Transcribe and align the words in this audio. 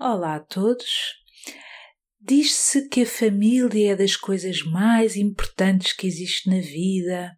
Olá 0.00 0.36
a 0.36 0.40
todos. 0.40 1.16
Diz-se 2.20 2.88
que 2.88 3.02
a 3.02 3.06
família 3.06 3.94
é 3.94 3.96
das 3.96 4.14
coisas 4.14 4.62
mais 4.62 5.16
importantes 5.16 5.92
que 5.92 6.06
existe 6.06 6.48
na 6.48 6.60
vida, 6.60 7.36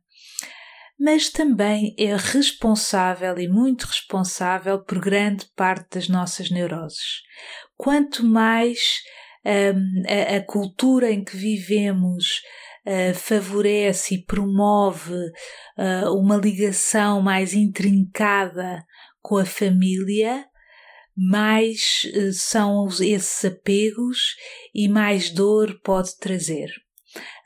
mas 0.99 1.31
também 1.31 1.95
é 1.99 2.15
responsável 2.15 3.38
e 3.38 3.49
muito 3.49 3.85
responsável 3.85 4.79
por 4.85 5.01
grande 5.01 5.46
parte 5.57 5.95
das 5.95 6.07
nossas 6.07 6.51
neuroses. 6.51 7.23
Quanto 7.79 8.26
mais 8.26 8.79
um, 9.42 10.03
a, 10.06 10.37
a, 10.37 10.45
cultura 10.45 11.11
em 11.11 11.24
que 11.24 11.38
vivemos 11.38 12.27
uh, 12.87 13.15
favorece 13.15 14.17
e 14.17 14.24
promove 14.27 15.15
uh, 15.15 16.15
uma 16.15 16.37
ligação 16.37 17.23
mais 17.23 17.55
intrincada 17.55 18.84
com 19.23 19.38
a 19.38 19.47
família, 19.47 20.45
mais 21.16 22.02
uh, 22.15 22.33
são 22.33 22.88
esses 23.01 23.45
apegos 23.45 24.37
e 24.75 24.89
mais 24.89 25.30
dor 25.30 25.80
pode 25.83 26.17
trazer. 26.19 26.71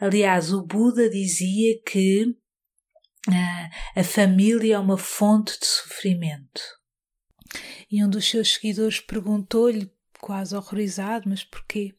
Aliás, 0.00 0.52
o 0.52 0.62
Buda 0.62 1.08
dizia 1.08 1.80
que 1.86 2.36
a 3.96 4.04
família 4.04 4.74
é 4.74 4.78
uma 4.78 4.98
fonte 4.98 5.58
de 5.58 5.66
sofrimento. 5.66 6.60
E 7.90 8.04
um 8.04 8.08
dos 8.08 8.28
seus 8.28 8.54
seguidores 8.54 9.00
perguntou-lhe, 9.00 9.90
quase 10.20 10.54
horrorizado, 10.54 11.28
mas 11.28 11.44
porquê? 11.44 11.94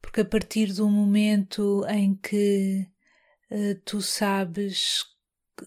Porque 0.00 0.20
a 0.20 0.24
partir 0.24 0.72
do 0.72 0.88
momento 0.88 1.84
em 1.88 2.14
que 2.14 2.86
uh, 3.50 3.80
tu 3.84 4.00
sabes 4.00 5.04
que, 5.56 5.66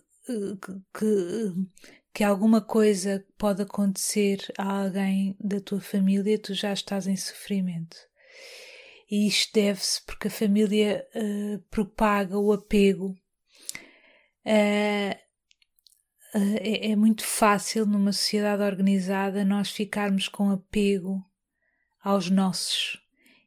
que, 0.98 1.54
que, 2.20 2.24
alguma 2.24 2.62
coisa 2.62 3.26
pode 3.38 3.62
acontecer 3.62 4.46
a 4.58 4.84
alguém 4.84 5.36
da 5.40 5.60
tua 5.60 5.80
família, 5.80 6.38
tu 6.38 6.54
já 6.54 6.74
estás 6.74 7.08
em 7.08 7.16
sofrimento. 7.16 7.98
E 9.10 9.28
isto 9.28 9.54
deve-se 9.54 10.02
porque 10.06 10.28
a 10.28 10.32
família 10.32 11.08
uh, 11.16 11.60
propaga 11.70 12.38
o 12.38 12.52
apego 12.52 13.16
Uh, 14.46 15.14
é, 16.34 16.92
é, 16.92 16.96
muito 16.96 17.24
fácil 17.24 17.86
numa 17.86 18.12
sociedade 18.12 18.64
organizada 18.64 19.44
nós 19.44 19.70
ficarmos 19.70 20.28
com 20.28 20.50
apego 20.52 21.24
aos 22.04 22.30
nossos 22.30 23.00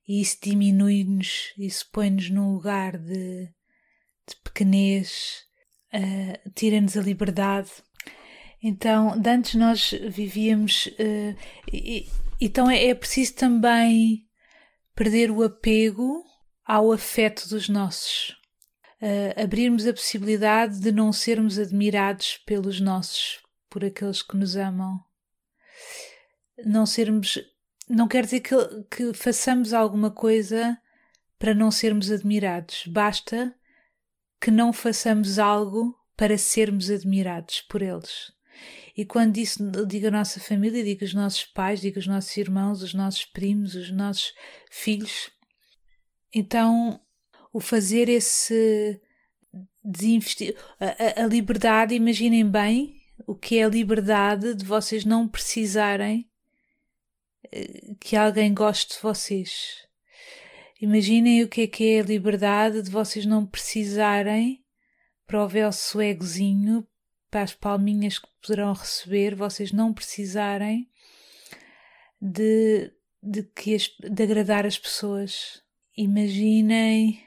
e 0.06 0.20
isso 0.20 0.38
diminui-nos, 0.42 1.54
isso 1.56 1.88
põe-nos 1.92 2.28
num 2.28 2.52
lugar 2.52 2.98
de, 2.98 3.46
de 3.46 4.36
pequenez, 4.42 5.44
uh, 5.94 6.50
tira-nos 6.54 6.96
a 6.96 7.00
liberdade. 7.00 7.70
Então, 8.62 9.18
de 9.18 9.28
antes 9.28 9.54
nós 9.54 9.90
vivíamos. 10.08 10.86
Uh, 10.86 11.36
e, 11.72 12.08
então 12.40 12.70
é, 12.70 12.86
é 12.88 12.94
preciso 12.94 13.34
também 13.34 14.26
perder 14.94 15.30
o 15.30 15.42
apego 15.42 16.24
ao 16.64 16.92
afeto 16.92 17.48
dos 17.48 17.68
nossos 17.68 18.36
uh, 19.02 19.42
abrirmos 19.42 19.86
a 19.86 19.92
possibilidade 19.92 20.78
de 20.78 20.92
não 20.92 21.12
sermos 21.12 21.58
admirados 21.58 22.38
pelos 22.46 22.80
nossos, 22.80 23.40
por 23.68 23.84
aqueles 23.84 24.22
que 24.22 24.36
nos 24.36 24.56
amam. 24.56 25.00
Não 26.64 26.86
sermos. 26.86 27.38
Não 27.88 28.06
quer 28.06 28.24
dizer 28.24 28.40
que, 28.40 28.54
que 28.90 29.12
façamos 29.12 29.72
alguma 29.72 30.10
coisa 30.10 30.78
para 31.38 31.52
não 31.52 31.70
sermos 31.70 32.10
admirados. 32.10 32.84
Basta 32.86 33.54
que 34.40 34.50
não 34.50 34.72
façamos 34.72 35.38
algo 35.38 35.94
para 36.16 36.38
sermos 36.38 36.88
admirados 36.90 37.60
por 37.62 37.82
eles. 37.82 38.32
E 38.96 39.04
quando 39.04 39.38
isso 39.38 39.58
digo 39.86 40.08
a 40.08 40.10
nossa 40.10 40.40
família, 40.40 40.84
digo 40.84 41.04
os 41.04 41.14
nossos 41.14 41.44
pais, 41.44 41.80
digo 41.80 41.98
os 41.98 42.06
nossos 42.06 42.36
irmãos, 42.36 42.82
os 42.82 42.92
nossos 42.92 43.24
primos, 43.24 43.74
os 43.74 43.90
nossos 43.90 44.34
filhos, 44.70 45.30
então 46.34 47.00
o 47.52 47.60
fazer 47.60 48.08
esse 48.08 49.00
desinvestir. 49.84 50.56
A, 50.80 51.22
a, 51.22 51.26
liberdade, 51.26 51.94
imaginem 51.94 52.48
bem 52.48 52.96
o 53.26 53.34
que 53.34 53.58
é 53.58 53.64
a 53.64 53.68
liberdade 53.68 54.54
de 54.54 54.64
vocês 54.64 55.04
não 55.04 55.28
precisarem 55.28 56.28
eh, 57.50 57.94
que 58.00 58.16
alguém 58.16 58.54
goste 58.54 58.96
de 58.96 59.02
vocês. 59.02 59.86
Imaginem 60.80 61.42
o 61.42 61.48
que 61.48 61.62
é 61.62 61.66
que 61.66 61.84
é 61.94 62.00
a 62.00 62.04
liberdade 62.04 62.82
de 62.82 62.90
vocês 62.90 63.26
não 63.26 63.46
precisarem 63.46 64.64
para 65.26 65.44
o 65.44 65.48
vosso 65.48 66.00
egozinho, 66.00 66.86
para 67.32 67.42
as 67.42 67.54
palminhas 67.54 68.18
que 68.18 68.28
poderão 68.42 68.74
receber, 68.74 69.34
vocês 69.34 69.72
não 69.72 69.94
precisarem 69.94 70.86
de, 72.20 72.92
de, 73.22 73.42
que 73.42 73.74
as, 73.74 73.88
de 73.88 74.22
agradar 74.22 74.66
as 74.66 74.78
pessoas. 74.78 75.62
Imaginem 75.96 77.18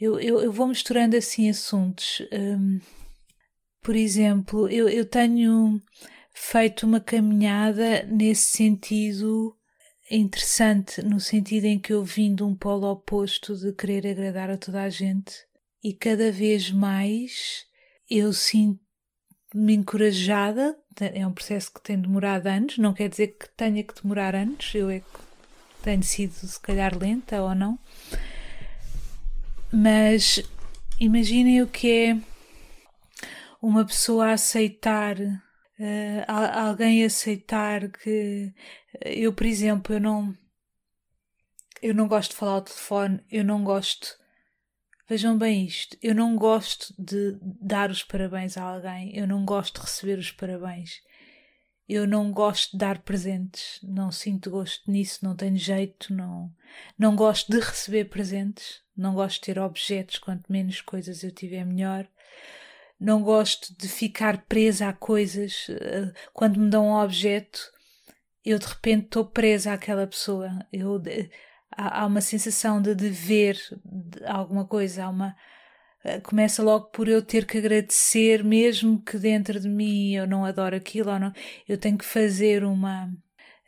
eu, 0.00 0.20
eu, 0.20 0.40
eu 0.40 0.52
vou 0.52 0.68
misturando 0.68 1.16
assim 1.16 1.50
assuntos. 1.50 2.22
Um, 2.32 2.80
por 3.82 3.96
exemplo, 3.96 4.68
eu, 4.68 4.88
eu 4.88 5.04
tenho 5.04 5.82
feito 6.32 6.86
uma 6.86 7.00
caminhada 7.00 8.04
nesse 8.04 8.56
sentido 8.56 9.56
interessante, 10.08 11.02
no 11.02 11.18
sentido 11.18 11.64
em 11.64 11.80
que 11.80 11.92
eu 11.92 12.04
vim 12.04 12.36
de 12.36 12.44
um 12.44 12.54
polo 12.54 12.88
oposto 12.88 13.56
de 13.56 13.72
querer 13.72 14.06
agradar 14.06 14.48
a 14.48 14.56
toda 14.56 14.82
a 14.82 14.88
gente 14.88 15.34
e 15.82 15.92
cada 15.92 16.30
vez 16.30 16.70
mais 16.70 17.66
eu 18.08 18.32
sinto-me 19.54 19.74
encorajada. 19.74 20.76
É 21.00 21.26
um 21.26 21.32
processo 21.32 21.72
que 21.72 21.80
tem 21.80 21.98
demorado 21.98 22.46
anos, 22.46 22.78
não 22.78 22.92
quer 22.92 23.08
dizer 23.08 23.28
que 23.38 23.48
tenha 23.50 23.82
que 23.82 24.00
demorar 24.00 24.34
anos, 24.34 24.74
eu 24.74 24.90
é 24.90 25.00
que 25.00 25.06
tenho 25.82 26.02
sido 26.02 26.32
se 26.32 26.60
calhar 26.60 26.96
lenta 26.96 27.42
ou 27.42 27.54
não, 27.54 27.78
mas 29.72 30.40
imaginem 31.00 31.62
o 31.62 31.66
que 31.66 31.90
é 31.90 32.16
uma 33.60 33.84
pessoa 33.84 34.32
aceitar, 34.32 35.18
uh, 35.18 36.24
alguém 36.28 37.04
aceitar 37.04 37.90
que 37.90 38.52
eu, 39.04 39.32
por 39.32 39.46
exemplo, 39.46 39.96
eu 39.96 40.00
não 40.00 40.36
eu 41.82 41.92
não 41.92 42.06
gosto 42.08 42.30
de 42.30 42.36
falar 42.36 42.52
ao 42.52 42.62
telefone, 42.62 43.20
eu 43.30 43.44
não 43.44 43.62
gosto. 43.64 44.16
Vejam 45.06 45.36
bem 45.36 45.66
isto, 45.66 45.98
eu 46.02 46.14
não 46.14 46.34
gosto 46.34 46.94
de 46.98 47.36
dar 47.60 47.90
os 47.90 48.02
parabéns 48.02 48.56
a 48.56 48.62
alguém, 48.62 49.14
eu 49.14 49.26
não 49.26 49.44
gosto 49.44 49.74
de 49.74 49.80
receber 49.82 50.18
os 50.18 50.30
parabéns. 50.30 51.02
Eu 51.86 52.06
não 52.06 52.32
gosto 52.32 52.72
de 52.72 52.78
dar 52.78 53.02
presentes, 53.02 53.78
não 53.82 54.10
sinto 54.10 54.50
gosto 54.50 54.90
nisso, 54.90 55.22
não 55.22 55.36
tenho 55.36 55.58
jeito, 55.58 56.14
não, 56.14 56.50
não 56.98 57.14
gosto 57.14 57.52
de 57.52 57.60
receber 57.60 58.06
presentes, 58.06 58.80
não 58.96 59.14
gosto 59.14 59.40
de 59.40 59.52
ter 59.52 59.58
objetos, 59.58 60.18
quanto 60.18 60.50
menos 60.50 60.80
coisas 60.80 61.22
eu 61.22 61.30
tiver 61.30 61.64
melhor. 61.66 62.08
Não 62.98 63.22
gosto 63.22 63.76
de 63.76 63.86
ficar 63.88 64.46
presa 64.46 64.88
a 64.88 64.92
coisas. 64.94 65.66
Eh, 65.68 66.12
quando 66.32 66.58
me 66.58 66.70
dão 66.70 66.86
um 66.86 66.94
objeto, 66.94 67.60
eu 68.42 68.58
de 68.58 68.66
repente 68.66 69.06
estou 69.06 69.26
presa 69.26 69.74
àquela 69.74 70.06
pessoa. 70.06 70.50
Eu, 70.72 71.02
há, 71.76 72.06
uma 72.06 72.20
sensação 72.20 72.80
de 72.80 72.94
dever 72.94 73.58
de 73.84 74.24
alguma 74.26 74.66
coisa, 74.66 75.04
há 75.04 75.08
uma 75.08 75.36
eh, 76.04 76.20
começa 76.20 76.62
logo 76.62 76.86
por 76.86 77.08
eu 77.08 77.22
ter 77.22 77.46
que 77.46 77.58
agradecer, 77.58 78.44
mesmo 78.44 79.02
que 79.02 79.18
dentro 79.18 79.58
de 79.60 79.68
mim 79.68 80.14
eu 80.14 80.26
não 80.26 80.44
adoro 80.44 80.76
aquilo 80.76 81.10
ou 81.10 81.18
não, 81.18 81.32
eu 81.68 81.78
tenho 81.78 81.98
que 81.98 82.04
fazer 82.04 82.64
uma 82.64 83.12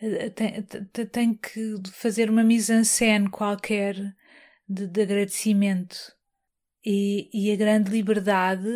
eh, 0.01 0.31
tenho, 0.31 0.65
tenho 1.11 1.39
que 1.39 1.77
fazer 1.93 2.31
uma 2.31 2.45
mise-en-scène 2.45 3.31
qualquer 3.31 3.95
de, 4.69 4.87
de 4.87 5.03
agradecimento 5.03 6.15
e, 6.85 7.31
e, 7.33 7.53
a 7.53 7.57
grande 7.57 7.91
liberdade. 7.91 8.69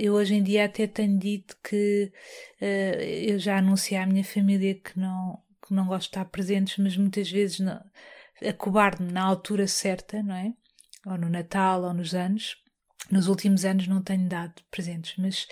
Eu 0.00 0.14
hoje 0.14 0.34
em 0.34 0.42
dia 0.42 0.66
até 0.66 0.86
tenho 0.86 1.18
dito 1.18 1.56
que 1.62 2.12
eu 2.60 3.38
já 3.38 3.58
anunciei 3.58 3.98
à 3.98 4.06
minha 4.06 4.24
família 4.24 4.74
que 4.74 4.98
não, 4.98 5.42
que 5.66 5.74
não 5.74 5.86
gosto 5.86 6.02
de 6.02 6.08
estar 6.08 6.24
presentes, 6.26 6.76
mas 6.78 6.96
muitas 6.96 7.30
vezes 7.30 7.60
não, 7.60 7.80
acobardo-me 8.48 9.12
na 9.12 9.22
altura 9.22 9.66
certa, 9.66 10.22
não 10.22 10.34
é? 10.34 10.52
Ou 11.06 11.18
no 11.18 11.28
Natal 11.28 11.82
ou 11.82 11.94
nos 11.94 12.14
anos. 12.14 12.56
Nos 13.10 13.28
últimos 13.28 13.64
anos 13.64 13.88
não 13.88 14.02
tenho 14.02 14.28
dado 14.28 14.62
presentes, 14.70 15.14
mas 15.16 15.46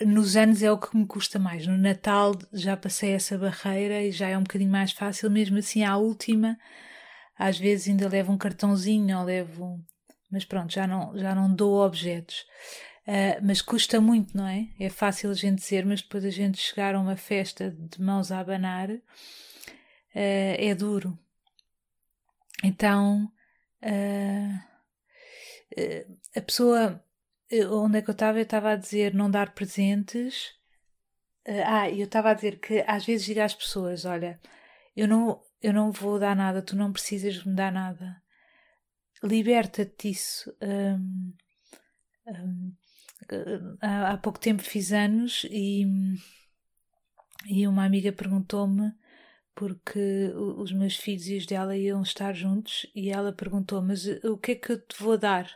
nos 0.00 0.36
anos 0.36 0.62
é 0.62 0.70
o 0.70 0.78
que 0.78 0.96
me 0.96 1.06
custa 1.06 1.38
mais. 1.38 1.66
No 1.66 1.76
Natal 1.76 2.32
já 2.52 2.76
passei 2.76 3.12
essa 3.12 3.38
barreira 3.38 4.02
e 4.02 4.12
já 4.12 4.28
é 4.28 4.36
um 4.36 4.42
bocadinho 4.42 4.70
mais 4.70 4.92
fácil, 4.92 5.30
mesmo 5.30 5.58
assim, 5.58 5.82
à 5.84 5.96
última, 5.96 6.58
às 7.38 7.58
vezes 7.58 7.88
ainda 7.88 8.08
levo 8.08 8.32
um 8.32 8.38
cartãozinho 8.38 9.18
ou 9.18 9.24
levo. 9.24 9.80
Mas 10.30 10.44
pronto, 10.44 10.72
já 10.72 10.86
não, 10.86 11.16
já 11.16 11.34
não 11.34 11.52
dou 11.52 11.84
objetos. 11.84 12.44
Uh, 13.06 13.40
mas 13.42 13.62
custa 13.62 14.00
muito, 14.00 14.36
não 14.36 14.46
é? 14.46 14.68
É 14.78 14.90
fácil 14.90 15.30
a 15.30 15.34
gente 15.34 15.60
dizer, 15.60 15.86
mas 15.86 16.02
depois 16.02 16.24
a 16.24 16.30
gente 16.30 16.58
chegar 16.58 16.94
a 16.94 17.00
uma 17.00 17.16
festa 17.16 17.70
de 17.70 18.02
mãos 18.02 18.30
a 18.30 18.38
abanar 18.38 18.90
uh, 18.90 19.00
é 20.14 20.74
duro. 20.74 21.18
Então. 22.62 23.30
Uh, 23.82 24.68
a 26.36 26.40
pessoa. 26.40 27.02
Eh, 27.50 27.66
onde 27.66 27.98
é 27.98 28.02
que 28.02 28.10
eu 28.10 28.12
estava? 28.12 28.38
Eu 28.38 28.42
estava 28.42 28.72
a 28.72 28.76
dizer 28.76 29.14
não 29.14 29.30
dar 29.30 29.54
presentes. 29.54 30.54
Eh, 31.44 31.62
ah, 31.64 31.90
eu 31.90 32.04
estava 32.04 32.30
a 32.30 32.34
dizer 32.34 32.60
que 32.60 32.84
às 32.86 33.04
vezes 33.06 33.26
digo 33.26 33.40
às 33.40 33.54
pessoas: 33.54 34.04
olha, 34.04 34.40
eu 34.96 35.08
não, 35.08 35.42
eu 35.62 35.72
não 35.72 35.92
vou 35.92 36.18
dar 36.18 36.36
nada, 36.36 36.62
tu 36.62 36.76
não 36.76 36.92
precisas 36.92 37.44
me 37.44 37.54
dar 37.54 37.72
nada. 37.72 38.22
Liberta-te 39.22 40.10
disso. 40.10 40.54
Um, 40.62 41.32
um, 42.26 42.76
há, 43.80 44.12
há 44.12 44.18
pouco 44.18 44.38
tempo 44.38 44.62
fiz 44.62 44.92
anos 44.92 45.44
e, 45.50 45.84
e 47.46 47.66
uma 47.66 47.84
amiga 47.84 48.12
perguntou-me 48.12 48.92
porque 49.58 50.32
os 50.56 50.70
meus 50.70 50.94
filhos 50.94 51.26
e 51.26 51.36
os 51.36 51.44
dela 51.44 51.76
iam 51.76 52.00
estar 52.00 52.32
juntos 52.32 52.86
e 52.94 53.10
ela 53.10 53.32
perguntou: 53.32 53.82
Mas 53.82 54.06
o 54.22 54.38
que 54.38 54.52
é 54.52 54.54
que 54.54 54.70
eu 54.70 54.78
te 54.78 55.02
vou 55.02 55.18
dar? 55.18 55.50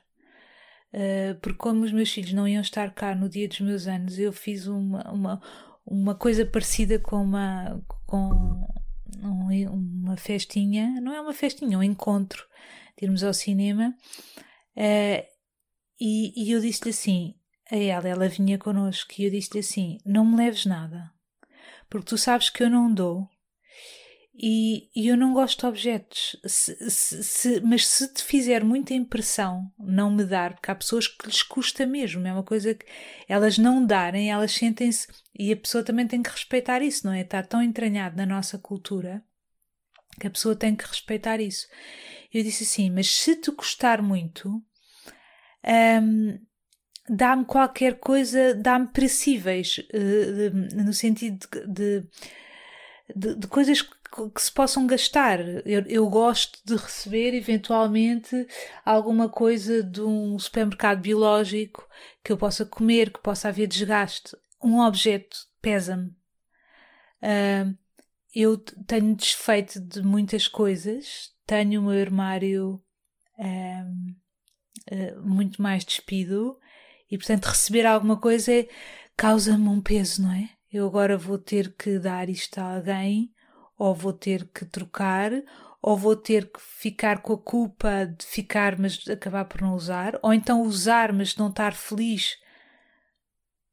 Uh, 0.92 1.38
porque, 1.40 1.56
como 1.56 1.84
os 1.84 1.92
meus 1.92 2.10
filhos 2.10 2.32
não 2.32 2.48
iam 2.48 2.60
estar 2.60 2.92
cá 2.92 3.14
no 3.14 3.28
dia 3.28 3.46
dos 3.46 3.60
meus 3.60 3.86
anos, 3.86 4.18
eu 4.18 4.32
fiz 4.32 4.66
uma, 4.66 5.08
uma, 5.08 5.40
uma 5.86 6.14
coisa 6.16 6.44
parecida 6.44 6.98
com 6.98 7.22
uma, 7.22 7.80
com 8.04 8.66
um, 9.22 9.70
uma 9.70 10.16
festinha, 10.16 11.00
não 11.00 11.14
é 11.14 11.20
uma 11.20 11.32
festinha, 11.32 11.78
um 11.78 11.82
encontro, 11.82 12.44
de 12.98 13.06
irmos 13.06 13.22
ao 13.22 13.32
cinema. 13.32 13.94
Uh, 14.76 15.24
e, 16.00 16.32
e 16.44 16.50
eu 16.50 16.60
disse-lhe 16.60 16.90
assim: 16.90 17.36
a 17.70 17.76
ela, 17.76 18.08
ela 18.08 18.28
vinha 18.28 18.58
connosco, 18.58 19.12
e 19.16 19.26
eu 19.26 19.30
disse-lhe 19.30 19.60
assim: 19.60 19.98
Não 20.04 20.24
me 20.24 20.38
leves 20.38 20.66
nada, 20.66 21.08
porque 21.88 22.06
tu 22.06 22.18
sabes 22.18 22.50
que 22.50 22.64
eu 22.64 22.68
não 22.68 22.92
dou 22.92 23.30
e, 24.42 24.90
e, 24.96 25.06
eu 25.06 25.16
não 25.16 25.32
gosto 25.32 25.60
de 25.60 25.66
objetos, 25.66 26.36
se, 26.44 26.90
se, 26.90 27.22
se, 27.22 27.60
mas 27.60 27.86
se 27.86 28.12
te 28.12 28.24
fizer 28.24 28.64
muita 28.64 28.92
impressão 28.92 29.70
não 29.78 30.10
me 30.10 30.24
dar, 30.24 30.54
porque 30.54 30.68
há 30.68 30.74
pessoas 30.74 31.06
que 31.06 31.26
lhes 31.26 31.44
custa 31.44 31.86
mesmo, 31.86 32.26
é 32.26 32.32
uma 32.32 32.42
coisa 32.42 32.74
que 32.74 32.84
elas 33.28 33.56
não 33.56 33.86
darem, 33.86 34.32
elas 34.32 34.50
sentem-se, 34.52 35.06
e 35.38 35.52
a 35.52 35.56
pessoa 35.56 35.84
também 35.84 36.08
tem 36.08 36.20
que 36.20 36.30
respeitar 36.30 36.82
isso, 36.82 37.06
não 37.06 37.12
é? 37.12 37.20
Está 37.20 37.40
tão 37.40 37.62
entranhado 37.62 38.16
na 38.16 38.26
nossa 38.26 38.58
cultura 38.58 39.22
que 40.20 40.26
a 40.26 40.30
pessoa 40.30 40.56
tem 40.56 40.74
que 40.74 40.86
respeitar 40.86 41.40
isso. 41.40 41.68
Eu 42.34 42.42
disse 42.42 42.64
assim, 42.64 42.90
mas 42.90 43.14
se 43.14 43.36
te 43.36 43.52
custar 43.52 44.02
muito, 44.02 44.60
hum, 46.02 46.38
dá-me 47.08 47.44
qualquer 47.44 48.00
coisa, 48.00 48.54
dá-me 48.56 48.88
perecíveis, 48.88 49.78
uh, 49.78 50.82
no 50.82 50.92
sentido 50.92 51.46
de, 51.48 52.00
de 52.00 52.08
de, 53.14 53.34
de 53.34 53.46
coisas 53.46 53.82
que, 53.82 53.94
que, 54.12 54.42
se 54.42 54.52
possam 54.52 54.86
gastar. 54.86 55.40
Eu, 55.66 55.82
eu, 55.86 56.08
gosto 56.08 56.58
de 56.64 56.76
receber 56.76 57.34
eventualmente 57.34 58.46
alguma 58.84 59.28
coisa 59.28 59.82
de 59.82 60.00
um 60.00 60.38
supermercado 60.38 61.00
biológico 61.00 61.88
que 62.22 62.32
eu 62.32 62.36
possa 62.36 62.64
comer, 62.64 63.12
que 63.12 63.20
possa 63.20 63.48
haver 63.48 63.66
desgaste. 63.66 64.36
Um 64.62 64.80
objeto 64.80 65.36
pesa-me. 65.60 66.08
Uh, 67.22 67.76
eu 68.34 68.56
tenho 68.58 69.14
desfeito 69.14 69.80
de 69.80 70.02
muitas 70.02 70.48
coisas, 70.48 71.32
tenho 71.46 71.80
o 71.80 71.84
meu 71.84 72.00
armário 72.00 72.82
uh, 73.38 74.94
uh, 74.94 75.28
muito 75.28 75.60
mais 75.60 75.84
despido 75.84 76.58
e, 77.10 77.16
portanto, 77.16 77.46
receber 77.46 77.86
alguma 77.86 78.16
coisa 78.18 78.52
é, 78.52 78.68
causa-me 79.16 79.68
um 79.68 79.80
peso, 79.80 80.22
não 80.22 80.32
é? 80.32 80.48
eu 80.72 80.86
agora 80.86 81.18
vou 81.18 81.38
ter 81.38 81.74
que 81.74 81.98
dar 81.98 82.30
isto 82.30 82.58
a 82.58 82.76
alguém, 82.76 83.30
ou 83.78 83.94
vou 83.94 84.12
ter 84.12 84.48
que 84.54 84.64
trocar, 84.64 85.32
ou 85.80 85.96
vou 85.96 86.14
ter 86.14 86.46
que 86.46 86.60
ficar 86.60 87.22
com 87.22 87.32
a 87.32 87.38
culpa 87.38 88.06
de 88.06 88.24
ficar, 88.24 88.78
mas 88.78 89.06
acabar 89.08 89.44
por 89.44 89.60
não 89.60 89.74
usar, 89.74 90.18
ou 90.22 90.32
então 90.32 90.62
usar, 90.62 91.12
mas 91.12 91.36
não 91.36 91.48
estar 91.48 91.74
feliz 91.74 92.36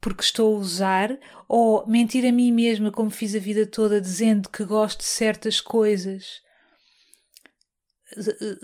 porque 0.01 0.23
estou 0.23 0.55
a 0.55 0.59
usar, 0.59 1.19
ou 1.47 1.85
mentir 1.85 2.25
a 2.25 2.31
mim 2.31 2.53
mesma, 2.53 2.89
como 2.89 3.09
fiz 3.09 3.35
a 3.35 3.39
vida 3.39 3.65
toda, 3.65 3.99
dizendo 3.99 4.49
que 4.49 4.63
gosto 4.63 4.99
de 4.99 5.05
certas 5.05 5.59
coisas 5.59 6.41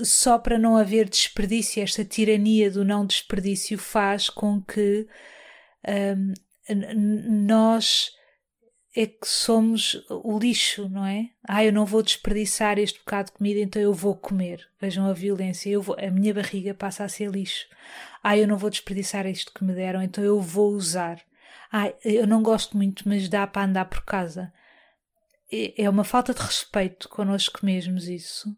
só 0.04 0.40
para 0.40 0.58
não 0.58 0.76
haver 0.76 1.08
desperdício, 1.08 1.84
esta 1.84 2.04
tirania 2.04 2.72
do 2.72 2.84
não 2.84 3.06
desperdício 3.06 3.78
faz 3.78 4.30
com 4.30 4.62
que 4.62 5.08
um, 5.88 6.34
nós 7.46 8.12
é 8.96 9.06
que 9.06 9.28
somos 9.28 10.06
o 10.10 10.40
lixo, 10.40 10.88
não 10.88 11.06
é? 11.06 11.30
Ah, 11.46 11.66
eu 11.66 11.74
não 11.74 11.86
vou 11.86 12.02
desperdiçar 12.02 12.80
este 12.80 13.00
bocado 13.00 13.28
de 13.28 13.38
comida, 13.38 13.60
então 13.60 13.82
eu 13.82 13.94
vou 13.94 14.16
comer. 14.16 14.66
Vejam 14.80 15.06
a 15.06 15.14
violência, 15.14 15.70
eu 15.70 15.82
vou, 15.82 15.98
a 16.00 16.10
minha 16.10 16.34
barriga 16.34 16.74
passa 16.74 17.04
a 17.04 17.10
ser 17.10 17.30
lixo. 17.30 17.68
Ah, 18.24 18.38
eu 18.38 18.48
não 18.48 18.58
vou 18.58 18.70
desperdiçar 18.70 19.28
isto 19.28 19.54
que 19.54 19.66
me 19.66 19.74
deram, 19.74 20.02
então 20.02 20.24
eu 20.24 20.40
vou 20.40 20.72
usar. 20.72 21.22
Ah, 21.72 21.94
eu 22.06 22.26
não 22.26 22.42
gosto 22.42 22.78
muito, 22.78 23.08
mas 23.08 23.28
dá 23.28 23.46
para 23.46 23.66
andar 23.66 23.86
por 23.86 24.04
casa. 24.06 24.54
É 25.52 25.90
uma 25.90 26.04
falta 26.04 26.34
de 26.34 26.42
respeito 26.42 27.10
connosco 27.10 27.66
mesmos 27.66 28.08
isso. 28.08 28.50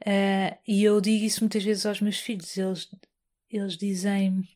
Uh, 0.00 0.56
e 0.66 0.82
eu 0.82 1.00
digo 1.00 1.24
isso 1.24 1.40
muitas 1.40 1.62
vezes 1.62 1.84
aos 1.84 2.00
meus 2.00 2.18
filhos. 2.18 2.56
Eles, 2.56 2.88
eles 3.50 3.76
dizem 3.76 4.48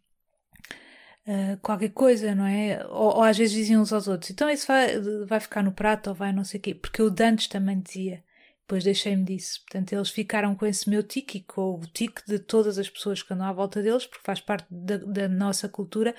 uh, 1.26 1.56
qualquer 1.61 1.90
coisa, 1.90 2.34
não 2.34 2.46
é? 2.46 2.84
Ou, 2.88 3.17
ou, 3.17 3.23
às 3.23 3.37
vezes 3.37 3.55
diziam 3.55 3.82
uns 3.82 3.93
aos 3.93 4.08
outros, 4.08 4.31
então 4.31 4.49
isso 4.49 4.67
vai, 4.67 4.99
vai 5.26 5.40
ficar 5.40 5.62
no 5.62 5.73
prato 5.73 6.08
ou 6.08 6.14
vai 6.14 6.32
não 6.32 6.44
sei 6.44 6.58
o 6.58 6.62
quê, 6.62 6.75
porque 6.75 7.00
eu 7.02 7.14
antes 7.20 7.49
também 7.49 7.81
dizia, 7.81 8.23
depois 8.67 8.82
deixei-me 8.82 9.25
disso. 9.25 9.61
Portanto, 9.62 9.93
eles 9.93 10.11
ficaram 10.11 10.55
com 10.56 10.67
esse 10.67 10.90
meu 10.90 11.02
tique, 11.02 11.40
com 11.40 11.75
o 11.75 11.87
tique 11.87 12.20
de 12.26 12.38
todas 12.38 12.78
as 12.78 12.90
pessoas 12.90 13.23
que 13.23 13.32
andam 13.32 13.46
à 13.46 13.52
volta 13.52 13.81
deles, 13.81 14.06
porque 14.06 14.25
faz 14.25 14.40
parte 14.40 14.67
da, 14.69 14.96
da 14.99 15.28
nossa 15.28 15.69
cultura 15.69 16.14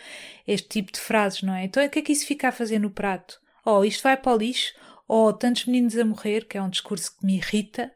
este 0.48 0.70
tipo 0.70 0.92
de 0.94 1.00
frases, 1.00 1.42
não 1.44 1.54
é? 1.54 1.66
Então, 1.66 1.86
o 1.86 1.90
que 1.90 2.00
é 2.00 2.02
que 2.02 2.14
isso 2.14 2.26
fica 2.26 2.48
a 2.48 2.54
fazer 2.54 2.80
no 2.80 2.90
prato? 2.90 3.40
Oh, 3.66 3.84
isto 3.84 4.02
vai 4.02 4.16
para 4.16 4.34
o 4.34 4.38
lixo, 4.38 4.74
ou 5.08 5.28
oh, 5.28 5.34
tantos 5.34 5.66
meninos 5.66 5.98
a 5.98 6.06
morrer, 6.06 6.46
que 6.46 6.58
é 6.58 6.62
um 6.62 6.70
discurso 6.70 7.18
que 7.18 7.26
me 7.26 7.36
irrita, 7.36 7.92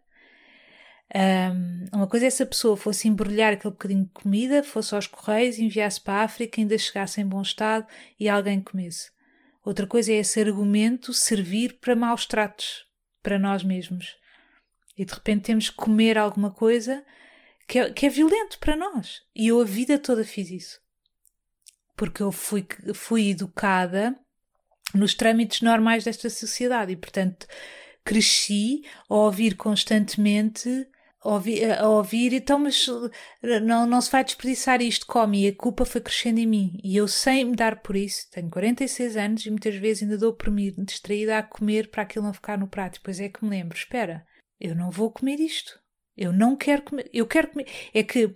um, 1.13 1.98
uma 1.98 2.08
coisa 2.08 2.28
é 2.28 2.30
se 2.30 2.42
a 2.42 2.46
pessoa 2.46 2.78
fosse 2.78 3.08
embrulhar 3.08 3.54
aquele 3.54 3.74
bocadinho 3.74 4.06
de 4.06 4.12
comida, 4.12 4.63
fosse 4.63 4.96
aos 4.96 5.08
correios, 5.08 5.60
enviasse 5.60 6.00
para 6.00 6.22
a 6.22 6.24
África, 6.24 6.62
ainda 6.62 6.78
chegasse 6.78 7.19
em 7.19 7.28
bom 7.28 7.42
estado 7.42 7.86
e 8.19 8.30
alguém 8.30 8.62
comesse. 8.62 9.12
Outra 9.63 9.86
coisa 9.86 10.12
é 10.12 10.16
esse 10.16 10.40
argumento 10.40 11.13
servir 11.13 11.80
para 11.80 11.96
maus 11.96 12.25
tratos, 12.25 12.86
para 13.22 13.38
nós 13.38 13.63
mesmos. 13.63 14.16
E 14.98 15.06
de 15.06 15.13
repente 15.13 15.44
temos 15.44 15.69
que 15.69 15.75
comer 15.75 16.18
alguma 16.18 16.50
coisa 16.52 17.04
que 17.68 17.78
é, 17.78 17.92
que 17.92 18.06
é 18.06 18.10
violento 18.10 18.58
para 18.60 18.75
nós. 18.75 19.22
E 19.36 19.50
eu 19.50 19.60
a 19.60 19.66
vida 19.66 20.00
toda 20.00 20.24
fiz 20.24 20.50
isso. 20.50 20.81
Porque 21.96 22.24
eu 22.24 22.31
fui, 22.31 22.66
fui 22.94 23.30
educada 23.30 24.18
nos 24.94 25.13
trâmites 25.13 25.62
normais 25.62 26.04
desta 26.04 26.30
sociedade 26.30 26.94
e, 26.94 26.98
portanto, 26.98 27.48
cresci 28.04 28.84
a 29.10 29.16
ouvir 29.16 29.56
constantemente 29.56 30.88
ouvir, 31.24 31.72
a 31.72 31.88
ouvir, 31.88 32.34
então, 32.34 32.60
mas 32.60 32.88
eh, 33.44 33.60
não, 33.60 33.86
não 33.86 34.01
se 34.01 34.12
vai 34.12 34.24
desperdiçar 34.24 34.82
isto, 34.82 35.06
come, 35.06 35.44
e 35.44 35.48
a 35.48 35.56
culpa 35.56 35.86
foi 35.86 36.01
crescendo 36.01 36.40
em 36.40 36.48
mim. 36.48 36.80
E 36.84 36.96
eu, 36.98 37.08
sem 37.08 37.46
me 37.46 37.56
dar 37.56 37.82
por 37.82 37.96
isso, 37.96 38.30
tenho 38.32 38.50
46 38.50 39.18
anos 39.18 39.46
e 39.46 39.51
muitas 39.51 39.75
vezes 39.75 40.04
ainda 40.04 40.18
dou 40.18 40.34
por 40.34 40.50
mim 40.50 40.74
distraída 40.80 41.38
a 41.38 41.44
comer 41.44 41.90
para 41.90 42.04
aquilo 42.04 42.25
não 42.25 42.34
ficar 42.34 42.58
no 42.58 42.68
prato. 42.68 42.96
Depois 42.96 43.20
é 43.20 43.30
que 43.30 43.44
me 43.44 43.50
lembro: 43.51 43.78
espera, 43.78 44.25
eu 44.60 44.75
não 44.75 44.90
vou 44.92 45.12
comer 45.12 45.40
isto. 45.40 45.80
Eu 46.18 46.34
não 46.34 46.56
quero 46.56 46.82
comer. 46.84 47.10
Eu 47.13 47.25
quero 47.28 47.50
comer. 47.50 47.68
É 47.94 48.04
que 48.04 48.36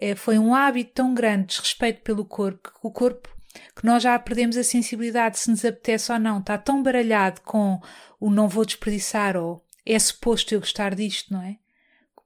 é, 0.00 0.14
foi 0.14 0.38
um 0.38 0.54
hábito 0.54 0.92
tão 0.94 1.14
grande, 1.14 1.48
desrespeito 1.48 2.02
pelo 2.02 2.24
corpo, 2.24 2.70
que 2.70 2.86
o 2.86 2.90
corpo 2.90 3.28
que 3.76 3.84
nós 3.84 4.02
já 4.02 4.18
perdemos 4.18 4.56
a 4.56 4.62
sensibilidade 4.62 5.38
se 5.38 5.50
nos 5.50 5.64
apetece 5.64 6.12
ou 6.12 6.18
não, 6.18 6.38
está 6.38 6.56
tão 6.56 6.82
baralhado 6.82 7.40
com 7.40 7.80
o 8.20 8.30
não 8.30 8.48
vou 8.48 8.64
desperdiçar 8.64 9.36
ou 9.36 9.64
é 9.84 9.98
suposto 9.98 10.54
eu 10.54 10.60
gostar 10.60 10.94
disto, 10.94 11.32
não 11.32 11.42
é? 11.42 11.56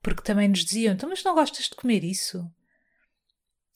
Porque 0.04 0.22
também 0.22 0.48
nos 0.48 0.64
diziam: 0.64 0.94
então, 0.94 1.08
mas 1.08 1.24
não 1.24 1.34
gostas 1.34 1.64
de 1.64 1.74
comer 1.74 2.04
isso? 2.04 2.46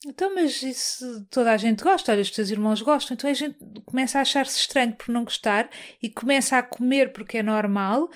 Então, 0.07 0.33
mas 0.33 0.63
isso 0.63 1.25
toda 1.29 1.51
a 1.51 1.57
gente 1.57 1.83
gosta, 1.83 2.13
olha, 2.13 2.21
os 2.21 2.31
teus 2.31 2.49
irmãos 2.49 2.81
gostam, 2.81 3.15
então 3.15 3.29
a 3.29 3.33
gente 3.33 3.57
começa 3.83 4.17
a 4.17 4.21
achar-se 4.21 4.57
estranho 4.57 4.93
por 4.93 5.09
não 5.09 5.25
gostar 5.25 5.69
e 6.01 6.09
começa 6.09 6.57
a 6.57 6.63
comer 6.63 7.11
porque 7.11 7.39
é 7.39 7.43
normal. 7.43 8.09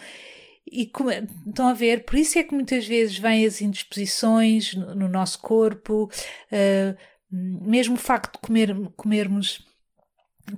E 0.65 0.86
come... 0.86 1.27
estão 1.46 1.67
a 1.67 1.74
ver, 1.74 2.05
por 2.05 2.15
isso 2.15 2.39
é 2.39 2.43
que 2.43 2.55
muitas 2.55 2.88
vezes 2.88 3.17
vêm 3.17 3.46
as 3.46 3.62
indisposições 3.62 4.74
no, 4.75 4.96
no 4.96 5.08
nosso 5.10 5.39
corpo, 5.39 6.05
uh, 6.05 6.98
mesmo 7.29 7.96
o 7.96 8.00
facto 8.00 8.34
de 8.36 8.48
comer, 8.48 8.74
comermos 8.96 9.65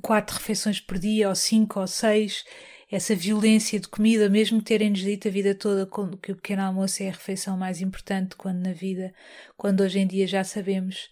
quatro 0.03 0.37
refeições 0.37 0.79
por 0.79 0.99
dia, 0.99 1.27
ou 1.27 1.35
cinco, 1.35 1.79
ou 1.79 1.87
seis, 1.87 2.45
essa 2.91 3.15
violência 3.15 3.79
de 3.79 3.87
comida, 3.87 4.29
mesmo 4.29 4.61
terem-nos 4.61 4.99
dito 4.99 5.27
a 5.27 5.31
vida 5.31 5.55
toda 5.55 5.89
que 6.21 6.31
o 6.31 6.35
pequeno 6.35 6.61
almoço 6.61 7.01
é 7.01 7.07
a 7.07 7.11
refeição 7.11 7.57
mais 7.57 7.81
importante 7.81 8.35
quando 8.35 8.59
na 8.59 8.73
vida, 8.73 9.13
quando 9.57 9.81
hoje 9.81 9.99
em 9.99 10.07
dia 10.07 10.27
já 10.27 10.43
sabemos 10.43 11.09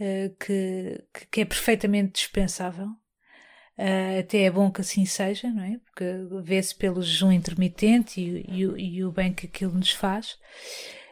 uh, 0.00 0.34
que, 0.36 1.04
que 1.30 1.40
é 1.42 1.44
perfeitamente 1.44 2.12
dispensável. 2.12 2.88
Uh, 3.78 4.20
até 4.20 4.42
é 4.42 4.50
bom 4.50 4.70
que 4.70 4.80
assim 4.80 5.04
seja, 5.04 5.48
não 5.50 5.62
é? 5.62 5.78
Porque 5.84 6.04
vê-se 6.42 6.74
pelo 6.74 7.02
jejum 7.02 7.32
intermitente 7.32 8.20
e, 8.20 8.44
e, 8.48 8.96
e, 8.96 9.04
o 9.04 9.10
bem 9.12 9.32
que 9.32 9.46
aquilo 9.46 9.72
nos 9.72 9.90
faz. 9.90 10.38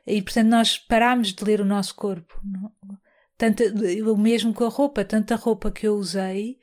E 0.07 0.21
portanto 0.23 0.49
nós 0.49 0.79
parámos 0.79 1.33
de 1.33 1.45
ler 1.45 1.61
o 1.61 1.65
nosso 1.65 1.95
corpo. 1.95 2.41
Não? 2.45 2.73
Tanto, 3.37 3.63
o 4.13 4.19
mesmo 4.19 4.53
com 4.53 4.65
a 4.65 4.69
roupa, 4.69 5.03
tanta 5.03 5.35
roupa 5.35 5.71
que 5.71 5.87
eu 5.87 5.95
usei 5.95 6.59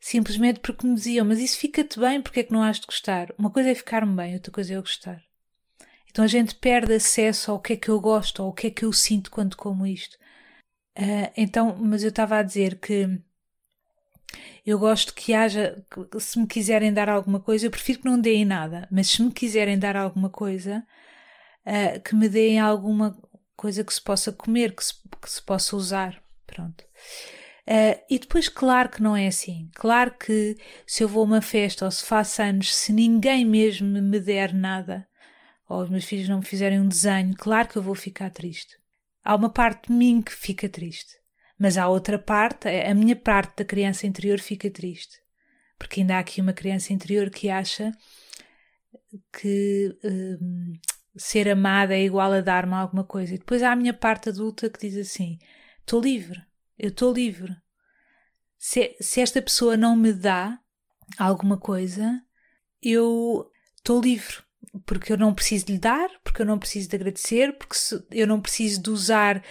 simplesmente 0.00 0.60
porque 0.60 0.86
me 0.86 0.94
diziam, 0.94 1.26
mas 1.26 1.38
isso 1.38 1.58
fica-te 1.58 2.00
bem, 2.00 2.22
porque 2.22 2.40
é 2.40 2.42
que 2.42 2.52
não 2.52 2.62
has 2.62 2.80
de 2.80 2.86
gostar? 2.86 3.32
Uma 3.38 3.50
coisa 3.50 3.70
é 3.70 3.74
ficar-me 3.74 4.16
bem, 4.16 4.34
outra 4.34 4.50
coisa 4.50 4.72
é 4.72 4.76
eu 4.76 4.80
gostar. 4.80 5.22
Então 6.10 6.24
a 6.24 6.28
gente 6.28 6.54
perde 6.54 6.94
acesso 6.94 7.52
ao 7.52 7.60
que 7.60 7.74
é 7.74 7.76
que 7.76 7.90
eu 7.90 8.00
gosto, 8.00 8.42
ou 8.42 8.48
o 8.48 8.52
que 8.52 8.68
é 8.68 8.70
que 8.70 8.84
eu 8.84 8.92
sinto 8.92 9.30
quando 9.30 9.56
como 9.56 9.86
isto. 9.86 10.16
Uh, 10.98 11.30
então, 11.36 11.76
mas 11.76 12.02
eu 12.02 12.08
estava 12.08 12.38
a 12.38 12.42
dizer 12.42 12.78
que 12.80 13.20
eu 14.66 14.78
gosto 14.78 15.14
que 15.14 15.34
haja, 15.34 15.84
se 16.18 16.38
me 16.38 16.46
quiserem 16.46 16.92
dar 16.92 17.08
alguma 17.08 17.40
coisa, 17.40 17.66
eu 17.66 17.70
prefiro 17.70 18.00
que 18.00 18.04
não 18.04 18.20
deem 18.20 18.44
nada, 18.44 18.88
mas 18.90 19.08
se 19.08 19.22
me 19.22 19.30
quiserem 19.32 19.78
dar 19.78 19.96
alguma 19.96 20.30
coisa, 20.30 20.84
uh, 21.66 22.00
que 22.00 22.14
me 22.14 22.28
deem 22.28 22.58
alguma 22.58 23.16
coisa 23.56 23.84
que 23.84 23.92
se 23.92 24.00
possa 24.00 24.32
comer, 24.32 24.74
que 24.74 24.84
se, 24.84 24.94
que 25.20 25.30
se 25.30 25.42
possa 25.42 25.76
usar. 25.76 26.22
Pronto. 26.46 26.84
Uh, 27.70 28.02
e 28.10 28.18
depois, 28.18 28.48
claro 28.48 28.88
que 28.88 29.00
não 29.00 29.16
é 29.16 29.28
assim. 29.28 29.70
Claro 29.74 30.12
que 30.18 30.56
se 30.84 31.04
eu 31.04 31.08
vou 31.08 31.22
a 31.22 31.26
uma 31.26 31.40
festa 31.40 31.84
ou 31.84 31.90
se 31.90 32.04
faço 32.04 32.42
anos, 32.42 32.74
se 32.74 32.92
ninguém 32.92 33.44
mesmo 33.44 33.86
me 34.02 34.18
der 34.18 34.52
nada, 34.52 35.06
ou 35.68 35.80
os 35.80 35.88
meus 35.88 36.04
filhos 36.04 36.28
não 36.28 36.40
me 36.40 36.44
fizerem 36.44 36.80
um 36.80 36.88
desenho, 36.88 37.32
claro 37.36 37.68
que 37.68 37.76
eu 37.76 37.82
vou 37.82 37.94
ficar 37.94 38.28
triste. 38.30 38.76
Há 39.24 39.36
uma 39.36 39.50
parte 39.50 39.86
de 39.86 39.92
mim 39.92 40.20
que 40.20 40.32
fica 40.32 40.68
triste, 40.68 41.14
mas 41.56 41.78
há 41.78 41.86
outra 41.86 42.18
parte, 42.18 42.68
a 42.68 42.92
minha 42.92 43.14
parte 43.14 43.58
da 43.58 43.64
criança 43.64 44.04
interior 44.04 44.40
fica 44.40 44.68
triste. 44.68 45.20
Porque 45.78 46.00
ainda 46.00 46.16
há 46.16 46.18
aqui 46.18 46.40
uma 46.40 46.52
criança 46.52 46.92
interior 46.92 47.30
que 47.30 47.48
acha 47.48 47.92
que 49.32 49.96
hum, 50.04 50.72
ser 51.16 51.48
amada 51.48 51.94
é 51.94 52.02
igual 52.02 52.32
a 52.32 52.40
dar-me 52.40 52.74
alguma 52.74 53.04
coisa. 53.04 53.32
E 53.34 53.38
depois 53.38 53.62
há 53.62 53.70
a 53.70 53.76
minha 53.76 53.94
parte 53.94 54.28
adulta 54.28 54.68
que 54.68 54.88
diz 54.88 54.96
assim: 54.96 55.38
estou 55.80 56.00
livre, 56.00 56.49
eu 56.80 56.88
estou 56.88 57.12
livre. 57.12 57.54
Se, 58.58 58.96
se 59.00 59.20
esta 59.20 59.40
pessoa 59.40 59.76
não 59.76 59.94
me 59.94 60.12
dá 60.12 60.58
alguma 61.18 61.58
coisa, 61.58 62.22
eu 62.82 63.50
estou 63.76 64.00
livre. 64.00 64.36
Porque 64.86 65.12
eu 65.12 65.18
não 65.18 65.34
preciso 65.34 65.66
de 65.66 65.72
lhe 65.72 65.78
dar, 65.78 66.08
porque 66.22 66.42
eu 66.42 66.46
não 66.46 66.58
preciso 66.58 66.88
de 66.88 66.96
agradecer, 66.96 67.56
porque 67.58 67.74
se, 67.74 68.04
eu 68.10 68.26
não 68.26 68.40
preciso 68.40 68.82
de 68.82 68.90
usar 68.90 69.44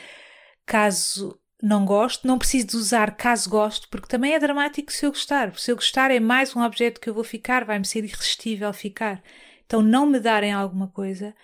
caso 0.65 1.39
não 1.61 1.85
gosto, 1.85 2.25
não 2.25 2.39
preciso 2.39 2.67
de 2.67 2.77
usar 2.77 3.17
caso 3.17 3.49
gosto, 3.49 3.89
porque 3.89 4.07
também 4.07 4.33
é 4.33 4.39
dramático 4.39 4.91
se 4.91 5.05
eu 5.05 5.11
gostar. 5.11 5.57
Se 5.57 5.71
eu 5.71 5.75
gostar 5.75 6.09
é 6.09 6.19
mais 6.19 6.55
um 6.55 6.61
objeto 6.61 7.01
que 7.01 7.09
eu 7.09 7.13
vou 7.13 7.23
ficar, 7.23 7.65
vai-me 7.65 7.85
ser 7.85 8.03
irresistível 8.05 8.71
ficar. 8.73 9.21
Então, 9.65 9.81
não 9.81 10.05
me 10.05 10.19
darem 10.19 10.53
alguma 10.53 10.87
coisa 10.87 11.35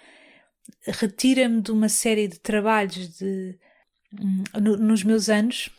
retira-me 0.87 1.61
de 1.61 1.71
uma 1.71 1.89
série 1.89 2.27
de 2.27 2.39
trabalhos 2.39 3.17
de 3.17 3.57
no, 4.53 4.77
nos 4.77 5.03
meus 5.03 5.29
anos 5.29 5.69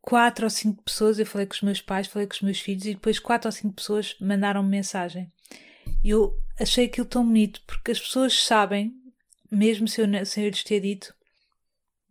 quatro 0.00 0.44
ou 0.46 0.50
cinco 0.50 0.82
pessoas, 0.82 1.18
eu 1.18 1.26
falei 1.26 1.46
com 1.46 1.54
os 1.54 1.62
meus 1.62 1.80
pais, 1.80 2.06
falei 2.06 2.26
com 2.26 2.34
os 2.34 2.42
meus 2.42 2.60
filhos 2.60 2.84
e 2.84 2.94
depois 2.94 3.18
quatro 3.18 3.48
ou 3.48 3.52
cinco 3.52 3.74
pessoas 3.74 4.16
mandaram-me 4.20 4.68
mensagem. 4.68 5.32
E 6.02 6.10
eu 6.10 6.36
achei 6.58 6.86
aquilo 6.86 7.06
tão 7.06 7.24
bonito 7.24 7.62
porque 7.66 7.90
as 7.90 8.00
pessoas 8.00 8.42
sabem, 8.44 8.92
mesmo 9.50 9.88
sem 9.88 10.04
eu, 10.04 10.26
sem 10.26 10.44
eu 10.44 10.50
lhes 10.50 10.62
ter 10.62 10.80
dito, 10.80 11.14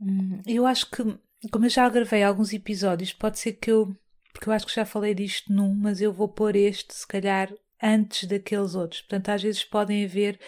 hum, 0.02 0.42
eu 0.46 0.66
acho 0.66 0.90
que, 0.90 1.04
como 1.52 1.66
eu 1.66 1.70
já 1.70 1.88
gravei 1.90 2.24
alguns 2.24 2.54
episódios, 2.54 3.14
pode 3.14 3.40
ser 3.40 3.54
que 3.54 3.72
eu, 3.72 3.96
porque 4.34 4.50
eu 4.50 4.54
acho 4.54 4.66
que 4.66 4.76
já 4.76 4.86
falei 4.86 5.14
disto 5.14 5.52
num, 5.52 5.74
mas 5.74 6.02
eu 6.02 6.12
vou 6.12 6.28
pôr 6.28 6.56
este, 6.56 6.94
se 6.94 7.08
calhar, 7.08 7.54
antes 7.82 8.28
daqueles 8.28 8.76
outros. 8.76 9.02
Portanto, 9.02 9.30
às 9.30 9.42
vezes 9.42 9.64
podem 9.64 10.06
haver 10.06 10.40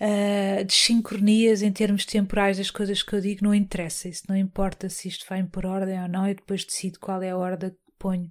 uh, 0.00 0.64
desincronias 0.64 1.62
em 1.62 1.72
termos 1.72 2.04
temporais 2.04 2.58
das 2.58 2.70
coisas 2.70 3.02
que 3.02 3.12
eu 3.14 3.20
digo, 3.20 3.44
não 3.44 3.54
interessa. 3.54 4.08
Isso 4.08 4.24
não 4.28 4.36
importa 4.36 4.88
se 4.88 5.08
isto 5.08 5.26
vai 5.28 5.42
por 5.44 5.66
ordem 5.66 6.00
ou 6.00 6.08
não, 6.08 6.26
eu 6.26 6.34
depois 6.34 6.64
decido 6.64 6.98
qual 6.98 7.22
é 7.22 7.30
a 7.30 7.36
ordem 7.36 7.70
que 7.70 7.76
ponho. 7.98 8.30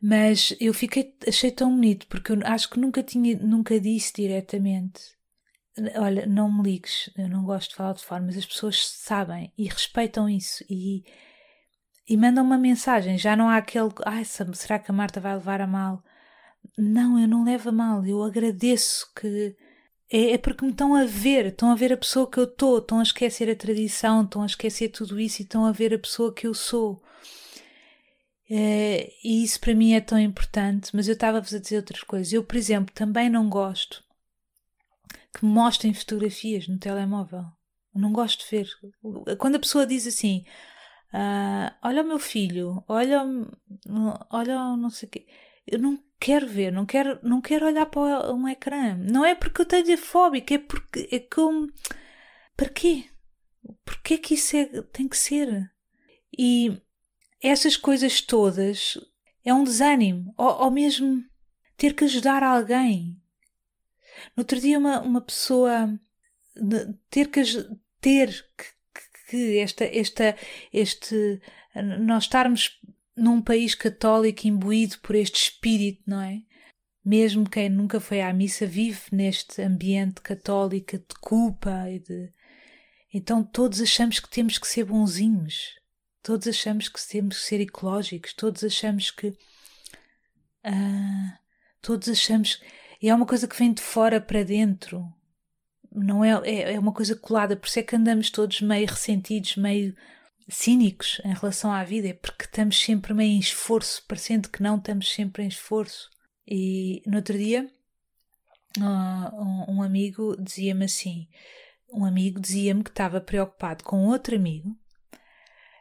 Mas 0.00 0.54
eu 0.60 0.74
fiquei, 0.74 1.14
achei 1.26 1.50
tão 1.50 1.74
bonito, 1.74 2.06
porque 2.06 2.32
eu 2.32 2.38
acho 2.44 2.68
que 2.70 2.78
nunca 2.78 3.02
tinha, 3.02 3.36
nunca 3.38 3.80
disse 3.80 4.12
diretamente. 4.14 5.00
Olha, 5.96 6.24
não 6.26 6.50
me 6.50 6.62
ligues, 6.62 7.10
eu 7.18 7.28
não 7.28 7.44
gosto 7.44 7.70
de 7.70 7.76
falar 7.76 7.92
de 7.94 8.04
forma, 8.04 8.26
mas 8.26 8.36
as 8.36 8.46
pessoas 8.46 8.86
sabem 8.88 9.52
e 9.58 9.64
respeitam 9.64 10.28
isso 10.28 10.64
e, 10.70 11.04
e 12.08 12.16
mandam 12.16 12.44
uma 12.44 12.58
mensagem. 12.58 13.18
Já 13.18 13.36
não 13.36 13.48
há 13.48 13.56
aquele, 13.56 13.90
ai, 14.04 14.24
será 14.24 14.78
que 14.78 14.90
a 14.90 14.94
Marta 14.94 15.20
vai 15.20 15.34
levar 15.34 15.60
a 15.60 15.66
mal? 15.66 16.02
Não, 16.78 17.18
eu 17.18 17.28
não 17.28 17.44
levo 17.44 17.68
a 17.68 17.72
mal, 17.72 18.06
eu 18.06 18.22
agradeço 18.22 19.10
que 19.14 19.56
é, 20.10 20.32
é, 20.32 20.38
porque 20.38 20.64
me 20.64 20.70
estão 20.70 20.94
a 20.94 21.04
ver, 21.04 21.46
estão 21.46 21.70
a 21.70 21.74
ver 21.74 21.92
a 21.92 21.96
pessoa 21.96 22.30
que 22.30 22.38
eu 22.38 22.44
estou, 22.44 22.78
estão 22.78 23.00
a 23.00 23.02
esquecer 23.02 23.50
a 23.50 23.56
tradição, 23.56 24.22
estão 24.22 24.42
a 24.42 24.46
esquecer 24.46 24.88
tudo 24.90 25.18
isso 25.18 25.42
e 25.42 25.44
estão 25.44 25.66
a 25.66 25.72
ver 25.72 25.92
a 25.94 25.98
pessoa 25.98 26.32
que 26.32 26.46
eu 26.46 26.54
sou. 26.54 27.02
É, 28.48 29.12
e 29.24 29.42
isso 29.42 29.58
para 29.60 29.74
mim 29.74 29.94
é 29.94 30.00
tão 30.00 30.18
importante, 30.18 30.94
mas 30.94 31.08
eu 31.08 31.14
estava-vos 31.14 31.52
a 31.52 31.58
dizer 31.58 31.78
outras 31.78 32.02
coisas. 32.02 32.32
Eu, 32.32 32.44
por 32.44 32.56
exemplo, 32.56 32.94
também 32.94 33.28
não 33.28 33.48
gosto 33.48 34.04
que 35.34 35.44
me 35.44 35.52
mostrem 35.52 35.92
fotografias 35.92 36.68
no 36.68 36.78
telemóvel. 36.78 37.44
Eu 37.94 38.00
não 38.00 38.12
gosto 38.12 38.44
de 38.44 38.50
ver. 38.50 38.68
Quando 39.38 39.56
a 39.56 39.60
pessoa 39.60 39.86
diz 39.86 40.06
assim: 40.06 40.44
ah, 41.12 41.76
Olha 41.82 42.02
o 42.02 42.06
meu 42.06 42.18
filho, 42.18 42.84
olha, 42.88 43.22
olha 44.30 44.76
não 44.76 44.90
sei 44.90 45.08
o 45.08 45.10
quê. 45.10 45.26
Eu 45.66 45.78
não 45.78 45.98
quero 46.18 46.46
ver, 46.46 46.72
não 46.72 46.86
quero, 46.86 47.18
não 47.22 47.40
quero 47.40 47.66
olhar 47.66 47.86
para 47.86 48.32
um 48.32 48.48
ecrã. 48.48 48.96
Não 48.96 49.24
é 49.24 49.34
porque 49.34 49.62
eu 49.62 49.66
tenho 49.66 49.98
fóbica, 49.98 50.54
é 50.54 50.58
porque 50.58 51.08
é 51.10 51.18
eu, 51.18 51.68
para 52.56 52.68
quê? 52.68 53.04
Porquê 53.84 54.14
é 54.14 54.18
que 54.18 54.34
isso 54.34 54.56
é, 54.56 54.64
tem 54.92 55.08
que 55.08 55.16
ser? 55.16 55.70
E 56.36 56.80
essas 57.42 57.76
coisas 57.76 58.20
todas 58.20 58.98
é 59.44 59.52
um 59.52 59.64
desânimo, 59.64 60.34
ou, 60.36 60.64
ou 60.64 60.70
mesmo 60.70 61.24
ter 61.76 61.94
que 61.94 62.04
ajudar 62.04 62.42
alguém. 62.42 63.20
No 64.34 64.42
outro 64.42 64.60
dia 64.60 64.78
uma, 64.78 65.00
uma 65.00 65.20
pessoa 65.20 65.98
ter 67.10 67.28
que 67.28 67.42
ter 68.00 68.30
que, 68.56 69.28
que 69.28 69.58
esta, 69.58 69.84
esta, 69.84 70.36
este 70.72 71.40
nós 72.00 72.24
estarmos 72.24 72.80
num 73.16 73.40
país 73.40 73.74
católico 73.74 74.46
imbuído 74.46 74.98
por 75.00 75.16
este 75.16 75.42
espírito, 75.42 76.02
não 76.06 76.20
é? 76.20 76.42
Mesmo 77.04 77.48
quem 77.48 77.68
nunca 77.70 78.00
foi 78.00 78.20
à 78.20 78.32
missa 78.32 78.66
vive 78.66 79.00
neste 79.12 79.62
ambiente 79.62 80.20
católico 80.20 80.98
de 80.98 81.14
culpa 81.20 81.88
e 81.88 82.00
de. 82.00 82.32
Então 83.14 83.42
todos 83.42 83.80
achamos 83.80 84.20
que 84.20 84.28
temos 84.28 84.58
que 84.58 84.66
ser 84.66 84.84
bonzinhos, 84.84 85.70
todos 86.22 86.46
achamos 86.48 86.88
que 86.88 87.08
temos 87.08 87.38
que 87.38 87.44
ser 87.44 87.60
ecológicos, 87.60 88.34
todos 88.34 88.62
achamos 88.64 89.10
que. 89.10 89.32
Ah, 90.64 91.38
todos 91.80 92.08
achamos. 92.08 92.60
E 93.00 93.08
é 93.08 93.14
uma 93.14 93.26
coisa 93.26 93.46
que 93.46 93.56
vem 93.56 93.72
de 93.72 93.82
fora 93.82 94.20
para 94.20 94.42
dentro, 94.42 95.06
não 95.96 96.24
é, 96.24 96.30
é, 96.44 96.74
é 96.74 96.78
uma 96.78 96.92
coisa 96.92 97.16
colada, 97.16 97.56
por 97.56 97.66
isso 97.66 97.78
é 97.78 97.82
que 97.82 97.96
andamos 97.96 98.30
todos 98.30 98.60
meio 98.60 98.86
ressentidos, 98.86 99.56
meio 99.56 99.96
cínicos 100.48 101.20
em 101.24 101.34
relação 101.34 101.72
à 101.72 101.82
vida, 101.84 102.08
é 102.08 102.14
porque 102.14 102.44
estamos 102.44 102.80
sempre 102.80 103.12
meio 103.12 103.32
em 103.32 103.38
esforço, 103.38 104.04
parecendo 104.06 104.48
que 104.48 104.62
não 104.62 104.76
estamos 104.76 105.12
sempre 105.12 105.42
em 105.42 105.48
esforço. 105.48 106.10
E 106.46 107.02
no 107.06 107.16
outro 107.16 107.36
dia, 107.36 107.68
um 109.68 109.82
amigo 109.82 110.36
dizia-me 110.40 110.84
assim: 110.84 111.28
um 111.90 112.04
amigo 112.04 112.40
dizia-me 112.40 112.84
que 112.84 112.90
estava 112.90 113.20
preocupado 113.20 113.84
com 113.84 114.06
outro 114.06 114.36
amigo, 114.36 114.76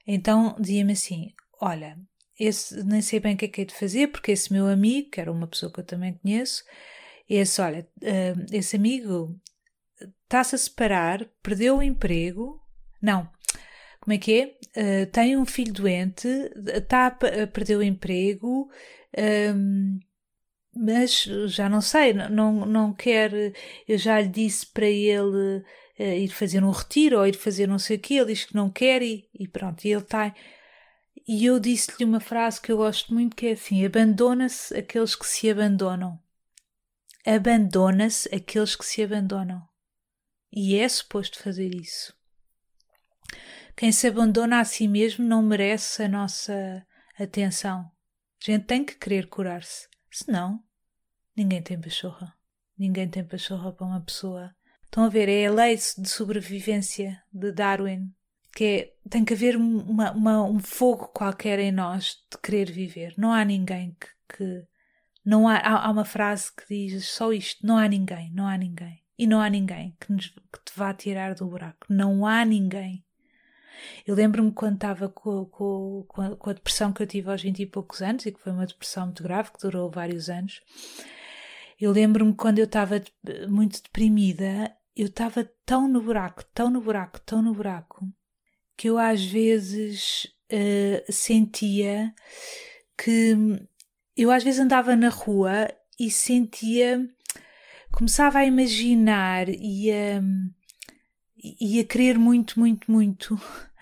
então 0.08 0.56
dizia-me 0.60 0.94
assim: 0.94 1.34
Olha, 1.62 1.98
esse, 2.40 2.84
nem 2.84 3.02
sei 3.02 3.20
bem 3.20 3.36
o 3.36 3.38
que 3.38 3.46
é 3.46 3.48
que 3.48 3.62
é 3.62 3.66
de 3.66 3.76
fazer, 3.76 4.08
porque 4.08 4.32
esse 4.32 4.52
meu 4.52 4.68
amigo, 4.68 5.10
que 5.10 5.22
era 5.22 5.32
uma 5.32 5.48
pessoa 5.48 5.72
que 5.72 5.80
eu 5.80 5.86
também 5.86 6.14
conheço, 6.14 6.64
esse, 7.30 7.62
olha, 7.62 7.88
uh, 7.98 8.46
esse 8.56 8.76
amigo 8.76 9.40
está-se 10.24 10.56
a 10.56 10.58
separar, 10.58 11.26
perdeu 11.42 11.78
o 11.78 11.84
emprego, 11.84 12.62
não, 13.02 13.30
como 14.06 14.14
é 14.14 14.18
que 14.20 14.34
é? 14.40 15.04
Uh, 15.04 15.12
tem 15.12 15.36
um 15.36 15.48
filho 15.48 15.74
doente, 15.74 16.28
está 16.68 17.08
a 17.08 17.12
perder 17.12 17.76
o 17.76 17.82
emprego, 17.82 18.70
um, 19.56 20.00
mas 20.76 21.24
já 21.48 21.68
não 21.68 21.82
sei, 21.82 22.14
não, 22.14 22.68
não 22.68 22.94
quer. 22.94 23.32
Eu 23.88 23.98
já 23.98 24.22
lhe 24.22 24.28
disse 24.28 24.68
para 24.68 24.86
ele 24.86 25.64
uh, 26.00 26.04
ir 26.04 26.28
fazer 26.30 26.64
um 26.64 26.70
retiro 26.70 27.18
ou 27.18 27.26
ir 27.26 27.36
fazer 27.36 27.68
não 27.68 27.80
sei 27.80 27.98
o 27.98 28.00
quê, 28.00 28.14
ele 28.14 28.28
diz 28.28 28.46
que 28.46 28.56
não 28.56 28.70
quer 28.70 29.02
e, 29.02 29.28
e 29.34 29.48
pronto, 29.48 29.84
e 29.84 29.92
ele 29.92 30.02
está. 30.02 30.36
E 31.28 31.44
eu 31.44 31.60
disse-lhe 31.60 32.06
uma 32.06 32.20
frase 32.20 32.62
que 32.62 32.72
eu 32.72 32.78
gosto 32.78 33.12
muito 33.12 33.36
que 33.36 33.48
é 33.48 33.52
assim: 33.54 33.84
abandona-se 33.84 34.78
aqueles 34.78 35.16
que 35.16 35.26
se 35.26 35.50
abandonam. 35.50 36.20
Abandona-se 37.26 38.30
aqueles 38.36 38.76
que 38.76 38.86
se 38.86 39.02
abandonam. 39.02 39.68
E 40.54 40.76
é 40.76 40.88
suposto 40.88 41.42
fazer 41.42 41.74
isso. 41.74 42.15
Quem 43.76 43.92
se 43.92 44.08
abandona 44.08 44.60
a 44.62 44.66
si 44.66 44.88
mesmo 44.88 45.26
não 45.26 45.44
merece 45.44 46.04
a 46.04 46.08
nossa 46.08 46.86
atenção. 47.20 47.92
A 48.42 48.52
gente 48.52 48.66
tem 48.66 48.86
que 48.86 48.96
querer 48.96 49.28
curar-se. 49.28 49.88
Senão, 50.10 50.64
ninguém 51.36 51.62
tem 51.62 51.80
pachorra. 51.80 52.34
Ninguém 52.78 53.10
tem 53.10 53.24
pachorra 53.24 53.74
para 53.74 53.86
uma 53.86 54.02
pessoa. 54.02 54.56
Estão 54.86 55.04
a 55.04 55.10
ver, 55.10 55.28
é 55.28 55.48
a 55.48 55.52
lei 55.52 55.76
de 55.76 56.08
sobrevivência 56.08 57.22
de 57.34 57.52
Darwin. 57.52 58.14
que 58.56 58.64
é, 58.64 59.10
tem 59.10 59.26
que 59.26 59.34
haver 59.34 59.58
uma, 59.58 60.12
uma, 60.12 60.44
um 60.44 60.60
fogo 60.60 61.08
qualquer 61.10 61.60
em 61.60 61.72
nós 61.72 62.16
de 62.32 62.38
querer 62.38 62.72
viver. 62.72 63.14
Não 63.18 63.34
há 63.34 63.44
ninguém 63.44 63.98
que, 64.00 64.38
que 64.38 64.68
não 65.26 65.50
há, 65.50 65.58
há, 65.58 65.88
há 65.88 65.92
uma 65.92 66.06
frase 66.06 66.50
que 66.56 66.64
diz 66.70 67.10
só 67.10 67.34
isto: 67.34 67.66
não 67.68 67.78
há 67.78 67.90
ninguém, 67.90 68.32
não 68.32 68.48
há 68.48 68.58
ninguém. 68.58 69.04
E 69.18 69.28
não 69.28 69.42
há 69.42 69.50
ninguém 69.50 69.98
que, 70.00 70.14
nos, 70.14 70.30
que 70.30 70.64
te 70.64 70.72
vá 70.78 70.94
tirar 70.94 71.36
do 71.36 71.48
buraco. 71.48 71.86
Não 71.90 72.26
há 72.26 72.46
ninguém. 72.46 73.04
Eu 74.06 74.16
lembro-me 74.16 74.52
quando 74.52 74.76
estava 74.76 75.10
com, 75.10 75.46
com, 75.46 76.06
com, 76.08 76.22
a, 76.22 76.36
com, 76.36 76.50
a, 76.50 76.54
depressão 76.54 76.92
que 76.94 77.02
eu 77.02 77.08
tive 77.08 77.30
aos 77.30 77.42
20 77.42 77.60
e 77.60 77.66
poucos 77.66 78.02
anos, 78.02 78.26
e 78.26 78.32
que 78.32 78.40
foi 78.40 78.52
uma 78.52 78.66
depressão 78.66 79.06
muito 79.06 79.24
grave, 79.24 79.52
que 79.52 79.60
durou 79.60 79.90
vários 79.90 80.30
anos. 80.30 80.62
Eu 81.80 81.92
lembro-me 81.92 82.34
quando 82.34 82.60
eu 82.60 82.66
estava 82.66 83.02
muito 83.50 83.82
deprimida, 83.82 84.76
eu 84.96 85.08
estava 85.08 85.50
tão 85.66 85.88
no 85.88 86.02
buraco, 86.02 86.44
tão 86.54 86.70
no 86.70 86.82
buraco, 86.82 87.20
tão 87.20 87.42
no 87.42 87.54
buraco, 87.54 88.08
que 88.78 88.90
eu 88.90 88.98
às 88.98 89.26
vezes 89.26 90.26
uh, 90.52 91.12
sentia 91.12 92.14
que 92.98 93.36
eu 94.16 94.32
às 94.32 94.44
vezes 94.44 94.60
andava 94.60 94.96
na 94.96 95.10
rua 95.10 95.68
e 96.00 96.10
sentia, 96.10 97.06
começava 97.92 98.40
a 98.40 98.46
imaginar 98.46 99.50
e 99.50 99.92
a, 99.92 100.22
e 101.60 101.80
a 101.80 101.84
querer 101.84 102.18
muito, 102.18 102.60
muito, 102.60 102.92
muito 102.92 103.40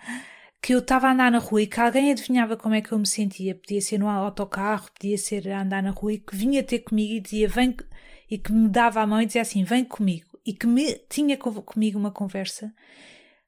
que 0.60 0.74
eu 0.74 0.80
estava 0.80 1.08
a 1.08 1.12
andar 1.12 1.30
na 1.30 1.38
rua 1.38 1.62
e 1.62 1.66
que 1.66 1.80
alguém 1.80 2.10
adivinhava 2.10 2.56
como 2.56 2.74
é 2.74 2.80
que 2.80 2.92
eu 2.92 2.98
me 2.98 3.06
sentia. 3.06 3.54
Podia 3.54 3.80
ser 3.80 3.98
no 3.98 4.08
autocarro, 4.08 4.90
podia 4.92 5.18
ser 5.18 5.48
a 5.50 5.62
andar 5.62 5.82
na 5.82 5.90
rua 5.90 6.14
e 6.14 6.18
que 6.18 6.36
vinha 6.36 6.62
ter 6.62 6.80
comigo 6.80 7.14
e 7.14 7.20
dizia 7.20 7.48
vem 7.48 7.76
e 8.30 8.38
que 8.38 8.52
me 8.52 8.68
dava 8.68 9.00
a 9.00 9.06
mão 9.06 9.20
e 9.20 9.26
dizia 9.26 9.42
assim 9.42 9.64
vem 9.64 9.84
comigo 9.84 10.38
e 10.46 10.52
que 10.52 10.66
me 10.66 10.94
tinha 11.08 11.36
comigo 11.36 11.98
uma 11.98 12.10
conversa 12.10 12.74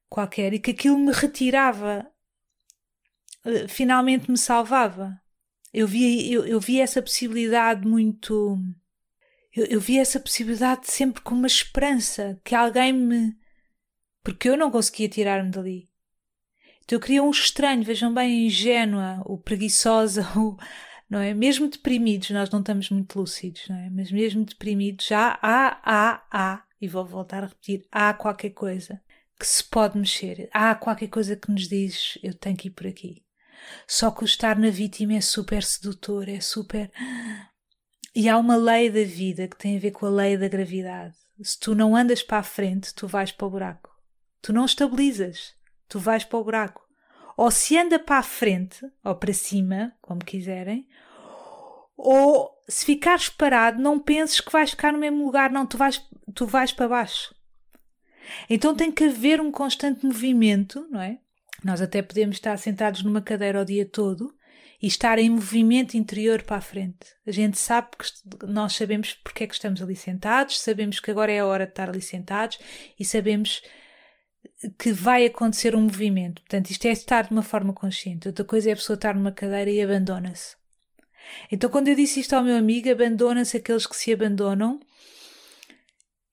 qualquer 0.08 0.54
e 0.54 0.58
que 0.58 0.70
aquilo 0.70 0.98
me 0.98 1.12
retirava, 1.12 2.10
eh, 3.44 3.68
finalmente 3.68 4.30
me 4.30 4.38
salvava. 4.38 5.20
Eu 5.72 5.86
vi, 5.86 6.32
eu, 6.32 6.46
eu 6.46 6.60
vi 6.60 6.80
essa 6.80 7.02
possibilidade 7.02 7.86
muito. 7.86 8.58
Eu, 9.54 9.66
eu 9.66 9.80
vi 9.80 9.98
essa 9.98 10.20
possibilidade 10.20 10.90
sempre 10.90 11.22
com 11.22 11.34
uma 11.34 11.46
esperança 11.46 12.40
que 12.44 12.54
alguém 12.54 12.92
me. 12.92 13.36
Porque 14.26 14.48
eu 14.48 14.56
não 14.56 14.72
conseguia 14.72 15.08
tirar-me 15.08 15.52
dali. 15.52 15.88
Então 16.84 16.96
eu 16.96 17.00
queria 17.00 17.22
um 17.22 17.30
estranho, 17.30 17.84
vejam 17.84 18.12
bem, 18.12 18.48
ingênua, 18.48 19.22
ou 19.24 19.38
preguiçosa, 19.38 20.26
ou, 20.36 20.58
não 21.08 21.20
é? 21.20 21.32
Mesmo 21.32 21.68
deprimidos, 21.68 22.30
nós 22.30 22.50
não 22.50 22.58
estamos 22.58 22.90
muito 22.90 23.16
lúcidos, 23.16 23.68
não 23.68 23.76
é? 23.76 23.88
Mas 23.88 24.10
mesmo 24.10 24.44
deprimidos, 24.44 25.06
já 25.06 25.38
há, 25.40 25.80
há, 25.80 26.26
há, 26.28 26.64
e 26.80 26.88
vou 26.88 27.04
voltar 27.06 27.44
a 27.44 27.46
repetir, 27.46 27.86
há 27.92 28.12
qualquer 28.14 28.50
coisa 28.50 29.00
que 29.38 29.46
se 29.46 29.62
pode 29.62 29.96
mexer. 29.96 30.50
Há 30.52 30.74
qualquer 30.74 31.06
coisa 31.06 31.36
que 31.36 31.52
nos 31.52 31.68
diz 31.68 32.18
eu 32.20 32.34
tenho 32.34 32.56
que 32.56 32.66
ir 32.66 32.72
por 32.72 32.88
aqui. 32.88 33.24
Só 33.86 34.10
que 34.10 34.24
o 34.24 34.26
estar 34.26 34.58
na 34.58 34.70
vítima 34.70 35.14
é 35.14 35.20
super 35.20 35.62
sedutor, 35.62 36.28
é 36.28 36.40
super. 36.40 36.90
E 38.12 38.28
há 38.28 38.36
uma 38.36 38.56
lei 38.56 38.90
da 38.90 39.04
vida 39.04 39.46
que 39.46 39.56
tem 39.56 39.76
a 39.76 39.80
ver 39.80 39.92
com 39.92 40.04
a 40.04 40.10
lei 40.10 40.36
da 40.36 40.48
gravidade. 40.48 41.14
Se 41.40 41.56
tu 41.60 41.76
não 41.76 41.94
andas 41.94 42.24
para 42.24 42.38
a 42.38 42.42
frente, 42.42 42.92
tu 42.92 43.06
vais 43.06 43.30
para 43.30 43.46
o 43.46 43.50
buraco. 43.50 43.95
Tu 44.46 44.52
não 44.52 44.64
estabilizas, 44.64 45.54
tu 45.88 45.98
vais 45.98 46.22
para 46.22 46.38
o 46.38 46.44
buraco. 46.44 46.88
Ou 47.36 47.50
se 47.50 47.76
anda 47.76 47.98
para 47.98 48.18
a 48.18 48.22
frente, 48.22 48.88
ou 49.02 49.12
para 49.16 49.32
cima, 49.32 49.92
como 50.00 50.24
quiserem, 50.24 50.86
ou 51.96 52.56
se 52.68 52.84
ficares 52.84 53.28
parado, 53.28 53.82
não 53.82 53.98
penses 53.98 54.40
que 54.40 54.52
vais 54.52 54.70
ficar 54.70 54.92
no 54.92 55.00
mesmo 55.00 55.24
lugar, 55.24 55.50
não, 55.50 55.66
tu 55.66 55.76
vais, 55.76 56.00
tu 56.32 56.46
vais 56.46 56.70
para 56.70 56.86
baixo. 56.86 57.34
Então 58.48 58.72
tem 58.72 58.92
que 58.92 59.06
haver 59.06 59.40
um 59.40 59.50
constante 59.50 60.06
movimento, 60.06 60.86
não 60.92 61.00
é? 61.00 61.18
Nós 61.64 61.82
até 61.82 62.00
podemos 62.00 62.36
estar 62.36 62.56
sentados 62.56 63.02
numa 63.02 63.20
cadeira 63.20 63.62
o 63.62 63.64
dia 63.64 63.84
todo 63.84 64.32
e 64.80 64.86
estar 64.86 65.18
em 65.18 65.28
movimento 65.28 65.96
interior 65.96 66.44
para 66.44 66.58
a 66.58 66.60
frente. 66.60 67.16
A 67.26 67.32
gente 67.32 67.58
sabe 67.58 67.88
que 67.98 68.46
nós 68.46 68.74
sabemos 68.74 69.12
porque 69.12 69.42
é 69.42 69.46
que 69.48 69.54
estamos 69.54 69.82
ali 69.82 69.96
sentados, 69.96 70.60
sabemos 70.60 71.00
que 71.00 71.10
agora 71.10 71.32
é 71.32 71.40
a 71.40 71.46
hora 71.46 71.64
de 71.66 71.72
estar 71.72 71.88
ali 71.88 72.00
sentados 72.00 72.60
e 72.96 73.04
sabemos 73.04 73.60
que 74.78 74.92
vai 74.92 75.26
acontecer 75.26 75.74
um 75.74 75.82
movimento. 75.82 76.42
Portanto, 76.42 76.70
isto 76.70 76.86
é 76.86 76.90
estar 76.90 77.24
de 77.24 77.32
uma 77.32 77.42
forma 77.42 77.72
consciente. 77.72 78.28
Outra 78.28 78.44
coisa 78.44 78.70
é 78.70 78.72
a 78.72 78.76
pessoa 78.76 78.94
estar 78.94 79.14
numa 79.14 79.32
cadeira 79.32 79.70
e 79.70 79.82
abandona-se. 79.82 80.56
Então, 81.50 81.68
quando 81.68 81.88
eu 81.88 81.94
disse 81.94 82.20
isto 82.20 82.34
ao 82.34 82.42
meu 82.42 82.56
amigo, 82.56 82.90
abandona-se 82.90 83.56
aqueles 83.56 83.86
que 83.86 83.96
se 83.96 84.12
abandonam 84.12 84.80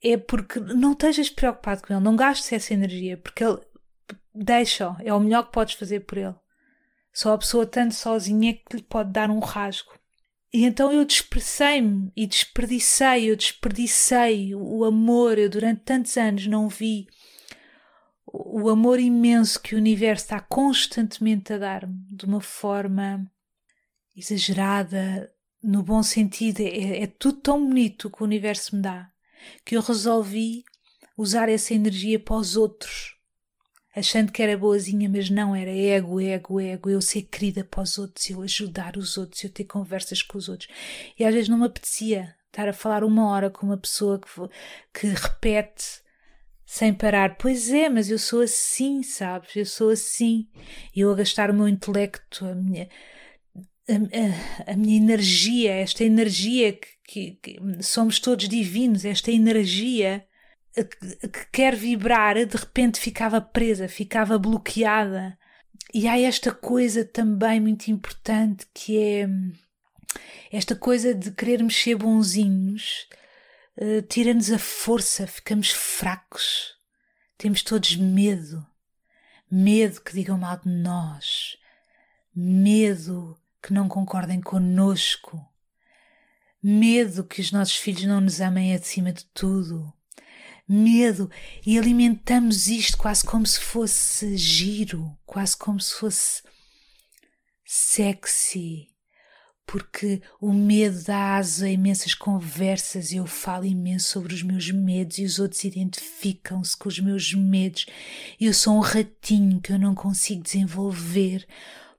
é 0.03 0.17
porque 0.17 0.59
não 0.59 0.91
estejas 0.91 1.29
preocupado 1.29 1.81
com 1.81 1.93
ele, 1.93 2.03
não 2.03 2.15
gastes 2.15 2.51
essa 2.51 2.73
energia, 2.73 3.17
porque 3.17 3.43
ele 3.43 3.59
deixa-o, 4.35 4.97
é 4.99 5.13
o 5.13 5.19
melhor 5.19 5.45
que 5.45 5.53
podes 5.53 5.75
fazer 5.75 6.01
por 6.01 6.17
ele. 6.17 6.35
Só 7.13 7.33
a 7.33 7.37
pessoa 7.37 7.65
tanto 7.65 7.93
sozinha 7.93 8.51
é 8.51 8.53
que 8.53 8.77
lhe 8.77 8.83
pode 8.83 9.11
dar 9.11 9.29
um 9.29 9.39
rasgo. 9.39 9.93
E 10.51 10.65
então 10.65 10.91
eu 10.91 11.05
dispersei-me 11.05 12.11
e 12.15 12.27
desperdicei, 12.27 13.29
eu 13.29 13.35
desperdicei 13.35 14.53
o 14.53 14.83
amor. 14.83 15.37
Eu 15.39 15.49
durante 15.49 15.81
tantos 15.81 16.15
anos 16.17 16.45
não 16.45 16.67
vi 16.67 17.07
o 18.33 18.67
amor 18.67 18.99
imenso 18.99 19.61
que 19.61 19.75
o 19.75 19.77
universo 19.77 20.25
está 20.25 20.39
constantemente 20.39 21.53
a 21.53 21.57
dar-me 21.59 21.95
de 22.09 22.25
uma 22.25 22.41
forma 22.41 23.31
exagerada, 24.15 25.31
no 25.61 25.83
bom 25.83 26.01
sentido. 26.01 26.61
É, 26.61 27.03
é 27.03 27.07
tudo 27.07 27.39
tão 27.39 27.65
bonito 27.65 28.09
que 28.09 28.21
o 28.21 28.25
universo 28.25 28.75
me 28.75 28.81
dá 28.81 29.13
que 29.63 29.75
eu 29.77 29.81
resolvi 29.81 30.63
usar 31.17 31.49
essa 31.49 31.73
energia 31.73 32.19
para 32.19 32.37
os 32.37 32.55
outros, 32.55 33.17
achando 33.95 34.31
que 34.31 34.41
era 34.41 34.57
boazinha, 34.57 35.09
mas 35.09 35.29
não 35.29 35.55
era 35.55 35.69
ego, 35.69 36.19
ego, 36.19 36.59
ego, 36.59 36.89
eu 36.89 37.01
ser 37.01 37.23
querida 37.23 37.63
para 37.63 37.83
os 37.83 37.97
outros, 37.97 38.29
eu 38.29 38.41
ajudar 38.41 38.97
os 38.97 39.17
outros, 39.17 39.43
eu 39.43 39.49
ter 39.49 39.65
conversas 39.65 40.21
com 40.21 40.37
os 40.37 40.49
outros. 40.49 40.69
E 41.19 41.23
às 41.23 41.33
vezes 41.33 41.49
não 41.49 41.57
me 41.57 41.65
apetecia 41.65 42.35
estar 42.47 42.67
a 42.67 42.73
falar 42.73 43.03
uma 43.03 43.29
hora 43.29 43.49
com 43.49 43.65
uma 43.65 43.77
pessoa 43.77 44.19
que, 44.19 44.27
que 44.99 45.07
repete 45.07 46.02
sem 46.65 46.93
parar. 46.93 47.37
Pois 47.37 47.71
é, 47.71 47.89
mas 47.89 48.09
eu 48.09 48.19
sou 48.19 48.41
assim, 48.41 49.03
sabes? 49.03 49.55
Eu 49.55 49.65
sou 49.65 49.89
assim. 49.89 50.47
Eu 50.95 51.11
a 51.11 51.15
gastar 51.15 51.51
o 51.51 51.53
meu 51.53 51.67
intelecto, 51.67 52.45
a 52.45 52.55
minha, 52.55 52.89
a, 53.89 54.69
a, 54.69 54.73
a 54.73 54.75
minha 54.75 54.97
energia, 54.97 55.73
esta 55.73 56.03
energia 56.03 56.73
que 56.73 56.93
que, 57.13 57.37
que 57.41 57.59
somos 57.81 58.19
todos 58.19 58.47
divinos, 58.47 59.05
esta 59.05 59.31
energia 59.31 60.25
que, 60.73 61.27
que 61.27 61.45
quer 61.51 61.75
vibrar, 61.75 62.43
de 62.45 62.57
repente 62.57 62.99
ficava 62.99 63.39
presa, 63.39 63.87
ficava 63.87 64.39
bloqueada. 64.39 65.37
E 65.93 66.07
há 66.07 66.19
esta 66.19 66.51
coisa 66.51 67.05
também 67.05 67.59
muito 67.59 67.89
importante 67.89 68.65
que 68.73 68.97
é 68.97 69.27
esta 70.51 70.75
coisa 70.75 71.13
de 71.13 71.31
querermos 71.31 71.75
ser 71.75 71.95
bonzinhos, 71.95 73.07
uh, 73.77 74.01
tira-nos 74.03 74.51
a 74.51 74.59
força, 74.59 75.27
ficamos 75.27 75.69
fracos, 75.69 76.75
temos 77.37 77.61
todos 77.61 77.95
medo, 77.95 78.65
medo 79.49 80.01
que 80.01 80.13
digam 80.13 80.37
mal 80.37 80.57
de 80.57 80.69
nós, 80.69 81.57
medo 82.35 83.37
que 83.61 83.73
não 83.73 83.87
concordem 83.87 84.41
conosco, 84.41 85.45
medo 86.61 87.23
que 87.23 87.41
os 87.41 87.51
nossos 87.51 87.75
filhos 87.75 88.03
não 88.03 88.21
nos 88.21 88.41
amem 88.41 88.73
acima 88.73 89.11
de 89.11 89.25
tudo. 89.25 89.93
Medo, 90.65 91.29
e 91.65 91.77
alimentamos 91.77 92.67
isto 92.67 92.97
quase 92.97 93.25
como 93.25 93.45
se 93.45 93.59
fosse 93.59 94.37
giro, 94.37 95.17
quase 95.25 95.57
como 95.57 95.77
se 95.79 95.93
fosse 95.95 96.41
sexy, 97.65 98.92
porque 99.65 100.21
o 100.39 100.51
medo 100.51 101.03
dá 101.03 101.35
asa 101.35 101.65
a 101.65 101.69
imensas 101.69 102.13
conversas 102.13 103.11
e 103.11 103.17
eu 103.17 103.25
falo 103.25 103.65
imenso 103.65 104.09
sobre 104.09 104.33
os 104.33 104.43
meus 104.43 104.69
medos 104.71 105.17
e 105.17 105.23
os 105.23 105.39
outros 105.39 105.63
identificam-se 105.63 106.77
com 106.77 106.89
os 106.89 106.99
meus 106.99 107.33
medos. 107.33 107.85
E 108.39 108.45
eu 108.45 108.53
sou 108.53 108.75
um 108.75 108.81
ratinho 108.81 109.61
que 109.61 109.71
eu 109.71 109.79
não 109.79 109.95
consigo 109.95 110.43
desenvolver 110.43 111.47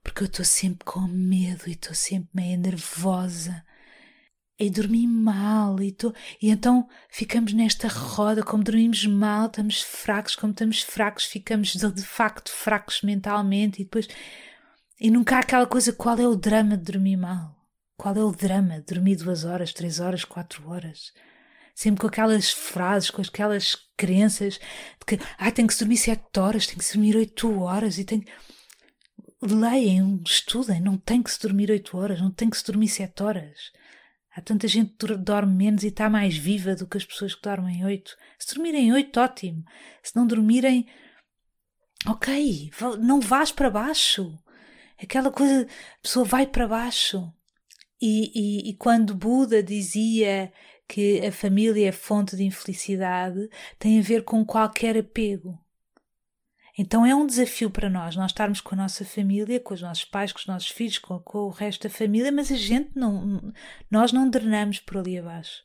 porque 0.03 0.21
eu 0.21 0.27
estou 0.27 0.45
sempre 0.45 0.85
com 0.85 1.01
medo 1.01 1.63
e 1.67 1.71
estou 1.71 1.95
sempre 1.95 2.29
meio 2.33 2.59
nervosa 2.59 3.65
e 4.57 4.69
dormi 4.69 5.05
mal 5.07 5.81
e, 5.81 5.91
tô, 5.91 6.13
e 6.41 6.49
então 6.49 6.87
ficamos 7.09 7.51
nesta 7.53 7.87
roda, 7.87 8.41
como 8.41 8.63
dormimos 8.63 9.05
mal, 9.05 9.47
estamos 9.47 9.81
fracos, 9.81 10.35
como 10.35 10.51
estamos 10.51 10.81
fracos, 10.81 11.25
ficamos 11.25 11.73
de, 11.73 11.91
de 11.91 12.03
facto 12.03 12.51
fracos 12.51 13.01
mentalmente 13.01 13.81
e 13.81 13.83
depois 13.83 14.07
e 14.99 15.11
nunca 15.11 15.37
há 15.37 15.39
aquela 15.39 15.65
coisa 15.65 15.91
qual 15.93 16.17
é 16.17 16.27
o 16.27 16.35
drama 16.35 16.77
de 16.77 16.91
dormir 16.91 17.17
mal? 17.17 17.55
Qual 17.97 18.15
é 18.15 18.23
o 18.23 18.31
drama 18.31 18.79
de 18.79 18.93
dormir 18.93 19.15
duas 19.15 19.43
horas, 19.45 19.73
três 19.73 19.99
horas, 19.99 20.23
quatro 20.23 20.69
horas? 20.69 21.13
Sempre 21.73 22.01
com 22.01 22.07
aquelas 22.07 22.51
frases, 22.51 23.09
com 23.09 23.21
aquelas 23.21 23.75
crenças 23.97 24.55
de 24.55 25.05
que 25.05 25.19
ah, 25.37 25.51
tem 25.51 25.67
que 25.67 25.73
se 25.73 25.79
dormir 25.79 25.97
sete 25.97 26.39
horas, 26.39 26.67
tem 26.67 26.77
que 26.77 26.85
se 26.85 26.93
dormir 26.93 27.15
oito 27.15 27.61
horas 27.61 27.97
e 27.97 28.05
tem 28.05 28.25
Leem, 29.41 30.21
estudem, 30.25 30.81
não 30.81 30.97
tem 30.97 31.21
que 31.21 31.29
se 31.31 31.39
dormir 31.39 31.69
oito 31.69 31.97
horas, 31.97 32.19
não 32.19 32.31
tem 32.31 32.49
que 32.49 32.57
se 32.57 32.65
dormir 32.65 32.87
sete 32.87 33.21
horas. 33.21 33.71
Há 34.35 34.41
tanta 34.41 34.67
gente 34.67 34.93
que 34.97 35.15
dorme 35.15 35.53
menos 35.53 35.83
e 35.83 35.87
está 35.87 36.09
mais 36.09 36.35
viva 36.35 36.75
do 36.75 36.87
que 36.87 36.97
as 36.97 37.05
pessoas 37.05 37.35
que 37.35 37.41
dormem 37.41 37.85
oito. 37.85 38.17
Se 38.39 38.53
dormirem 38.53 38.91
oito, 38.91 39.19
ótimo. 39.19 39.63
Se 40.03 40.15
não 40.15 40.25
dormirem, 40.27 40.87
ok, 42.07 42.69
não 42.99 43.21
vás 43.21 43.51
para 43.51 43.69
baixo. 43.69 44.37
Aquela 45.01 45.31
coisa, 45.31 45.63
a 45.63 46.01
pessoa 46.01 46.25
vai 46.25 46.47
para 46.47 46.67
baixo. 46.67 47.31
E, 48.01 48.31
e, 48.35 48.69
e 48.69 48.73
quando 48.75 49.15
Buda 49.15 49.63
dizia 49.63 50.51
que 50.87 51.25
a 51.25 51.31
família 51.31 51.89
é 51.89 51.91
fonte 51.91 52.35
de 52.35 52.43
infelicidade, 52.43 53.49
tem 53.79 53.99
a 53.99 54.03
ver 54.03 54.23
com 54.23 54.45
qualquer 54.45 54.97
apego. 54.97 55.59
Então 56.77 57.05
é 57.05 57.15
um 57.15 57.25
desafio 57.25 57.69
para 57.69 57.89
nós, 57.89 58.15
nós 58.15 58.31
estarmos 58.31 58.59
com 58.59 58.75
a 58.75 58.77
nossa 58.77 59.05
família, 59.05 59.61
com 59.61 59.73
os 59.73 59.81
nossos 59.81 60.03
pais, 60.03 60.33
com 60.33 60.39
os 60.39 60.45
nossos 60.45 60.67
filhos, 60.67 60.97
com, 60.97 61.17
com 61.19 61.39
o 61.39 61.49
resto 61.49 61.83
da 61.83 61.89
família, 61.89 62.31
mas 62.31 62.51
a 62.51 62.55
gente 62.55 62.91
não, 62.93 63.53
nós 63.89 64.11
não 64.11 64.29
drenamos 64.29 64.79
por 64.79 64.97
ali 64.97 65.17
abaixo. 65.17 65.63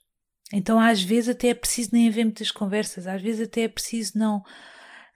Então 0.52 0.78
às 0.78 1.02
vezes 1.02 1.30
até 1.30 1.48
é 1.48 1.54
preciso 1.54 1.90
nem 1.92 2.08
haver 2.08 2.24
muitas 2.24 2.52
conversas, 2.52 3.08
às 3.08 3.20
vezes 3.20 3.48
até 3.48 3.62
é 3.62 3.68
preciso 3.68 4.16
não, 4.16 4.42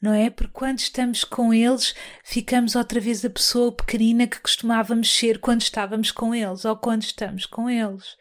não 0.05 0.12
é? 0.12 0.29
Porque 0.29 0.53
quando 0.53 0.81
estamos 0.81 1.25
com 1.25 1.55
eles, 1.55 1.95
ficamos 2.23 2.77
outra 2.77 3.01
vez 3.01 3.25
a 3.25 3.31
pessoa 3.31 3.73
pequenina 3.73 4.27
que 4.27 4.38
costumávamos 4.38 5.11
ser 5.11 5.40
quando 5.40 5.62
estávamos 5.62 6.12
com 6.12 6.35
eles 6.35 6.67
ou 6.67 6.77
quando 6.77 7.03
estamos 7.03 7.47
com 7.47 7.71
eles. 7.71 8.14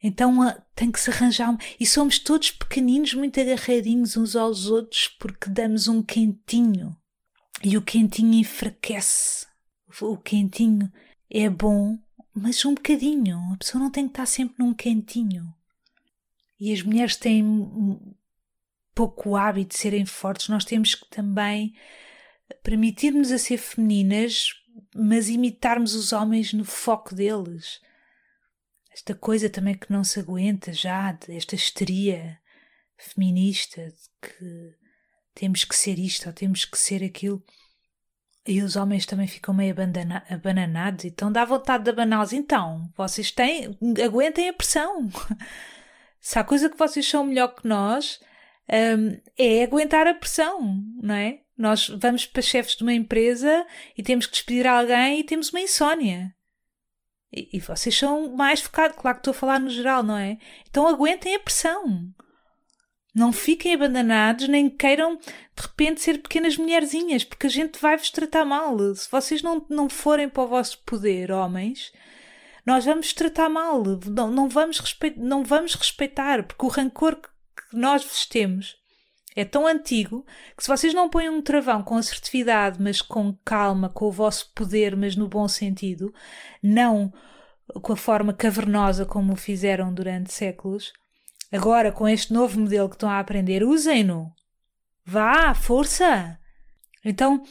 Então 0.00 0.40
ah, 0.40 0.52
tem 0.76 0.92
que 0.92 1.00
se 1.00 1.10
arranjar. 1.10 1.50
Um... 1.50 1.58
E 1.80 1.84
somos 1.84 2.20
todos 2.20 2.52
pequeninos, 2.52 3.12
muito 3.12 3.40
agarradinhos 3.40 4.16
uns 4.16 4.36
aos 4.36 4.66
outros, 4.66 5.08
porque 5.18 5.50
damos 5.50 5.88
um 5.88 6.00
quentinho. 6.00 6.96
E 7.64 7.76
o 7.76 7.82
quentinho 7.82 8.34
enfraquece. 8.34 9.46
O 10.00 10.16
quentinho 10.16 10.92
é 11.28 11.50
bom, 11.50 11.98
mas 12.32 12.64
um 12.64 12.74
bocadinho. 12.74 13.36
A 13.52 13.56
pessoa 13.56 13.82
não 13.82 13.90
tem 13.90 14.04
que 14.04 14.12
estar 14.12 14.26
sempre 14.26 14.64
num 14.64 14.72
quentinho. 14.72 15.52
E 16.60 16.72
as 16.72 16.82
mulheres 16.82 17.16
têm 17.16 17.42
pouco 18.94 19.36
hábito 19.36 19.74
de 19.74 19.80
serem 19.80 20.04
fortes. 20.06 20.48
Nós 20.48 20.64
temos 20.64 20.94
que 20.94 21.08
também 21.08 21.74
permitir-nos 22.62 23.32
a 23.32 23.38
ser 23.38 23.58
femininas, 23.58 24.54
mas 24.94 25.28
imitarmos 25.28 25.94
os 25.94 26.12
homens 26.12 26.52
no 26.52 26.64
foco 26.64 27.14
deles 27.14 27.80
esta 28.92 29.14
coisa 29.14 29.48
também 29.48 29.74
que 29.74 29.90
não 29.90 30.04
se 30.04 30.20
aguenta 30.20 30.72
já, 30.72 31.16
esta 31.28 31.54
histeria 31.54 32.38
feminista 32.96 33.86
de 33.86 34.28
que 34.28 34.74
temos 35.34 35.64
que 35.64 35.74
ser 35.74 35.98
isto 35.98 36.26
ou 36.26 36.32
temos 36.32 36.64
que 36.64 36.78
ser 36.78 37.02
aquilo. 37.02 37.42
E 38.46 38.60
os 38.60 38.76
homens 38.76 39.06
também 39.06 39.26
ficam 39.26 39.54
meio 39.54 39.74
abananados, 40.28 41.04
então 41.04 41.32
dá 41.32 41.44
vontade 41.44 41.84
de 41.84 41.90
abaná-los. 41.90 42.32
Então, 42.32 42.92
vocês 42.96 43.30
têm, 43.30 43.78
aguentem 44.04 44.48
a 44.48 44.52
pressão. 44.52 45.08
Se 46.20 46.38
há 46.38 46.44
coisa 46.44 46.68
que 46.68 46.76
vocês 46.76 47.08
são 47.08 47.24
melhor 47.24 47.54
que 47.54 47.66
nós, 47.66 48.20
um, 48.72 49.20
é 49.36 49.62
aguentar 49.62 50.06
a 50.06 50.14
pressão, 50.14 50.82
não 51.00 51.14
é? 51.14 51.40
Nós 51.56 51.88
vamos 51.88 52.24
para 52.26 52.40
chefes 52.40 52.74
de 52.74 52.82
uma 52.82 52.94
empresa 52.94 53.66
e 53.96 54.02
temos 54.02 54.26
que 54.26 54.32
despedir 54.32 54.66
alguém 54.66 55.20
e 55.20 55.24
temos 55.24 55.50
uma 55.50 55.60
insónia. 55.60 56.34
E, 57.30 57.56
e 57.56 57.60
vocês 57.60 57.96
são 57.96 58.34
mais 58.34 58.60
focados, 58.60 58.96
claro 58.96 59.16
que 59.16 59.20
estou 59.20 59.32
a 59.32 59.34
falar 59.34 59.60
no 59.60 59.70
geral, 59.70 60.02
não 60.02 60.16
é? 60.16 60.38
Então 60.68 60.88
aguentem 60.88 61.34
a 61.34 61.40
pressão. 61.40 62.12
Não 63.14 63.30
fiquem 63.30 63.74
abandonados, 63.74 64.48
nem 64.48 64.70
queiram 64.70 65.16
de 65.16 65.62
repente 65.62 66.00
ser 66.00 66.22
pequenas 66.22 66.56
mulherzinhas, 66.56 67.24
porque 67.24 67.46
a 67.46 67.50
gente 67.50 67.78
vai 67.78 67.96
vos 67.96 68.10
tratar 68.10 68.46
mal. 68.46 68.76
Se 68.94 69.10
vocês 69.10 69.42
não, 69.42 69.66
não 69.68 69.88
forem 69.88 70.30
para 70.30 70.42
o 70.42 70.48
vosso 70.48 70.78
poder, 70.78 71.30
homens, 71.30 71.92
nós 72.64 72.86
vamos 72.86 73.12
tratar 73.12 73.50
mal. 73.50 73.82
Não, 74.06 74.30
não, 74.30 74.48
vamos, 74.48 74.78
respeit, 74.80 75.18
não 75.18 75.44
vamos 75.44 75.74
respeitar, 75.74 76.42
porque 76.42 76.64
o 76.64 76.68
rancor 76.68 77.20
que 77.72 77.78
nós 77.78 78.04
vos 78.04 78.26
temos 78.26 78.76
é 79.34 79.46
tão 79.46 79.66
antigo 79.66 80.26
que 80.54 80.62
se 80.62 80.68
vocês 80.68 80.92
não 80.92 81.08
põem 81.08 81.30
um 81.30 81.40
travão 81.40 81.82
com 81.82 81.96
assertividade, 81.96 82.80
mas 82.80 83.00
com 83.00 83.34
calma, 83.44 83.88
com 83.88 84.06
o 84.06 84.12
vosso 84.12 84.52
poder, 84.54 84.94
mas 84.94 85.16
no 85.16 85.26
bom 85.26 85.48
sentido, 85.48 86.12
não 86.62 87.10
com 87.80 87.94
a 87.94 87.96
forma 87.96 88.34
cavernosa 88.34 89.06
como 89.06 89.32
o 89.32 89.36
fizeram 89.36 89.92
durante 89.94 90.32
séculos, 90.32 90.92
agora 91.50 91.90
com 91.90 92.06
este 92.06 92.32
novo 92.32 92.60
modelo 92.60 92.90
que 92.90 92.96
estão 92.96 93.08
a 93.08 93.18
aprender, 93.18 93.64
usem-no. 93.64 94.30
Vá, 95.04 95.54
força! 95.54 96.38
Então, 97.02 97.42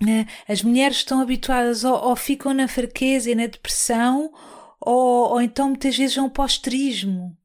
né, 0.00 0.26
as 0.48 0.62
mulheres 0.62 0.96
estão 0.98 1.20
habituadas 1.20 1.84
ou, 1.84 1.94
ou, 1.94 2.16
ficam 2.16 2.54
na 2.54 2.66
fraqueza 2.66 3.30
e 3.30 3.34
na 3.34 3.46
depressão, 3.46 4.32
ou, 4.80 5.32
ou 5.32 5.42
então 5.42 5.68
muitas 5.68 5.96
vezes 5.96 6.16
vão 6.16 6.30
para 6.30 6.42
o 6.42 6.46
esterismo 6.46 7.36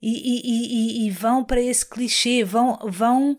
e, 0.00 0.10
e, 0.10 1.04
e, 1.04 1.06
e 1.06 1.10
vão 1.10 1.44
para 1.44 1.60
esse 1.60 1.88
clichê, 1.88 2.44
vão, 2.44 2.78
vão 2.84 3.36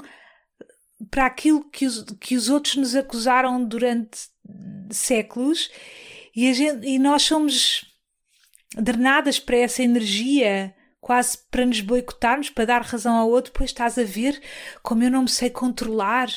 para 1.09 1.25
aquilo 1.25 1.63
que 1.69 1.85
os, 1.85 2.03
que 2.19 2.35
os 2.35 2.49
outros 2.49 2.75
nos 2.75 2.95
acusaram 2.95 3.63
durante 3.63 4.29
séculos 4.89 5.69
e, 6.35 6.53
gente, 6.53 6.87
e 6.87 6.99
nós 6.99 7.23
somos 7.23 7.85
drenadas 8.75 9.39
para 9.39 9.57
essa 9.57 9.83
energia 9.83 10.73
quase 10.99 11.37
para 11.49 11.65
nos 11.65 11.79
boicotarmos, 11.79 12.49
para 12.49 12.65
dar 12.65 12.81
razão 12.81 13.15
ao 13.15 13.29
outro, 13.29 13.53
pois 13.53 13.69
estás 13.69 13.97
a 13.97 14.03
ver 14.03 14.41
como 14.83 15.03
eu 15.03 15.09
não 15.09 15.23
me 15.23 15.29
sei 15.29 15.49
controlar. 15.49 16.27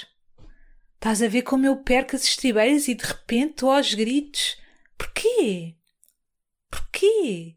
Estás 0.95 1.23
a 1.23 1.29
ver 1.29 1.43
como 1.43 1.67
eu 1.67 1.79
perco 1.79 2.15
as 2.15 2.25
estribeiras 2.25 2.87
e 2.87 2.95
de 2.95 3.05
repente 3.05 3.53
estou 3.53 3.73
aos 3.73 3.95
gritos. 3.95 4.57
Porquê? 4.97 5.75
Porquê? 6.71 7.57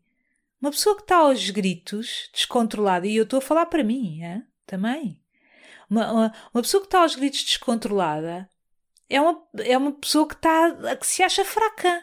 Uma 0.63 0.71
pessoa 0.71 0.95
que 0.95 1.01
está 1.01 1.17
aos 1.17 1.49
gritos, 1.49 2.29
descontrolada, 2.33 3.05
e 3.05 3.17
eu 3.17 3.25
estou 3.25 3.39
a 3.39 3.41
falar 3.41 3.65
para 3.65 3.83
mim, 3.83 4.23
é? 4.23 4.43
também. 4.65 5.19
Uma, 5.89 6.09
uma, 6.09 6.33
uma, 6.53 6.61
pessoa 6.61 6.79
que 6.79 6.87
está 6.87 7.01
aos 7.01 7.15
gritos 7.15 7.43
descontrolada 7.43 8.49
é 9.09 9.19
uma, 9.19 9.43
é 9.57 9.77
uma 9.77 9.91
pessoa 9.91 10.25
que, 10.25 10.35
está, 10.35 10.95
que 10.95 11.05
se 11.05 11.21
acha 11.21 11.43
fraca. 11.43 12.01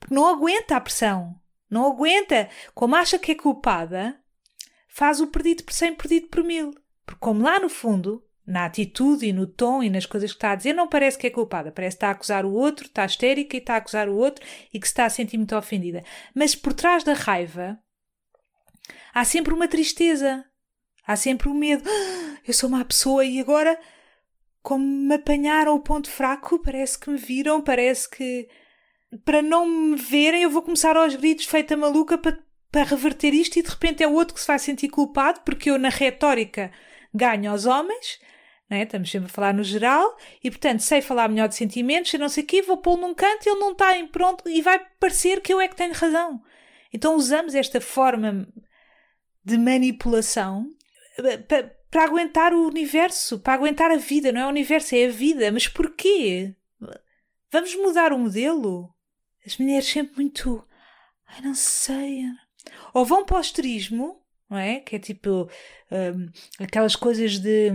Porque 0.00 0.14
não 0.14 0.26
aguenta 0.26 0.74
a 0.74 0.80
pressão. 0.80 1.38
Não 1.68 1.84
aguenta. 1.84 2.48
Como 2.74 2.96
acha 2.96 3.18
que 3.18 3.32
é 3.32 3.34
culpada, 3.34 4.18
faz 4.88 5.20
o 5.20 5.26
perdido 5.26 5.62
por 5.62 5.74
cem, 5.74 5.94
perdido 5.94 6.28
por 6.28 6.42
mil. 6.42 6.74
Porque 7.04 7.20
como 7.20 7.42
lá 7.42 7.60
no 7.60 7.68
fundo, 7.68 8.24
na 8.46 8.64
atitude 8.64 9.26
e 9.26 9.32
no 9.32 9.46
tom 9.46 9.82
e 9.82 9.90
nas 9.90 10.06
coisas 10.06 10.32
que 10.32 10.38
está 10.38 10.52
a 10.52 10.56
dizer, 10.56 10.72
não 10.72 10.88
parece 10.88 11.18
que 11.18 11.26
é 11.26 11.30
culpada. 11.30 11.70
Parece 11.70 11.96
que 11.96 11.98
está 11.98 12.08
a 12.08 12.12
acusar 12.12 12.44
o 12.44 12.52
outro, 12.52 12.86
está 12.86 13.04
histérica 13.04 13.56
e 13.56 13.60
está 13.60 13.74
a 13.74 13.76
acusar 13.76 14.08
o 14.08 14.16
outro 14.16 14.44
e 14.72 14.80
que 14.80 14.86
se 14.86 14.92
está 14.92 15.04
a 15.04 15.10
sentir 15.10 15.36
muito 15.36 15.54
ofendida. 15.54 16.02
Mas 16.34 16.54
por 16.54 16.72
trás 16.72 17.04
da 17.04 17.12
raiva 17.12 17.78
há 19.14 19.24
sempre 19.24 19.52
uma 19.54 19.68
tristeza. 19.68 20.44
Há 21.06 21.16
sempre 21.16 21.48
o 21.48 21.52
um 21.52 21.54
medo. 21.54 21.88
Eu 22.46 22.54
sou 22.54 22.68
uma 22.68 22.84
pessoa 22.84 23.24
e 23.24 23.40
agora, 23.40 23.78
como 24.62 24.84
me 24.84 25.14
apanharam 25.14 25.74
o 25.74 25.80
ponto 25.80 26.10
fraco, 26.10 26.58
parece 26.58 26.98
que 26.98 27.10
me 27.10 27.16
viram, 27.16 27.60
parece 27.60 28.08
que. 28.10 28.48
Para 29.24 29.42
não 29.42 29.66
me 29.66 29.96
verem, 29.96 30.42
eu 30.42 30.50
vou 30.50 30.62
começar 30.62 30.96
aos 30.96 31.14
gritos 31.14 31.44
feita 31.44 31.76
maluca 31.76 32.16
para, 32.16 32.38
para 32.70 32.82
reverter 32.82 33.34
isto 33.34 33.58
e 33.58 33.62
de 33.62 33.68
repente 33.68 34.02
é 34.02 34.08
o 34.08 34.14
outro 34.14 34.34
que 34.34 34.40
se 34.40 34.46
vai 34.46 34.58
sentir 34.58 34.88
culpado 34.88 35.42
porque 35.44 35.70
eu, 35.70 35.78
na 35.78 35.90
retórica, 35.90 36.72
ganho 37.12 37.50
aos 37.50 37.66
homens 37.66 38.18
é? 38.74 38.82
Estamos 38.82 39.10
sempre 39.10 39.26
a 39.26 39.32
falar 39.32 39.54
no 39.54 39.62
geral 39.62 40.16
e, 40.42 40.50
portanto, 40.50 40.80
sei 40.80 41.00
falar 41.00 41.28
melhor 41.28 41.48
de 41.48 41.54
sentimentos, 41.54 42.12
e 42.12 42.18
não 42.18 42.28
sei 42.28 42.42
o 42.44 42.46
quê, 42.46 42.62
vou 42.62 42.78
pô-lo 42.78 43.02
num 43.02 43.14
canto 43.14 43.46
ele 43.46 43.58
não 43.58 43.72
está 43.72 43.96
em 43.96 44.06
pronto 44.06 44.48
e 44.48 44.60
vai 44.62 44.80
parecer 44.98 45.40
que 45.40 45.52
eu 45.52 45.60
é 45.60 45.68
que 45.68 45.76
tenho 45.76 45.92
razão. 45.92 46.42
Então 46.92 47.14
usamos 47.14 47.54
esta 47.54 47.80
forma 47.80 48.46
de 49.44 49.58
manipulação 49.58 50.70
eh, 51.18 51.38
para, 51.38 51.76
para 51.90 52.04
aguentar 52.04 52.54
o 52.54 52.66
universo, 52.66 53.38
para 53.38 53.54
aguentar 53.54 53.90
a 53.90 53.96
vida, 53.96 54.32
não 54.32 54.40
é 54.42 54.46
o 54.46 54.50
universo, 54.50 54.94
é 54.94 55.06
a 55.06 55.10
vida. 55.10 55.50
Mas 55.52 55.68
porquê? 55.68 56.54
Vamos 57.50 57.74
mudar 57.76 58.12
o 58.12 58.18
modelo? 58.18 58.94
As 59.46 59.58
mulheres 59.58 59.86
sempre 59.86 60.16
muito. 60.16 60.66
Ai, 61.26 61.40
não 61.42 61.54
sei. 61.54 62.24
Ou 62.94 63.04
vão 63.04 63.24
para 63.24 63.38
o 63.38 63.40
esterismo, 63.40 64.22
não 64.48 64.56
é? 64.58 64.80
Que 64.80 64.96
é 64.96 64.98
tipo 64.98 65.50
um, 65.90 66.30
aquelas 66.64 66.96
coisas 66.96 67.38
de 67.38 67.72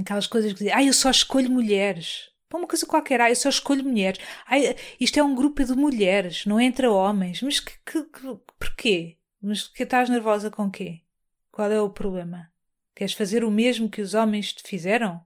Aquelas 0.00 0.26
coisas 0.26 0.52
que 0.52 0.58
dizem, 0.60 0.72
ah, 0.72 0.82
eu 0.82 0.92
só 0.92 1.10
escolho 1.10 1.50
mulheres. 1.50 2.30
Para 2.48 2.58
uma 2.58 2.66
coisa 2.66 2.86
qualquer, 2.86 3.20
ah, 3.20 3.30
eu 3.30 3.36
só 3.36 3.48
escolho 3.48 3.84
mulheres. 3.84 4.20
Ah, 4.46 4.56
isto 4.98 5.18
é 5.18 5.22
um 5.22 5.34
grupo 5.34 5.64
de 5.64 5.74
mulheres, 5.74 6.46
não 6.46 6.60
entra 6.60 6.90
homens. 6.90 7.42
Mas 7.42 7.60
que, 7.60 7.72
que, 7.84 8.02
que, 8.04 8.36
porquê? 8.58 9.18
Mas 9.42 9.66
que 9.66 9.82
estás 9.82 10.08
nervosa 10.08 10.50
com 10.50 10.70
quê? 10.70 11.00
Qual 11.50 11.70
é 11.70 11.80
o 11.80 11.90
problema? 11.90 12.50
Queres 12.94 13.14
fazer 13.14 13.42
o 13.44 13.50
mesmo 13.50 13.90
que 13.90 14.00
os 14.00 14.14
homens 14.14 14.52
te 14.52 14.62
fizeram? 14.62 15.20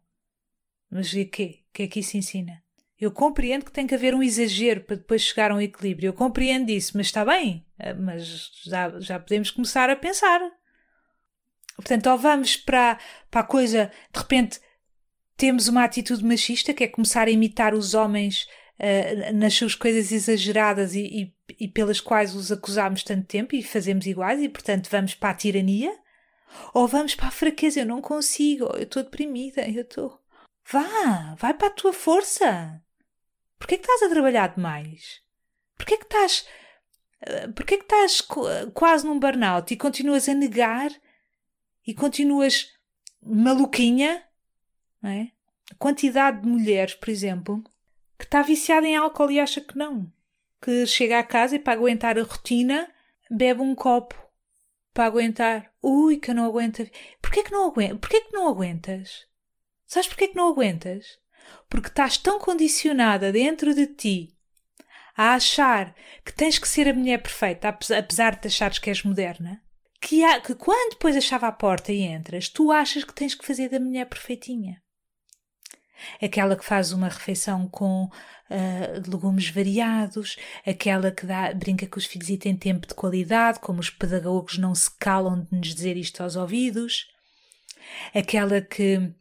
Mas 0.91 1.13
e 1.13 1.25
quê? 1.25 1.65
O 1.69 1.73
que 1.75 1.83
é 1.83 1.89
que 1.89 2.01
isso 2.01 2.17
ensina? 2.17 2.63
Eu 2.99 3.11
compreendo 3.11 3.65
que 3.65 3.73
tem 3.73 3.87
que 3.87 3.95
haver 3.95 4.15
um 4.15 4.23
exagero 4.23 4.81
para 4.81 4.97
depois 4.97 5.21
chegar 5.21 5.51
a 5.51 5.55
um 5.55 5.61
equilíbrio. 5.61 6.09
Eu 6.09 6.15
compreendo 6.15 6.71
isso, 6.71 6.97
mas 6.97 7.07
está 7.07 7.25
bem. 7.25 7.67
Ah, 7.79 7.93
mas 7.93 8.51
já, 8.65 8.99
já 9.01 9.21
podemos 9.21 9.51
começar 9.51 9.91
a 9.91 9.97
pensar. 9.97 10.41
Portanto, 11.77 12.09
ou 12.09 12.17
vamos 12.17 12.57
para, 12.57 12.99
para 13.31 13.43
a 13.43 13.47
coisa, 13.47 13.93
de 14.11 14.19
repente 14.19 14.59
temos 15.37 15.69
uma 15.69 15.85
atitude 15.85 16.25
machista, 16.25 16.73
que 16.73 16.85
é 16.85 16.89
começar 16.89 17.29
a 17.29 17.31
imitar 17.31 17.75
os 17.75 17.93
homens 17.93 18.49
uh, 18.81 19.35
nas 19.35 19.53
suas 19.53 19.75
coisas 19.75 20.11
exageradas 20.11 20.95
e, 20.95 21.03
e, 21.03 21.36
e, 21.59 21.69
pelas 21.69 22.01
quais 22.01 22.35
os 22.35 22.51
acusamos 22.51 23.03
tanto 23.03 23.27
tempo 23.27 23.55
e 23.55 23.63
fazemos 23.63 24.07
iguais, 24.07 24.41
e 24.41 24.49
portanto 24.49 24.89
vamos 24.91 25.15
para 25.15 25.31
a 25.31 25.35
tirania, 25.35 25.97
ou 26.73 26.87
vamos 26.87 27.15
para 27.15 27.29
a 27.29 27.33
fraqueza, 27.33 27.81
eu 27.81 27.87
não 27.87 28.01
consigo, 28.01 28.65
eu 28.75 28.83
estou 28.83 29.03
deprimida, 29.03 29.69
eu 29.69 29.83
estou. 29.83 30.21
Vá, 30.71 31.35
vai 31.39 31.55
para 31.55 31.69
a 31.69 31.73
tua 31.73 31.93
força. 31.93 32.83
Porquê 33.59 33.79
que 33.79 33.85
estás 33.85 34.03
a 34.03 34.13
trabalhar 34.13 34.55
demais? 34.55 35.21
Porquê 35.77 35.97
que 35.97 36.05
estás. 36.05 36.47
Eh, 37.21 37.49
porquê 37.49 37.79
que 37.79 37.85
estás 37.85 38.21
quase 38.75 39.07
num 39.07 39.19
burnout 39.19 39.73
e 39.73 39.77
continuas 39.77 40.29
a 40.29 40.35
negar 40.35 40.91
e 41.87 41.95
continuas 41.95 42.73
maluquinha? 43.23 44.25
Não 45.01 45.11
é? 45.11 45.31
A 45.71 45.75
quantidade 45.77 46.43
de 46.43 46.49
mulheres, 46.49 46.95
por 46.95 47.09
exemplo, 47.09 47.63
que 48.19 48.25
está 48.25 48.43
viciada 48.43 48.87
em 48.87 48.97
álcool 48.97 49.31
e 49.31 49.41
acha 49.41 49.61
que 49.61 49.77
não. 49.77 50.11
Que 50.61 50.87
chega 50.87 51.19
a 51.19 51.25
casa 51.25 51.57
e 51.57 51.59
para 51.59 51.75
aguentar 51.75 52.19
a 52.19 52.23
rotina 52.23 52.89
bebe 53.31 53.61
um 53.61 53.75
copo 53.75 54.15
para 54.93 55.07
aguentar. 55.07 55.71
Ui, 55.83 56.17
que 56.17 56.31
eu 56.31 56.35
não 56.35 56.47
aguento. 56.47 56.89
Porquê 57.21 57.43
que 57.43 57.53
não 57.53 57.69
aguentas? 57.69 57.99
Porquê 57.99 58.21
que 58.23 58.33
não 58.33 58.49
aguentas? 58.49 59.27
Sabes 59.87 60.09
porquê 60.09 60.29
que 60.29 60.37
não 60.37 60.49
aguentas? 60.49 61.19
Porque 61.69 61.89
estás 61.89 62.17
tão 62.17 62.41
condicionada 62.41 63.31
dentro 63.31 63.75
de 63.75 63.87
ti 63.87 64.37
a 65.17 65.35
achar 65.35 65.95
que 66.25 66.33
tens 66.33 66.59
que 66.59 66.69
ser 66.69 66.89
a 66.89 66.95
mulher 66.95 67.23
perfeita, 67.23 67.69
apesar 67.69 68.37
de 68.37 68.49
achares 68.49 68.79
que 68.79 68.91
és 68.91 69.03
moderna, 69.03 69.63
que, 70.01 70.23
há, 70.23 70.41
que 70.41 70.55
quando 70.55 70.91
depois 70.91 71.33
a 71.33 71.37
à 71.37 71.53
porta 71.53 71.93
e 71.93 72.03
entras, 72.03 72.49
tu 72.49 72.71
achas 72.71 73.03
que 73.03 73.15
tens 73.15 73.35
que 73.35 73.47
fazer 73.47 73.69
da 73.69 73.81
mulher 73.81 74.07
perfeitinha. 74.07 74.83
Aquela 76.23 76.57
que 76.57 76.65
faz 76.65 76.93
uma 76.93 77.09
refeição 77.09 77.69
com 77.69 78.05
uh, 78.05 79.11
legumes 79.11 79.49
variados, 79.49 80.37
aquela 80.67 81.11
que 81.11 81.27
dá, 81.27 81.53
brinca 81.53 81.87
com 81.87 81.99
os 81.99 82.07
filhos 82.07 82.29
e 82.29 82.37
tem 82.37 82.57
tempo 82.57 82.87
de 82.87 82.95
qualidade, 82.95 83.61
como 83.61 83.81
os 83.81 83.91
pedagogos 83.91 84.59
não 84.59 84.75
se 84.75 84.91
calam 84.99 85.47
de 85.51 85.57
nos 85.57 85.75
dizer 85.75 85.97
isto 85.97 86.23
aos 86.23 86.37
ouvidos, 86.37 87.09
aquela 88.15 88.61
que 88.61 89.13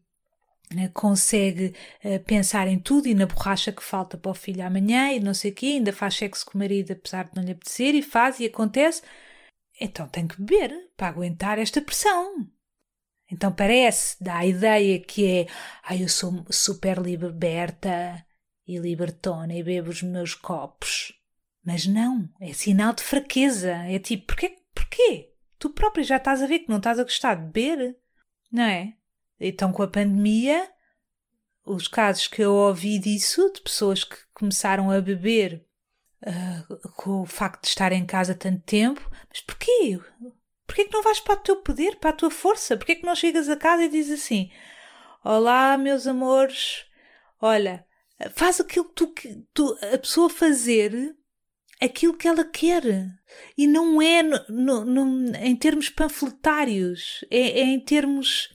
né, 0.74 0.90
consegue 0.94 1.74
uh, 2.04 2.20
pensar 2.26 2.68
em 2.68 2.80
tudo 2.80 3.08
e 3.08 3.14
na 3.14 3.26
borracha 3.26 3.72
que 3.72 3.84
falta 3.84 4.18
para 4.18 4.32
o 4.32 4.36
filho 4.36 4.66
amanhã 4.66 5.12
e 5.12 5.20
não 5.20 5.34
sei 5.34 5.52
o 5.52 5.56
quê, 5.56 5.68
ainda 5.68 5.94
faz 5.94 6.16
sexo 6.16 6.46
com 6.46 6.58
o 6.58 6.60
marido 6.60 6.92
apesar 6.92 7.26
de 7.26 7.36
não 7.36 7.44
lhe 7.44 7.52
apetecer 7.52 7.96
e 7.96 8.02
faz 8.02 8.40
e 8.40 8.46
acontece, 8.46 9.02
então 9.80 10.08
tem 10.08 10.28
que 10.28 10.42
beber 10.42 10.90
para 10.96 11.08
aguentar 11.08 11.60
esta 11.60 11.82
pressão. 11.82 12.48
Então 13.32 13.52
parece, 13.52 14.24
dá 14.24 14.38
a 14.38 14.46
ideia 14.46 15.00
que 15.00 15.26
é, 15.26 15.48
ah, 15.84 15.96
eu 15.96 16.08
sou 16.08 16.46
super 16.50 17.00
liberta 17.00 18.24
e 18.68 18.78
libertona 18.78 19.54
e 19.54 19.64
bebo 19.64 19.90
os 19.90 20.04
meus 20.04 20.34
copos. 20.34 21.14
Mas 21.64 21.88
não, 21.88 22.30
é 22.40 22.54
sinal 22.54 22.94
de 22.94 23.04
fraqueza. 23.04 23.72
É 23.72 23.98
tipo, 23.98 24.28
porquê? 24.28 24.58
porquê? 24.74 25.34
Tu 25.58 25.70
própria 25.72 26.04
já 26.04 26.18
estás 26.18 26.42
a 26.44 26.48
ver 26.48 26.60
que 26.60 26.70
não 26.70 26.78
estás 26.78 27.00
a 27.00 27.04
gostar 27.04 27.36
de 27.36 27.46
beber, 27.46 27.98
não 28.52 28.64
é? 28.64 28.94
Então, 29.40 29.72
com 29.72 29.82
a 29.82 29.88
pandemia, 29.88 30.70
os 31.66 31.88
casos 31.88 32.28
que 32.28 32.42
eu 32.42 32.54
ouvi 32.54 33.00
disso, 33.00 33.52
de 33.54 33.62
pessoas 33.62 34.04
que 34.04 34.16
começaram 34.34 34.92
a 34.92 35.02
beber 35.02 35.66
uh, 36.22 36.92
com 36.92 37.22
o 37.22 37.26
facto 37.26 37.64
de 37.64 37.70
estar 37.70 37.92
em 37.92 38.06
casa 38.06 38.36
tanto 38.36 38.62
tempo, 38.62 39.10
mas 39.30 39.42
porquê? 39.42 40.00
Porquê 40.66 40.86
que 40.86 40.94
não 40.94 41.04
vais 41.04 41.20
para 41.20 41.36
o 41.36 41.44
teu 41.44 41.58
poder, 41.58 41.98
para 41.98 42.10
a 42.10 42.14
tua 42.14 42.32
força? 42.32 42.76
Porquê 42.76 42.96
que 42.96 43.06
não 43.06 43.16
chegas 43.16 43.50
a 43.50 43.56
casa 43.56 43.84
e 43.84 43.90
dizes 43.90 44.22
assim: 44.22 44.52
Olá, 45.24 45.78
meus 45.78 46.08
amores, 46.08 46.86
olha, 47.42 47.86
faz 48.34 48.60
aquilo 48.60 48.86
que 48.86 48.94
tu, 48.94 49.14
tu 49.54 49.78
a 49.94 49.98
pessoa 49.98 50.30
fazer 50.30 51.16
aquilo 51.82 52.18
que 52.18 52.28
ela 52.28 52.44
quer. 52.44 52.84
E 53.58 53.68
não 53.68 54.02
é 54.02 54.24
no, 54.24 54.40
no, 54.50 54.86
no, 54.86 55.36
em 55.38 55.56
termos 55.56 55.90
panfletários, 55.90 57.26
é, 57.30 57.60
é 57.60 57.64
em 57.64 57.80
termos 57.80 58.50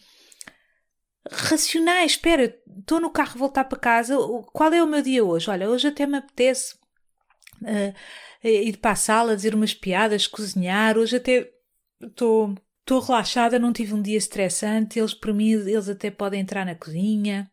racionais. 1.30 2.12
Espera, 2.12 2.56
estou 2.78 3.00
no 3.00 3.10
carro 3.10 3.32
a 3.34 3.38
voltar 3.38 3.64
para 3.64 3.78
casa. 3.78 4.16
Qual 4.52 4.72
é 4.72 4.82
o 4.82 4.86
meu 4.86 5.02
dia 5.02 5.24
hoje? 5.24 5.50
Olha, 5.50 5.68
hoje 5.68 5.88
até 5.88 6.06
me 6.06 6.18
apetece 6.18 6.74
uh, 7.62 8.46
ir 8.46 8.76
para 8.78 8.92
a 8.92 8.96
sala, 8.96 9.36
dizer 9.36 9.54
umas 9.54 9.74
piadas, 9.74 10.26
cozinhar. 10.26 10.96
Hoje 10.96 11.16
até 11.16 11.50
estou. 12.00 12.54
Relaxada, 12.88 13.56
não 13.56 13.72
tive 13.72 13.94
um 13.94 14.02
dia 14.02 14.18
estressante. 14.18 14.98
Eles, 14.98 15.14
por 15.14 15.32
mim, 15.32 15.52
eles 15.52 15.88
até 15.88 16.10
podem 16.10 16.40
entrar 16.40 16.66
na 16.66 16.74
cozinha, 16.74 17.48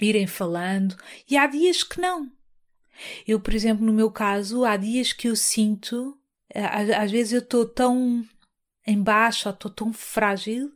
irem 0.00 0.26
falando. 0.26 0.96
E 1.28 1.36
há 1.36 1.46
dias 1.46 1.82
que 1.82 2.00
não. 2.00 2.32
Eu, 3.26 3.38
por 3.38 3.54
exemplo, 3.54 3.84
no 3.84 3.92
meu 3.92 4.10
caso, 4.10 4.64
há 4.64 4.76
dias 4.76 5.12
que 5.12 5.28
eu 5.28 5.36
sinto, 5.36 6.18
às 6.54 7.10
vezes 7.10 7.34
eu 7.34 7.40
estou 7.40 7.66
tão 7.66 8.26
embaixo 8.86 9.48
ou 9.48 9.54
estou 9.54 9.70
tão 9.70 9.92
frágil 9.92 10.72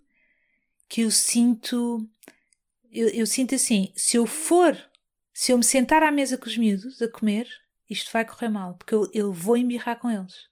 que 0.88 1.01
eu 1.03 1.11
sinto. 1.11 2.07
Eu, 2.90 3.09
eu, 3.09 3.27
sinto 3.27 3.55
assim: 3.55 3.92
se 3.97 4.16
eu 4.16 4.27
for, 4.27 4.77
se 5.33 5.53
eu 5.53 5.59
me 5.59 5.64
sentar 5.64 6.03
à 6.03 6.12
mesa 6.12 6.37
com 6.37 6.47
os 6.47 6.57
miúdos 6.57 7.01
a 7.01 7.09
comer, 7.09 7.49
isto 7.88 8.12
vai 8.12 8.25
correr 8.25 8.49
mal, 8.49 8.75
porque 8.75 8.95
eu, 8.95 9.11
eu 9.12 9.33
vou 9.33 9.57
embirrar 9.57 9.99
com 9.99 10.11
eles. 10.11 10.52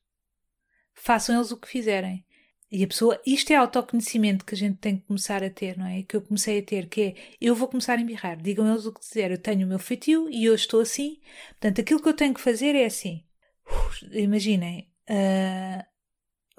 Façam 1.01 1.35
eles 1.35 1.51
o 1.51 1.57
que 1.57 1.67
fizerem. 1.67 2.25
E 2.71 2.85
a 2.85 2.87
pessoa, 2.87 3.21
isto 3.27 3.51
é 3.53 3.57
autoconhecimento 3.57 4.45
que 4.45 4.55
a 4.55 4.59
gente 4.59 4.77
tem 4.77 4.99
que 4.99 5.07
começar 5.07 5.43
a 5.43 5.51
ter, 5.51 5.77
não 5.77 5.87
é? 5.87 6.03
Que 6.03 6.15
eu 6.17 6.23
comecei 6.23 6.61
a 6.61 6.63
ter, 6.63 6.89
que 6.89 7.03
é 7.03 7.15
eu 7.41 7.55
vou 7.55 7.67
começar 7.67 7.95
a 7.95 8.01
embirrar, 8.01 8.37
digam 8.37 8.69
eles 8.71 8.87
o 8.87 8.93
que 8.93 9.01
dizer, 9.01 9.31
eu 9.31 9.39
tenho 9.39 9.67
o 9.67 9.69
meu 9.69 9.79
feitio 9.79 10.29
e 10.31 10.45
eu 10.45 10.55
estou 10.55 10.81
assim, 10.81 11.21
portanto 11.53 11.81
aquilo 11.81 12.01
que 12.01 12.09
eu 12.09 12.15
tenho 12.15 12.35
que 12.35 12.41
fazer 12.41 12.77
é 12.77 12.85
assim. 12.85 13.25
Uf, 13.67 14.07
imaginem, 14.13 14.89
uh, 15.09 15.85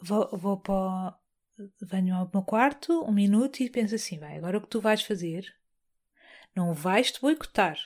vou, 0.02 0.30
vou 0.38 0.58
para, 0.60 1.18
venho 1.82 2.16
ao 2.16 2.30
meu 2.34 2.44
quarto 2.44 3.06
um 3.06 3.12
minuto 3.12 3.62
e 3.62 3.70
penso 3.70 3.96
assim: 3.96 4.20
vai, 4.20 4.38
agora 4.38 4.58
o 4.58 4.62
que 4.62 4.68
tu 4.68 4.82
vais 4.82 5.02
fazer? 5.04 5.46
Não 6.56 6.74
vais 6.74 7.12
te 7.12 7.22
boicotar. 7.22 7.78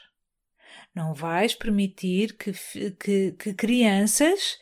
Não 0.95 1.13
vais 1.13 1.53
permitir 1.53 2.35
que, 2.37 2.53
que, 2.99 3.33
que 3.33 3.53
crianças 3.53 4.57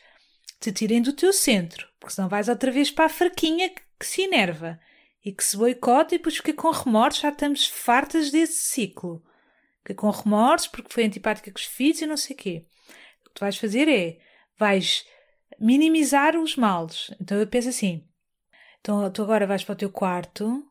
te 0.72 0.72
tirem 0.72 1.02
do 1.02 1.12
teu 1.12 1.32
centro, 1.32 1.88
porque 1.98 2.14
senão 2.14 2.28
vais 2.28 2.48
outra 2.48 2.70
vez 2.70 2.90
para 2.90 3.06
a 3.06 3.10
fraquinha 3.10 3.70
que, 3.70 4.06
se 4.06 4.22
enerva 4.22 4.78
e 5.24 5.32
que 5.32 5.44
se 5.44 5.56
boicota 5.56 6.14
e 6.14 6.18
depois 6.18 6.36
fica 6.36 6.52
com 6.52 6.70
remorsos. 6.70 7.22
Já 7.22 7.30
estamos 7.30 7.66
fartas 7.66 8.30
desse 8.30 8.54
ciclo. 8.54 9.24
Fica 9.78 9.94
com 9.94 10.10
remorsos 10.10 10.68
porque 10.68 10.92
foi 10.92 11.04
antipática 11.04 11.50
com 11.50 11.58
os 11.58 11.64
filhos 11.64 12.00
e 12.00 12.06
não 12.06 12.16
sei 12.16 12.34
o 12.34 12.38
quê. 12.38 12.66
O 13.20 13.28
que 13.28 13.34
tu 13.34 13.40
vais 13.40 13.56
fazer 13.56 13.88
é 13.88 14.18
vais 14.58 15.06
minimizar 15.58 16.36
os 16.36 16.56
males. 16.56 17.10
Então 17.20 17.38
eu 17.38 17.46
penso 17.46 17.68
assim: 17.68 18.06
então, 18.84 19.10
tu 19.10 19.22
agora 19.22 19.46
vais 19.46 19.64
para 19.64 19.72
o 19.72 19.76
teu 19.76 19.90
quarto. 19.90 20.62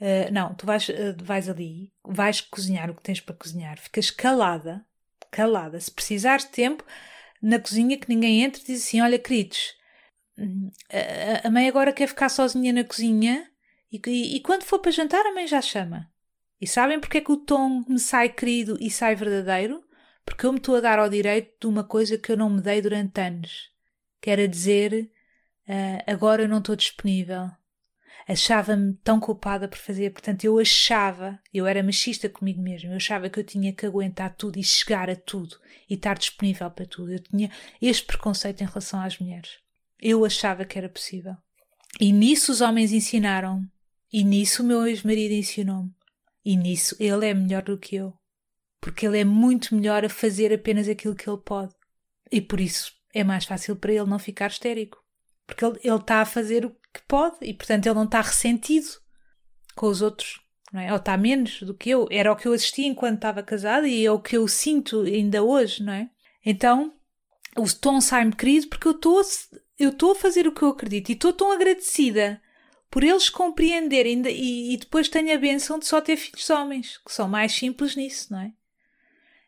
Uh, 0.00 0.30
não, 0.32 0.54
tu 0.54 0.64
vais, 0.66 0.88
uh, 0.88 1.16
vais 1.20 1.48
ali, 1.48 1.92
vais 2.04 2.40
cozinhar 2.40 2.88
o 2.90 2.94
que 2.94 3.02
tens 3.02 3.20
para 3.20 3.34
cozinhar, 3.34 3.76
ficas 3.76 4.08
calada, 4.08 4.84
calada. 5.32 5.80
Se 5.80 5.90
precisares 5.90 6.44
de 6.44 6.52
tempo, 6.52 6.84
na 7.44 7.58
cozinha 7.58 7.98
que 7.98 8.08
ninguém 8.08 8.42
entre, 8.42 8.62
diz 8.64 8.84
assim: 8.84 9.00
Olha, 9.00 9.18
queridos, 9.18 9.74
a, 10.90 11.48
a 11.48 11.50
mãe 11.50 11.68
agora 11.68 11.92
quer 11.92 12.08
ficar 12.08 12.28
sozinha 12.28 12.72
na 12.72 12.84
cozinha 12.84 13.48
e, 13.92 14.00
e, 14.06 14.36
e, 14.36 14.40
quando 14.40 14.64
for 14.64 14.78
para 14.78 14.90
jantar, 14.90 15.24
a 15.26 15.34
mãe 15.34 15.46
já 15.46 15.60
chama. 15.60 16.10
E 16.60 16.66
sabem 16.66 16.98
porque 16.98 17.18
é 17.18 17.20
que 17.20 17.32
o 17.32 17.36
tom 17.36 17.84
me 17.88 17.98
sai 17.98 18.28
querido 18.28 18.76
e 18.80 18.90
sai 18.90 19.14
verdadeiro? 19.14 19.84
Porque 20.24 20.46
eu 20.46 20.52
me 20.52 20.58
estou 20.58 20.76
a 20.76 20.80
dar 20.80 20.98
ao 20.98 21.08
direito 21.08 21.52
de 21.60 21.66
uma 21.66 21.84
coisa 21.84 22.16
que 22.16 22.32
eu 22.32 22.36
não 22.36 22.48
me 22.48 22.62
dei 22.62 22.80
durante 22.80 23.20
anos. 23.20 23.70
Quer 24.22 24.48
dizer, 24.48 25.10
Uh, 25.66 25.96
agora 26.06 26.42
eu 26.42 26.48
não 26.48 26.58
estou 26.58 26.76
disponível. 26.76 27.50
Achava-me 28.26 28.94
tão 29.04 29.20
culpada 29.20 29.68
por 29.68 29.76
fazer, 29.76 30.10
portanto, 30.10 30.44
eu 30.44 30.58
achava, 30.58 31.38
eu 31.52 31.66
era 31.66 31.82
machista 31.82 32.28
comigo 32.28 32.62
mesma, 32.62 32.90
eu 32.90 32.96
achava 32.96 33.28
que 33.28 33.38
eu 33.38 33.44
tinha 33.44 33.72
que 33.72 33.84
aguentar 33.84 34.34
tudo 34.34 34.58
e 34.58 34.64
chegar 34.64 35.10
a 35.10 35.16
tudo 35.16 35.56
e 35.88 35.94
estar 35.94 36.16
disponível 36.16 36.70
para 36.70 36.86
tudo. 36.86 37.12
Eu 37.12 37.20
tinha 37.20 37.50
este 37.82 38.06
preconceito 38.06 38.62
em 38.62 38.66
relação 38.66 39.00
às 39.00 39.18
mulheres. 39.18 39.58
Eu 40.00 40.24
achava 40.24 40.64
que 40.64 40.78
era 40.78 40.88
possível. 40.88 41.36
E 42.00 42.12
nisso 42.12 42.50
os 42.50 42.60
homens 42.60 42.92
ensinaram. 42.92 43.62
E 44.12 44.24
nisso 44.24 44.62
o 44.62 44.66
meu 44.66 44.86
ex-marido 44.86 45.32
ensinou-me. 45.32 45.94
E 46.44 46.56
nisso 46.56 46.96
ele 46.98 47.26
é 47.26 47.34
melhor 47.34 47.62
do 47.62 47.78
que 47.78 47.96
eu. 47.96 48.14
Porque 48.80 49.06
ele 49.06 49.18
é 49.18 49.24
muito 49.24 49.74
melhor 49.74 50.04
a 50.04 50.08
fazer 50.08 50.52
apenas 50.52 50.88
aquilo 50.88 51.14
que 51.14 51.28
ele 51.28 51.38
pode. 51.38 51.74
E 52.30 52.40
por 52.40 52.60
isso 52.60 52.92
é 53.14 53.22
mais 53.22 53.44
fácil 53.44 53.76
para 53.76 53.92
ele 53.92 54.04
não 54.04 54.18
ficar 54.18 54.50
histérico. 54.50 55.02
Porque 55.46 55.64
ele, 55.64 55.78
ele 55.82 55.96
está 55.96 56.20
a 56.20 56.26
fazer 56.26 56.64
o 56.64 56.76
que 56.94 57.02
pode 57.06 57.36
e, 57.42 57.52
portanto, 57.52 57.86
ele 57.86 57.94
não 57.94 58.04
está 58.04 58.20
ressentido 58.20 58.86
com 59.74 59.86
os 59.88 60.00
outros. 60.00 60.40
Não 60.72 60.80
é? 60.80 60.90
Ou 60.90 60.96
está 60.96 61.16
menos 61.16 61.62
do 61.62 61.74
que 61.74 61.90
eu. 61.90 62.08
Era 62.10 62.32
o 62.32 62.36
que 62.36 62.48
eu 62.48 62.52
assisti 62.52 62.82
enquanto 62.82 63.16
estava 63.16 63.42
casada 63.42 63.86
e 63.86 64.04
é 64.04 64.10
o 64.10 64.20
que 64.20 64.36
eu 64.36 64.48
sinto 64.48 65.02
ainda 65.02 65.42
hoje, 65.42 65.82
não 65.82 65.92
é? 65.92 66.08
Então, 66.44 66.92
o 67.56 67.64
tom 67.72 68.00
sai-me 68.00 68.34
querido 68.34 68.68
porque 68.68 68.88
eu 68.88 68.92
estou 68.92 69.22
eu 69.78 69.90
estou 69.90 70.12
a 70.12 70.16
fazer 70.16 70.46
o 70.46 70.52
que 70.52 70.62
eu 70.62 70.68
acredito 70.68 71.08
e 71.08 71.12
estou 71.12 71.32
tão 71.32 71.50
agradecida 71.52 72.40
por 72.90 73.02
eles 73.02 73.28
compreenderem 73.28 74.22
e, 74.28 74.74
e, 74.74 74.76
depois 74.76 75.08
tenho 75.08 75.34
a 75.34 75.38
benção 75.38 75.80
de 75.80 75.86
só 75.86 76.00
ter 76.00 76.16
filhos 76.16 76.48
homens, 76.48 76.98
que 76.98 77.12
são 77.12 77.28
mais 77.28 77.52
simples 77.52 77.96
nisso, 77.96 78.32
não 78.32 78.40
é? 78.40 78.52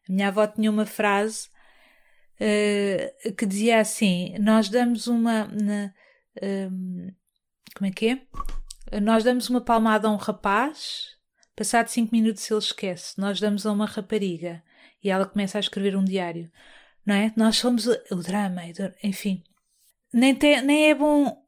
A 0.09 0.13
minha 0.13 0.29
avó 0.29 0.47
tinha 0.49 0.71
uma 0.71 0.85
frase 0.85 1.49
uh, 2.41 3.33
que 3.35 3.47
dizia 3.47 3.81
assim: 3.81 4.37
Nós 4.39 4.69
damos 4.69 5.07
uma. 5.07 5.47
Na, 5.47 5.93
um, 6.43 7.13
como 7.75 7.89
é 7.89 7.93
que 7.93 8.09
é? 8.09 9.01
Nós 9.01 9.25
damos 9.25 9.49
uma 9.51 9.61
palmada 9.61 10.09
a 10.09 10.11
um 10.11 10.17
rapaz 10.17 11.17
Passado 11.57 11.89
cinco 11.89 12.15
minutos 12.15 12.49
ele 12.51 12.59
esquece. 12.59 13.19
Nós 13.19 13.41
damos 13.41 13.65
a 13.65 13.73
uma 13.73 13.87
rapariga 13.87 14.63
e 15.03 15.09
ela 15.09 15.25
começa 15.25 15.57
a 15.57 15.61
escrever 15.61 15.97
um 15.97 16.05
diário. 16.05 16.53
Não 17.05 17.15
é? 17.15 17.33
Nós 17.35 17.57
somos 17.57 17.87
o, 17.87 18.17
drama, 18.17 18.61
enfim. 19.03 19.43
Nem, 20.13 20.39
nem 20.63 20.91
é 20.91 20.95
bom 20.95 21.45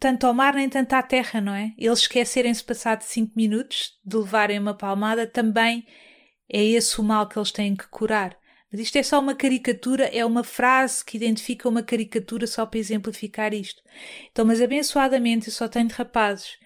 tanto 0.00 0.26
ao 0.26 0.34
mar 0.34 0.54
nem 0.54 0.68
tanto 0.68 0.92
à 0.94 1.02
terra, 1.02 1.40
não 1.40 1.54
é? 1.54 1.72
Eles 1.78 2.00
esquecerem-se 2.00 2.64
passado 2.64 3.02
cinco 3.02 3.32
minutos 3.36 3.92
de 4.04 4.16
levarem 4.16 4.58
uma 4.58 4.74
palmada 4.74 5.24
também 5.24 5.86
é 6.48 6.62
esse 6.62 7.00
o 7.00 7.04
mal 7.04 7.28
que 7.28 7.38
eles 7.38 7.52
têm 7.52 7.76
que 7.76 7.86
curar. 7.86 8.36
Mas 8.76 8.82
isto 8.88 8.96
é 8.96 9.02
só 9.02 9.18
uma 9.18 9.34
caricatura, 9.34 10.04
é 10.04 10.22
uma 10.22 10.44
frase 10.44 11.02
que 11.02 11.16
identifica 11.16 11.66
uma 11.66 11.82
caricatura 11.82 12.46
só 12.46 12.66
para 12.66 12.78
exemplificar 12.78 13.54
isto. 13.54 13.82
Então, 14.30 14.44
mas 14.44 14.60
abençoadamente 14.60 15.46
eu 15.46 15.52
só 15.54 15.66
tenho 15.66 15.88
rapazes 15.88 16.58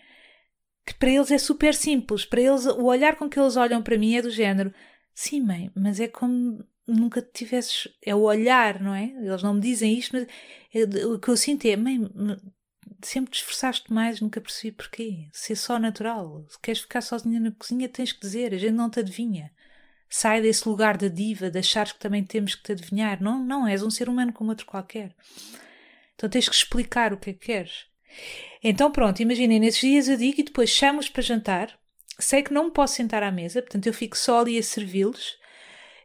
que 0.85 0.93
para 0.95 1.09
eles 1.09 1.31
é 1.31 1.39
super 1.39 1.73
simples. 1.73 2.25
Para 2.25 2.41
eles, 2.41 2.67
o 2.67 2.87
olhar 2.87 3.15
com 3.15 3.31
que 3.31 3.39
eles 3.39 3.55
olham 3.55 3.81
para 3.81 3.97
mim 3.97 4.17
é 4.17 4.23
do 4.23 4.29
género: 4.29 4.75
sim, 5.15 5.41
mãe, 5.41 5.71
mas 5.73 6.01
é 6.01 6.09
como 6.09 6.65
nunca 6.85 7.23
tivesses. 7.23 7.87
É 8.05 8.13
o 8.13 8.23
olhar, 8.23 8.81
não 8.83 8.93
é? 8.93 9.05
Eles 9.05 9.45
não 9.45 9.55
me 9.55 9.61
dizem 9.61 9.97
isto, 9.97 10.11
mas 10.13 10.27
é, 10.75 11.07
o 11.07 11.17
que 11.17 11.29
eu 11.29 11.37
sinto 11.37 11.65
é: 11.67 11.77
mãe, 11.77 12.11
sempre 13.03 13.31
te 13.31 13.37
esforçaste 13.37 13.93
mais, 13.93 14.21
nunca 14.21 14.41
percebi 14.41 14.73
porquê. 14.73 15.29
Se 15.33 15.53
é 15.53 15.57
só 15.57 15.79
natural. 15.79 16.45
Se 16.49 16.59
queres 16.59 16.81
ficar 16.81 17.03
sozinha 17.03 17.39
na 17.39 17.53
cozinha, 17.53 17.89
tens 17.89 18.13
que 18.13 18.21
dizer, 18.21 18.53
a 18.53 18.59
gente 18.59 18.75
não 18.75 18.91
te 18.91 18.99
adivinha. 18.99 19.53
Sai 20.13 20.43
desse 20.43 20.69
lugar 20.69 20.97
da 20.97 21.07
diva, 21.07 21.49
de 21.49 21.61
achares 21.61 21.93
que 21.93 22.01
também 22.01 22.25
temos 22.25 22.57
que 22.57 22.65
te 22.65 22.73
adivinhar. 22.73 23.23
Não, 23.23 23.39
não, 23.43 23.67
és 23.67 23.81
um 23.81 23.91
ser 23.91 24.09
humano 24.09 24.33
como 24.33 24.51
outro 24.51 24.67
qualquer. 24.67 25.15
Então 26.17 26.29
tens 26.29 26.49
que 26.49 26.55
explicar 26.55 27.13
o 27.13 27.17
que 27.17 27.31
é 27.31 27.33
que 27.33 27.47
queres. 27.47 27.87
Então 28.63 28.91
pronto, 28.91 29.23
imaginem, 29.23 29.61
nesses 29.61 29.81
dias 29.81 30.09
eu 30.09 30.17
digo 30.17 30.41
e 30.41 30.45
depois 30.45 30.69
chamo-os 30.69 31.09
para 31.09 31.23
jantar. 31.23 31.79
Sei 32.19 32.43
que 32.43 32.53
não 32.53 32.65
me 32.65 32.71
posso 32.73 32.97
sentar 32.97 33.23
à 33.23 33.31
mesa, 33.31 33.63
portanto 33.63 33.87
eu 33.87 33.95
fico 33.95 34.19
só 34.19 34.41
ali 34.41 34.59
a 34.59 34.63
servi-los 34.63 35.39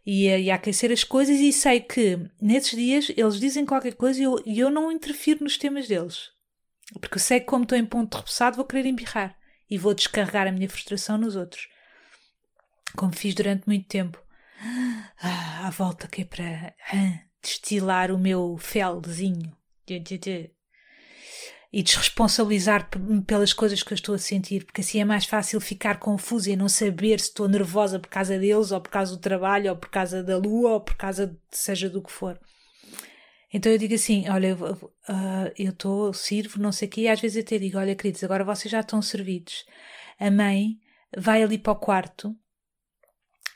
e 0.06 0.30
a, 0.30 0.38
e 0.38 0.52
a 0.52 0.56
aquecer 0.56 0.92
as 0.92 1.04
coisas 1.04 1.40
e 1.40 1.52
sei 1.52 1.82
que 1.82 2.20
nesses 2.40 2.78
dias 2.78 3.12
eles 3.18 3.40
dizem 3.40 3.66
qualquer 3.66 3.96
coisa 3.96 4.22
e 4.22 4.24
eu, 4.24 4.42
e 4.46 4.60
eu 4.60 4.70
não 4.70 4.92
interfiro 4.92 5.44
nos 5.44 5.58
temas 5.58 5.88
deles. 5.88 6.30
Porque 7.02 7.16
eu 7.16 7.22
sei 7.22 7.40
que 7.40 7.48
como 7.48 7.64
estou 7.64 7.78
em 7.78 7.86
ponto 7.86 8.12
de 8.12 8.18
repousado 8.18 8.56
vou 8.56 8.66
querer 8.66 8.86
embirrar 8.86 9.36
e 9.68 9.80
vou 9.80 9.96
descarregar 9.96 10.48
a 10.48 10.52
minha 10.52 10.70
frustração 10.70 11.18
nos 11.18 11.36
outros 11.36 11.68
como 12.96 13.14
fiz 13.14 13.36
durante 13.36 13.68
muito 13.68 13.88
tempo. 13.88 14.22
Ah, 15.22 15.68
à 15.68 15.70
volta 15.70 16.08
que 16.08 16.22
é 16.22 16.26
para 16.26 16.74
ah, 16.94 17.20
destilar 17.42 18.12
o 18.12 18.18
meu 18.18 18.58
felzinho 18.58 19.56
e 21.76 21.84
desresponsabilizar 21.84 22.90
pelas 23.28 23.52
coisas 23.52 23.84
que 23.84 23.92
eu 23.92 23.96
estou 23.96 24.16
a 24.16 24.18
sentir, 24.18 24.64
porque 24.64 24.80
assim 24.80 25.02
é 25.02 25.06
mais 25.06 25.26
fácil 25.26 25.60
ficar 25.60 26.00
confusa 26.00 26.50
e 26.50 26.56
não 26.56 26.70
saber 26.70 27.20
se 27.20 27.28
estou 27.28 27.50
nervosa 27.50 28.00
por 28.00 28.10
causa 28.10 28.40
deles, 28.40 28.72
ou 28.72 28.80
por 28.80 28.90
causa 28.90 29.12
do 29.12 29.22
trabalho, 29.22 29.72
ou 29.72 29.76
por 29.76 29.90
causa 29.90 30.24
da 30.24 30.38
lua, 30.38 30.72
ou 30.72 30.80
por 30.80 30.96
causa 30.96 31.28
de 31.28 31.38
seja 31.52 31.90
do 31.90 32.02
que 32.02 32.12
for. 32.12 32.40
Então 33.54 33.72
eu 33.72 33.78
digo 33.78 33.94
assim: 33.94 34.28
olha, 34.30 34.58
eu 35.58 35.72
estou, 35.72 36.10
uh, 36.10 36.14
sirvo, 36.14 36.62
não 36.62 36.72
sei 36.72 36.88
o 36.88 36.92
quê, 36.92 37.02
e 37.02 37.08
às 37.10 37.20
vezes 37.20 37.44
até 37.44 37.58
digo: 37.58 37.78
olha, 37.78 37.96
queridos, 37.96 38.24
agora 38.24 38.46
vocês 38.46 38.72
já 38.72 38.80
estão 38.80 39.02
servidos. 39.02 39.66
A 40.18 40.32
mãe 40.32 40.80
vai 41.18 41.44
ali 41.44 41.58
para 41.58 41.74
o 41.74 41.76
quarto 41.76 42.36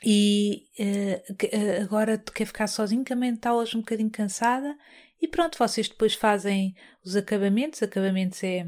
e 0.04 0.66
uh, 0.78 1.82
agora 1.82 2.18
quer 2.18 2.46
ficar 2.46 2.66
sozinho, 2.66 3.04
também 3.04 3.34
está 3.34 3.54
hoje 3.54 3.76
um 3.76 3.80
bocadinho 3.80 4.10
cansada. 4.10 4.76
E 5.20 5.28
pronto, 5.28 5.58
vocês 5.58 5.88
depois 5.88 6.14
fazem 6.14 6.74
os 7.04 7.14
acabamentos. 7.14 7.82
Acabamentos 7.82 8.42
é, 8.42 8.66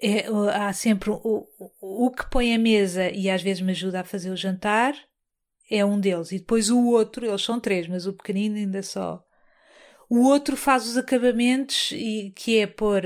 é 0.00 0.26
há 0.54 0.72
sempre 0.72 1.10
o, 1.10 1.20
o, 1.24 2.06
o 2.06 2.10
que 2.10 2.28
põe 2.30 2.54
a 2.54 2.58
mesa 2.58 3.10
e 3.10 3.30
às 3.30 3.42
vezes 3.42 3.62
me 3.62 3.72
ajuda 3.72 4.00
a 4.00 4.04
fazer 4.04 4.30
o 4.30 4.36
jantar. 4.36 4.94
É 5.70 5.84
um 5.84 5.98
deles. 5.98 6.30
E 6.32 6.38
depois 6.38 6.70
o 6.70 6.86
outro, 6.86 7.26
eles 7.26 7.42
são 7.42 7.58
três, 7.58 7.88
mas 7.88 8.06
o 8.06 8.12
pequenino 8.12 8.56
ainda 8.56 8.82
só 8.82 9.25
o 10.08 10.22
outro 10.24 10.56
faz 10.56 10.86
os 10.86 10.96
acabamentos, 10.96 11.90
e 11.92 12.32
que 12.34 12.58
é 12.58 12.66
pôr. 12.66 13.02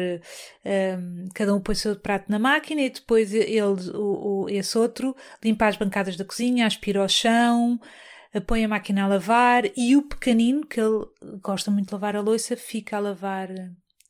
Um, 0.65 1.29
cada 1.35 1.55
um 1.55 1.61
põe 1.61 1.73
o 1.73 1.77
seu 1.77 1.97
prato 1.97 2.31
na 2.31 2.39
máquina 2.39 2.83
e 2.83 2.91
depois 2.91 3.33
ele, 3.33 3.63
o, 3.63 4.45
o, 4.45 4.47
esse 4.51 4.77
outro, 4.77 5.17
limpa 5.43 5.67
as 5.67 5.77
bancadas 5.77 6.17
da 6.17 6.25
cozinha, 6.25 6.67
aspira 6.67 7.03
o 7.03 7.09
chão, 7.09 7.81
põe 8.47 8.65
a 8.65 8.69
máquina 8.69 9.05
a 9.05 9.09
lavar 9.09 9.65
e 9.77 9.97
o 9.97 10.03
pequenino, 10.03 10.67
que 10.67 10.81
ele 10.81 11.07
gosta 11.43 11.71
muito 11.71 11.89
de 11.89 11.95
lavar 11.95 12.17
a 12.17 12.21
louça, 12.21 12.57
fica 12.57 12.97
a 12.97 13.01
lavar. 13.01 13.49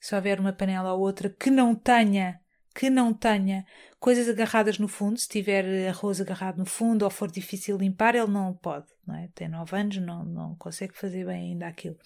Se 0.01 0.15
houver 0.15 0.41
uma 0.41 0.53
panela 0.53 0.93
ou 0.95 1.01
outra 1.01 1.29
que 1.29 1.51
não 1.51 1.75
tenha 1.75 2.41
que 2.75 2.89
não 2.89 3.13
tenha 3.13 3.65
coisas 3.99 4.29
agarradas 4.29 4.79
no 4.79 4.89
fundo, 4.89 5.19
se 5.19 5.29
tiver 5.29 5.89
arroz 5.89 6.21
agarrado 6.21 6.59
no 6.59 6.65
fundo 6.65 7.03
ou 7.03 7.11
for 7.11 7.31
difícil 7.31 7.77
limpar, 7.77 8.15
ele 8.15 8.31
não 8.31 8.55
pode, 8.55 8.87
não 9.07 9.15
é? 9.15 9.29
Tem 9.35 9.49
9 9.49 9.77
anos, 9.77 9.97
não, 9.99 10.25
não 10.25 10.55
consegue 10.57 10.97
fazer 10.97 11.27
bem 11.27 11.53
ainda 11.53 11.67
aquilo. 11.67 11.97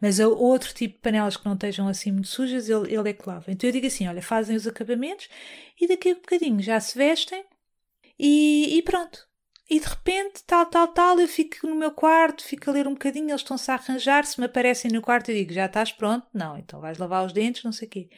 Mas 0.00 0.18
outro 0.18 0.74
tipo 0.74 0.94
de 0.94 1.00
panelas 1.00 1.36
que 1.36 1.46
não 1.46 1.54
estejam 1.54 1.86
assim 1.86 2.10
muito 2.10 2.28
sujas, 2.28 2.68
ele, 2.68 2.92
ele 2.92 3.10
é 3.10 3.12
que 3.12 3.28
lava. 3.28 3.50
Então 3.52 3.68
eu 3.68 3.72
digo 3.72 3.86
assim: 3.86 4.08
olha, 4.08 4.22
fazem 4.22 4.56
os 4.56 4.66
acabamentos 4.66 5.28
e 5.80 5.86
daqui 5.86 6.10
a 6.10 6.12
um 6.12 6.16
bocadinho 6.16 6.60
já 6.60 6.80
se 6.80 6.96
vestem 6.96 7.44
e, 8.18 8.76
e 8.76 8.82
pronto. 8.82 9.28
E 9.70 9.78
de 9.78 9.86
repente, 9.86 10.42
tal, 10.46 10.64
tal, 10.64 10.88
tal, 10.88 11.20
eu 11.20 11.28
fico 11.28 11.66
no 11.66 11.74
meu 11.74 11.90
quarto, 11.90 12.42
fico 12.42 12.70
a 12.70 12.72
ler 12.72 12.88
um 12.88 12.94
bocadinho, 12.94 13.28
eles 13.28 13.42
estão-se 13.42 13.70
a 13.70 13.74
arranjar, 13.74 14.24
se 14.24 14.40
me 14.40 14.46
aparecem 14.46 14.90
no 14.90 15.02
quarto, 15.02 15.30
eu 15.30 15.34
digo, 15.34 15.52
já 15.52 15.66
estás 15.66 15.92
pronto? 15.92 16.26
Não, 16.32 16.56
então 16.56 16.80
vais 16.80 16.96
lavar 16.96 17.26
os 17.26 17.34
dentes, 17.34 17.62
não 17.64 17.72
sei 17.72 17.86
o 17.86 17.90
quê. 17.90 18.08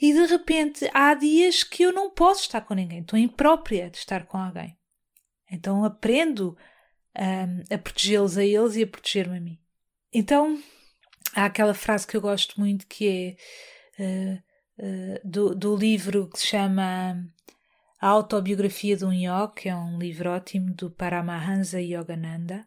E 0.00 0.14
de 0.14 0.24
repente 0.26 0.88
há 0.94 1.12
dias 1.12 1.62
que 1.62 1.82
eu 1.82 1.92
não 1.92 2.10
posso 2.10 2.42
estar 2.42 2.62
com 2.62 2.72
ninguém, 2.72 3.00
estou 3.00 3.18
imprópria 3.18 3.90
de 3.90 3.98
estar 3.98 4.24
com 4.24 4.38
alguém. 4.38 4.78
Então 5.50 5.84
aprendo 5.84 6.56
um, 7.18 7.74
a 7.74 7.76
protegê-los 7.76 8.38
a 8.38 8.44
eles 8.44 8.76
e 8.76 8.82
a 8.82 8.86
proteger-me 8.86 9.36
a 9.36 9.40
mim. 9.40 9.58
Então 10.12 10.58
há 11.34 11.44
aquela 11.44 11.74
frase 11.74 12.06
que 12.06 12.16
eu 12.16 12.20
gosto 12.20 12.58
muito 12.58 12.86
que 12.86 13.36
é 13.98 14.02
uh, 14.02 14.42
uh, 14.86 15.20
do, 15.22 15.54
do 15.54 15.76
livro 15.76 16.30
que 16.30 16.38
se 16.38 16.46
chama 16.46 17.22
A 18.00 18.08
Autobiografia 18.08 18.96
de 18.96 19.04
um 19.04 19.12
Yogi, 19.12 19.54
que 19.54 19.68
é 19.68 19.76
um 19.76 19.98
livro 19.98 20.30
ótimo 20.30 20.72
do 20.72 20.90
Paramahansa 20.90 21.78
Yogananda, 21.78 22.66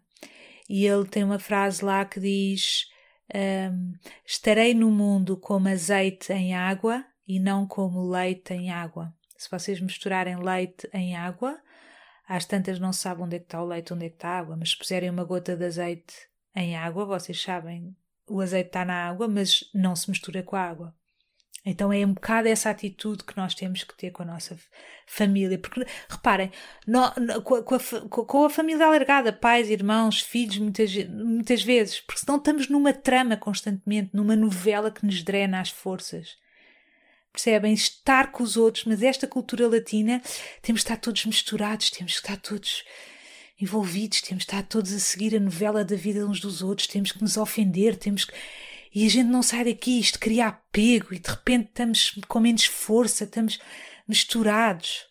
e 0.69 0.85
ele 0.85 1.07
tem 1.07 1.23
uma 1.23 1.39
frase 1.39 1.83
lá 1.83 2.05
que 2.05 2.19
diz: 2.19 2.85
um, 3.33 3.93
Estarei 4.23 4.75
no 4.75 4.91
mundo 4.91 5.35
como 5.35 5.67
azeite 5.67 6.31
em 6.31 6.53
água 6.53 7.03
e 7.27 7.39
não 7.39 7.67
como 7.67 8.09
leite 8.09 8.53
em 8.53 8.71
água. 8.71 9.13
Se 9.38 9.49
vocês 9.49 9.79
misturarem 9.79 10.38
leite 10.38 10.89
em 10.93 11.15
água, 11.15 11.59
às 12.27 12.45
tantas 12.45 12.79
não 12.79 12.93
sabem 12.93 13.25
onde 13.25 13.36
é 13.36 13.39
que 13.39 13.45
está 13.45 13.62
o 13.62 13.67
leite, 13.67 13.93
onde 13.93 14.05
é 14.05 14.09
que 14.09 14.15
está 14.15 14.29
a 14.29 14.39
água, 14.39 14.55
mas 14.55 14.71
se 14.71 14.77
puserem 14.77 15.09
uma 15.09 15.23
gota 15.23 15.55
de 15.55 15.65
azeite 15.65 16.15
em 16.55 16.77
água, 16.77 17.05
vocês 17.05 17.41
sabem, 17.41 17.95
o 18.27 18.39
azeite 18.39 18.67
está 18.67 18.86
na 18.86 19.07
água, 19.07 19.27
mas 19.27 19.69
não 19.73 19.95
se 19.95 20.09
mistura 20.09 20.43
com 20.43 20.55
a 20.55 20.62
água. 20.62 20.95
Então 21.65 21.93
é 21.93 22.05
um 22.05 22.13
bocado 22.13 22.49
essa 22.49 22.69
atitude 22.69 23.23
que 23.23 23.38
nós 23.38 23.55
temos 23.55 23.86
que 23.86 23.95
ter 23.95 24.12
com 24.12 24.23
a 24.23 24.25
nossa 24.25 24.57
família. 25.07 25.57
Porque, 25.57 25.86
reparem, 26.09 26.51
no, 26.86 27.01
no, 27.15 27.41
com, 27.41 27.55
a, 27.55 28.09
com, 28.09 28.45
a, 28.45 28.49
família 28.49 28.86
alargada, 28.86 29.31
pais, 29.31 29.69
irmãos, 29.69 30.19
filhos, 30.19 30.57
muitas, 30.57 30.93
muitas 31.07 31.63
vezes, 31.63 32.01
porque 32.01 32.19
senão 32.19 32.38
estamos 32.38 32.67
numa 32.67 32.91
trama 32.91 33.38
constantemente, 33.38 34.09
numa 34.13 34.36
novela 34.36 34.91
que 34.91 35.05
nos 35.05 35.23
drena 35.23 35.62
as 35.62 35.69
forças 35.69 36.38
percebem? 37.33 37.73
Estar 37.73 38.31
com 38.31 38.43
os 38.43 38.55
outros, 38.55 38.85
mas 38.85 39.01
esta 39.01 39.27
cultura 39.27 39.67
latina 39.67 40.21
temos 40.61 40.81
de 40.81 40.85
estar 40.85 40.97
todos 40.97 41.25
misturados, 41.25 41.89
temos 41.89 42.13
que 42.13 42.19
estar 42.19 42.37
todos 42.37 42.85
envolvidos, 43.59 44.21
temos 44.21 44.43
de 44.45 44.51
estar 44.51 44.63
todos 44.63 44.93
a 44.93 44.99
seguir 44.99 45.35
a 45.35 45.39
novela 45.39 45.83
da 45.83 45.95
vida 45.95 46.25
uns 46.25 46.39
dos 46.39 46.61
outros, 46.61 46.87
temos 46.87 47.11
que 47.11 47.21
nos 47.21 47.35
ofender, 47.37 47.97
temos 47.97 48.25
que. 48.25 48.33
E 48.93 49.05
a 49.07 49.09
gente 49.09 49.27
não 49.27 49.41
sai 49.41 49.65
daqui, 49.65 49.99
isto 49.99 50.19
cria 50.19 50.47
apego 50.47 51.13
e 51.13 51.19
de 51.19 51.29
repente 51.29 51.69
estamos 51.69 52.19
com 52.27 52.39
menos 52.39 52.65
força, 52.65 53.23
estamos 53.23 53.59
misturados. 54.07 55.07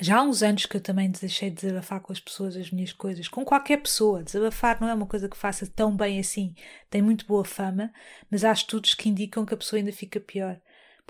Já 0.00 0.18
há 0.18 0.22
uns 0.22 0.44
anos 0.44 0.64
que 0.64 0.76
eu 0.76 0.80
também 0.80 1.10
deixei 1.10 1.50
de 1.50 1.56
desabafar 1.56 2.00
com 2.00 2.12
as 2.12 2.20
pessoas 2.20 2.56
as 2.56 2.70
minhas 2.70 2.92
coisas, 2.92 3.26
com 3.26 3.44
qualquer 3.44 3.78
pessoa. 3.78 4.22
Desabafar 4.22 4.80
não 4.80 4.88
é 4.88 4.94
uma 4.94 5.06
coisa 5.06 5.28
que 5.28 5.36
faça 5.36 5.66
tão 5.66 5.94
bem 5.94 6.20
assim. 6.20 6.54
Tem 6.88 7.02
muito 7.02 7.26
boa 7.26 7.44
fama, 7.44 7.92
mas 8.30 8.44
há 8.44 8.52
estudos 8.52 8.94
que 8.94 9.08
indicam 9.08 9.44
que 9.44 9.54
a 9.54 9.56
pessoa 9.56 9.78
ainda 9.78 9.92
fica 9.92 10.20
pior. 10.20 10.60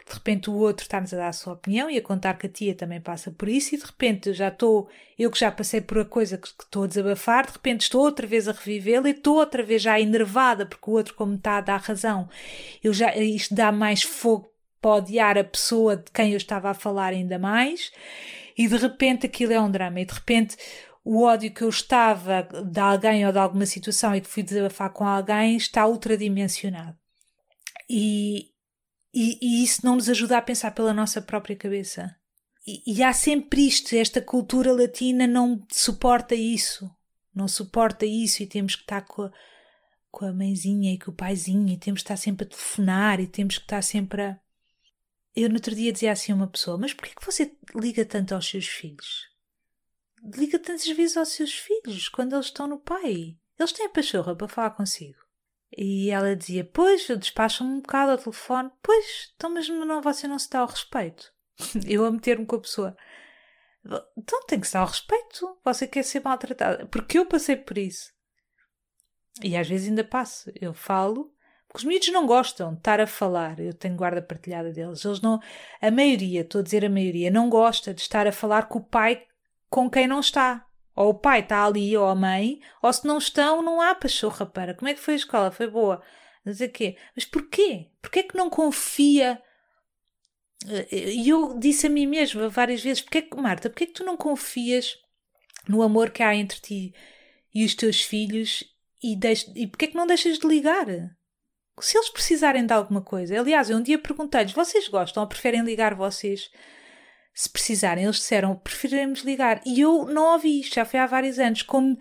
De 0.06 0.14
repente 0.14 0.50
o 0.50 0.54
outro 0.54 0.84
está-nos 0.84 1.12
a 1.12 1.16
dar 1.16 1.28
a 1.28 1.32
sua 1.32 1.54
opinião 1.54 1.90
e 1.90 1.98
a 1.98 2.02
contar 2.02 2.34
que 2.34 2.46
a 2.46 2.50
tia 2.50 2.74
também 2.74 3.00
passa 3.00 3.30
por 3.30 3.48
isso, 3.48 3.74
e 3.74 3.78
de 3.78 3.84
repente 3.84 4.32
já 4.32 4.48
estou, 4.48 4.88
eu 5.18 5.30
que 5.30 5.38
já 5.38 5.50
passei 5.50 5.80
por 5.80 5.98
a 5.98 6.04
coisa 6.04 6.38
que, 6.38 6.48
que 6.48 6.64
estou 6.64 6.84
a 6.84 6.86
desabafar, 6.86 7.46
de 7.46 7.52
repente 7.52 7.82
estou 7.82 8.02
outra 8.02 8.26
vez 8.26 8.48
a 8.48 8.52
revivê-la 8.52 9.08
e 9.08 9.12
estou 9.12 9.36
outra 9.36 9.62
vez 9.62 9.82
já 9.82 10.00
enervada, 10.00 10.66
porque 10.66 10.90
o 10.90 10.94
outro, 10.94 11.14
como 11.14 11.34
está 11.34 11.60
dar 11.60 11.80
razão, 11.80 12.28
eu 12.82 12.92
já, 12.92 13.14
isto 13.16 13.54
dá 13.54 13.70
mais 13.70 14.02
fogo 14.02 14.50
para 14.80 14.96
odiar 14.96 15.36
a 15.36 15.44
pessoa 15.44 15.96
de 15.96 16.10
quem 16.12 16.32
eu 16.32 16.36
estava 16.36 16.70
a 16.70 16.74
falar 16.74 17.12
ainda 17.12 17.38
mais, 17.38 17.90
e 18.56 18.66
de 18.66 18.76
repente 18.76 19.26
aquilo 19.26 19.52
é 19.52 19.60
um 19.60 19.70
drama, 19.70 20.00
e 20.00 20.04
de 20.04 20.14
repente 20.14 20.56
o 21.04 21.22
ódio 21.22 21.50
que 21.50 21.62
eu 21.62 21.70
estava 21.70 22.42
de 22.42 22.80
alguém 22.80 23.24
ou 23.26 23.32
de 23.32 23.38
alguma 23.38 23.64
situação 23.64 24.14
e 24.14 24.20
que 24.20 24.28
fui 24.28 24.42
desabafar 24.42 24.90
com 24.90 25.06
alguém 25.06 25.56
está 25.56 25.86
ultradimensionado. 25.86 26.94
E, 27.88 28.50
e, 29.12 29.38
e, 29.40 29.64
isso 29.64 29.84
não 29.84 29.96
nos 29.96 30.08
ajuda 30.08 30.36
a 30.38 30.42
pensar 30.42 30.72
pela 30.72 30.92
nossa 30.92 31.20
própria 31.22 31.56
cabeça. 31.56 32.14
e, 32.66 32.82
e 32.86 33.02
há 33.02 33.12
sempre 33.12 33.66
isto, 33.66 33.94
esta 33.94 34.20
cultura 34.20 34.72
latina 34.72 35.26
não 35.26 35.66
suporta 35.70 36.34
isso, 36.34 36.90
não 37.34 37.48
suporta 37.48 38.04
isso 38.04 38.42
e 38.42 38.46
temos 38.46 38.74
que 38.74 38.82
estar 38.82 39.02
com 39.02 39.22
a, 39.22 39.32
com 40.10 40.26
a 40.26 40.32
mãezinha 40.32 40.92
e 40.92 40.98
com 40.98 41.10
o 41.10 41.14
paizinho 41.14 41.68
e 41.68 41.78
temos 41.78 42.02
que 42.02 42.04
estar 42.04 42.16
sempre 42.16 42.44
a 42.44 42.48
telefonar 42.48 43.20
e 43.20 43.26
temos 43.26 43.58
que 43.58 43.64
estar 43.64 43.82
sempre 43.82 44.22
a... 44.22 44.40
Eu 45.36 45.48
no 45.48 45.54
outro 45.54 45.74
dia 45.74 45.92
dizia 45.92 46.10
assim 46.10 46.32
a 46.32 46.34
uma 46.34 46.48
pessoa, 46.48 46.76
mas 46.76 46.92
porquê 46.92 47.14
que 47.14 47.24
você 47.24 47.56
liga 47.74 48.04
tanto 48.04 48.34
aos 48.34 48.48
seus 48.48 48.66
filhos? 48.66 49.28
Liga 50.34 50.58
tantas 50.58 50.88
vezes 50.88 51.16
aos 51.16 51.28
seus 51.28 51.52
filhos 51.52 52.08
quando 52.08 52.34
eles 52.34 52.46
estão 52.46 52.66
no 52.66 52.78
pai. 52.80 53.36
Eles 53.56 53.72
têm 53.72 53.86
a 53.86 53.90
pachorra 53.90 54.34
para 54.34 54.48
falar 54.48 54.70
consigo. 54.70 55.27
E 55.76 56.10
ela 56.10 56.34
dizia: 56.34 56.64
Pois, 56.64 57.08
eu 57.08 57.16
despacho-me 57.16 57.70
um 57.70 57.80
bocado 57.80 58.12
ao 58.12 58.18
telefone. 58.18 58.70
Pois, 58.82 59.32
então, 59.36 59.50
mas 59.50 59.68
não, 59.68 60.00
você 60.00 60.26
não 60.26 60.38
se 60.38 60.50
dá 60.50 60.60
ao 60.60 60.68
respeito. 60.68 61.32
eu 61.86 62.04
a 62.04 62.10
meter-me 62.10 62.46
com 62.46 62.56
a 62.56 62.60
pessoa. 62.60 62.96
Então 64.16 64.44
tem 64.46 64.60
que 64.60 64.66
se 64.66 64.74
dar 64.74 64.80
ao 64.80 64.86
respeito. 64.86 65.58
Você 65.64 65.86
quer 65.86 66.02
ser 66.02 66.22
maltratada. 66.22 66.86
Porque 66.86 67.18
eu 67.18 67.26
passei 67.26 67.56
por 67.56 67.78
isso. 67.78 68.12
E 69.42 69.56
às 69.56 69.68
vezes 69.68 69.88
ainda 69.88 70.04
passo. 70.04 70.50
Eu 70.60 70.74
falo. 70.74 71.32
Porque 71.66 71.78
os 71.78 71.84
miúdos 71.84 72.08
não 72.08 72.26
gostam 72.26 72.72
de 72.72 72.78
estar 72.78 73.00
a 73.00 73.06
falar. 73.06 73.60
Eu 73.60 73.74
tenho 73.74 73.96
guarda 73.96 74.22
partilhada 74.22 74.72
deles. 74.72 75.04
Eles 75.04 75.20
não. 75.20 75.40
A 75.80 75.90
maioria, 75.90 76.40
estou 76.40 76.60
a 76.60 76.64
dizer 76.64 76.84
a 76.84 76.90
maioria, 76.90 77.30
não 77.30 77.48
gosta 77.48 77.92
de 77.92 78.00
estar 78.00 78.26
a 78.26 78.32
falar 78.32 78.68
com 78.68 78.78
o 78.78 78.84
pai 78.84 79.26
com 79.68 79.90
quem 79.90 80.06
não 80.06 80.20
está. 80.20 80.66
Ou 80.98 81.10
o 81.10 81.14
pai 81.14 81.38
está 81.38 81.64
ali, 81.64 81.96
ou 81.96 82.08
a 82.08 82.14
mãe, 82.16 82.60
ou 82.82 82.92
se 82.92 83.06
não 83.06 83.18
estão, 83.18 83.62
não 83.62 83.80
há 83.80 83.94
pachorra 83.94 84.44
para. 84.44 84.74
Como 84.74 84.88
é 84.88 84.94
que 84.94 85.00
foi 85.00 85.14
a 85.14 85.16
escola? 85.16 85.52
Foi 85.52 85.70
boa. 85.70 86.02
Não 86.44 86.52
sei 86.52 86.66
quê. 86.66 86.96
Mas 87.14 87.24
porquê? 87.24 87.86
Porquê 88.02 88.18
é 88.18 88.22
que 88.24 88.36
não 88.36 88.50
confia? 88.50 89.40
E 90.90 91.28
eu 91.28 91.56
disse 91.56 91.86
a 91.86 91.90
mim 91.90 92.04
mesma 92.04 92.48
várias 92.48 92.82
vezes: 92.82 93.00
porquê 93.00 93.22
que, 93.22 93.36
Marta, 93.36 93.70
porquê 93.70 93.84
é 93.84 93.86
que 93.86 93.92
tu 93.92 94.02
não 94.02 94.16
confias 94.16 94.96
no 95.68 95.82
amor 95.82 96.10
que 96.10 96.20
há 96.20 96.34
entre 96.34 96.60
ti 96.60 96.92
e 97.54 97.64
os 97.64 97.76
teus 97.76 98.02
filhos 98.02 98.64
e, 99.00 99.14
deix... 99.14 99.48
e 99.54 99.68
porquê 99.68 99.84
é 99.84 99.88
que 99.88 99.96
não 99.96 100.04
deixas 100.06 100.36
de 100.36 100.48
ligar? 100.48 100.86
Se 101.80 101.96
eles 101.96 102.10
precisarem 102.10 102.66
de 102.66 102.72
alguma 102.72 103.02
coisa. 103.02 103.38
Aliás, 103.38 103.70
eu 103.70 103.76
um 103.76 103.82
dia 103.82 104.00
perguntei-lhes: 104.00 104.50
vocês 104.50 104.88
gostam 104.88 105.22
ou 105.22 105.28
preferem 105.28 105.62
ligar 105.62 105.94
vocês? 105.94 106.50
Se 107.38 107.48
precisarem, 107.48 108.02
eles 108.02 108.16
disseram 108.16 108.56
preferiremos 108.56 109.20
ligar. 109.20 109.60
E 109.64 109.80
eu 109.80 110.06
não 110.06 110.32
ouvi 110.32 110.58
isto, 110.58 110.74
já 110.74 110.84
foi 110.84 110.98
há 110.98 111.06
vários 111.06 111.38
anos. 111.38 111.62
Como 111.62 111.96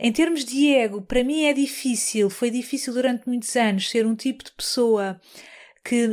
em 0.00 0.12
termos 0.12 0.44
de 0.44 0.74
ego, 0.74 1.02
para 1.02 1.22
mim 1.22 1.44
é 1.44 1.52
difícil, 1.52 2.28
foi 2.28 2.50
difícil 2.50 2.92
durante 2.92 3.28
muitos 3.28 3.54
anos 3.54 3.88
ser 3.88 4.04
um 4.04 4.16
tipo 4.16 4.42
de 4.42 4.50
pessoa 4.50 5.20
que, 5.84 6.08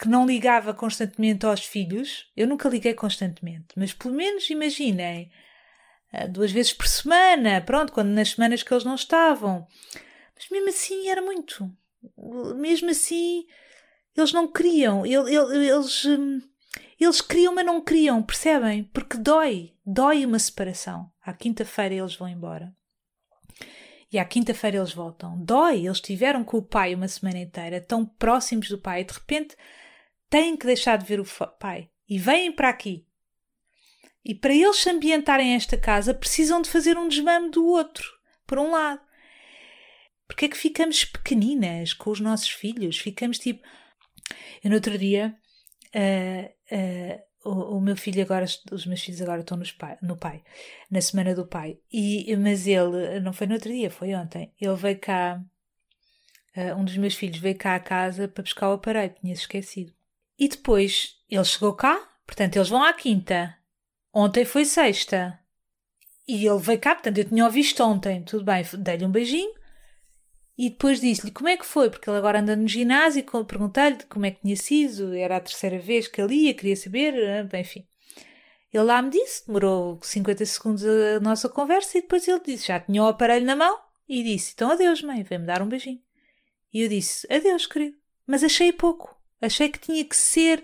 que 0.00 0.06
não 0.06 0.24
ligava 0.24 0.72
constantemente 0.72 1.44
aos 1.44 1.66
filhos. 1.66 2.30
Eu 2.36 2.46
nunca 2.46 2.68
liguei 2.68 2.94
constantemente, 2.94 3.74
mas 3.76 3.92
pelo 3.92 4.14
menos 4.14 4.48
imaginem, 4.48 5.28
eh, 6.12 6.28
duas 6.28 6.52
vezes 6.52 6.72
por 6.72 6.86
semana, 6.86 7.60
pronto, 7.62 7.92
quando 7.92 8.10
nas 8.10 8.30
semanas 8.30 8.62
que 8.62 8.72
eles 8.72 8.84
não 8.84 8.94
estavam. 8.94 9.66
Mas 10.36 10.48
mesmo 10.48 10.68
assim 10.68 11.08
era 11.08 11.20
muito. 11.20 11.68
Mesmo 12.54 12.90
assim, 12.90 13.44
eles 14.16 14.32
não 14.32 14.46
queriam, 14.46 15.04
eles 15.04 16.04
hum, 16.04 16.40
eles 17.02 17.20
queriam, 17.20 17.54
mas 17.54 17.64
não 17.64 17.82
queriam, 17.82 18.22
percebem? 18.22 18.84
Porque 18.84 19.16
dói, 19.16 19.74
dói 19.84 20.24
uma 20.26 20.38
separação. 20.38 21.10
À 21.22 21.32
quinta-feira 21.32 21.94
eles 21.94 22.14
vão 22.14 22.28
embora. 22.28 22.74
E 24.12 24.18
à 24.18 24.24
quinta-feira 24.24 24.76
eles 24.76 24.92
voltam. 24.92 25.42
Dói, 25.42 25.86
eles 25.86 25.96
estiveram 25.96 26.44
com 26.44 26.58
o 26.58 26.62
pai 26.62 26.94
uma 26.94 27.08
semana 27.08 27.38
inteira, 27.38 27.80
tão 27.80 28.04
próximos 28.04 28.68
do 28.68 28.76
pai, 28.76 29.00
e 29.00 29.04
de 29.04 29.14
repente 29.14 29.56
têm 30.28 30.56
que 30.56 30.66
deixar 30.66 30.98
de 30.98 31.06
ver 31.06 31.18
o 31.18 31.24
pai. 31.58 31.88
E 32.08 32.18
vêm 32.18 32.52
para 32.52 32.68
aqui. 32.68 33.06
E 34.24 34.34
para 34.34 34.54
eles 34.54 34.76
se 34.76 34.90
ambientarem 34.90 35.54
esta 35.54 35.76
casa, 35.76 36.12
precisam 36.14 36.60
de 36.60 36.68
fazer 36.68 36.96
um 36.98 37.08
desmame 37.08 37.50
do 37.50 37.66
outro, 37.66 38.06
por 38.46 38.58
um 38.58 38.70
lado. 38.70 39.00
Porque 40.26 40.44
é 40.44 40.48
que 40.48 40.56
ficamos 40.56 41.04
pequeninas 41.04 41.92
com 41.92 42.10
os 42.10 42.20
nossos 42.20 42.48
filhos? 42.48 42.98
Ficamos 42.98 43.38
tipo. 43.38 43.66
Eu 44.62 44.70
no 44.70 44.76
outro 44.76 44.96
dia 44.96 45.36
Uh, 45.94 47.22
o, 47.44 47.76
o, 47.76 47.80
meu 47.80 47.96
filho 47.96 48.22
agora, 48.22 48.46
os 48.70 48.86
meus 48.86 49.02
filhos 49.02 49.20
agora 49.20 49.40
estão 49.40 49.60
pai, 49.78 49.98
no 50.00 50.16
pai, 50.16 50.42
na 50.90 51.00
semana 51.00 51.34
do 51.34 51.46
pai. 51.46 51.78
E, 51.92 52.34
mas 52.36 52.66
ele, 52.66 53.20
não 53.20 53.32
foi 53.32 53.46
no 53.46 53.54
outro 53.54 53.70
dia, 53.70 53.90
foi 53.90 54.14
ontem. 54.14 54.52
Ele 54.60 54.76
veio 54.76 54.98
cá, 54.98 55.42
uh, 56.56 56.74
um 56.76 56.84
dos 56.84 56.96
meus 56.96 57.14
filhos 57.14 57.38
veio 57.38 57.56
cá 57.56 57.74
à 57.74 57.80
casa 57.80 58.28
para 58.28 58.42
buscar 58.42 58.70
o 58.70 58.74
aparelho, 58.74 59.14
tinha 59.20 59.32
esquecido. 59.32 59.92
E 60.38 60.48
depois 60.48 61.16
ele 61.28 61.44
chegou 61.44 61.74
cá, 61.74 62.00
portanto 62.26 62.56
eles 62.56 62.68
vão 62.68 62.82
à 62.82 62.92
quinta. 62.92 63.56
Ontem 64.12 64.44
foi 64.44 64.64
sexta. 64.64 65.38
E 66.26 66.46
ele 66.46 66.58
veio 66.58 66.78
cá, 66.78 66.94
portanto 66.94 67.18
eu 67.18 67.24
tinha 67.24 67.46
o 67.46 67.50
visto 67.50 67.82
ontem, 67.82 68.22
tudo 68.22 68.44
bem, 68.44 68.64
dei-lhe 68.78 69.04
um 69.04 69.10
beijinho. 69.10 69.52
E 70.56 70.68
depois 70.68 71.00
disse-lhe 71.00 71.30
como 71.32 71.48
é 71.48 71.56
que 71.56 71.64
foi, 71.64 71.88
porque 71.88 72.08
ele 72.08 72.18
agora 72.18 72.40
anda 72.40 72.54
no 72.54 72.68
ginásio, 72.68 73.24
perguntei-lhe 73.46 74.04
como 74.08 74.26
é 74.26 74.30
que 74.30 74.42
tinha 74.42 74.56
sido, 74.56 75.14
era 75.14 75.36
a 75.36 75.40
terceira 75.40 75.78
vez 75.78 76.08
que 76.08 76.20
ele 76.20 76.34
ia, 76.34 76.54
queria 76.54 76.76
saber, 76.76 77.14
eh, 77.14 77.60
enfim. 77.60 77.86
Ele 78.72 78.84
lá 78.84 79.02
me 79.02 79.10
disse, 79.10 79.46
demorou 79.46 79.98
50 80.02 80.44
segundos 80.46 80.84
a 80.84 81.20
nossa 81.20 81.48
conversa 81.48 81.98
e 81.98 82.02
depois 82.02 82.26
ele 82.26 82.40
disse, 82.44 82.68
já 82.68 82.80
tinha 82.80 83.02
o 83.02 83.06
aparelho 83.06 83.46
na 83.46 83.56
mão 83.56 83.78
e 84.08 84.22
disse, 84.22 84.52
então 84.54 84.70
adeus 84.70 85.02
mãe, 85.02 85.22
vem-me 85.22 85.46
dar 85.46 85.62
um 85.62 85.68
beijinho. 85.68 86.00
E 86.72 86.82
eu 86.82 86.88
disse, 86.88 87.26
adeus 87.32 87.66
querido, 87.66 87.96
mas 88.26 88.44
achei 88.44 88.72
pouco, 88.72 89.14
achei 89.40 89.68
que 89.68 89.78
tinha 89.78 90.04
que 90.04 90.16
ser, 90.16 90.62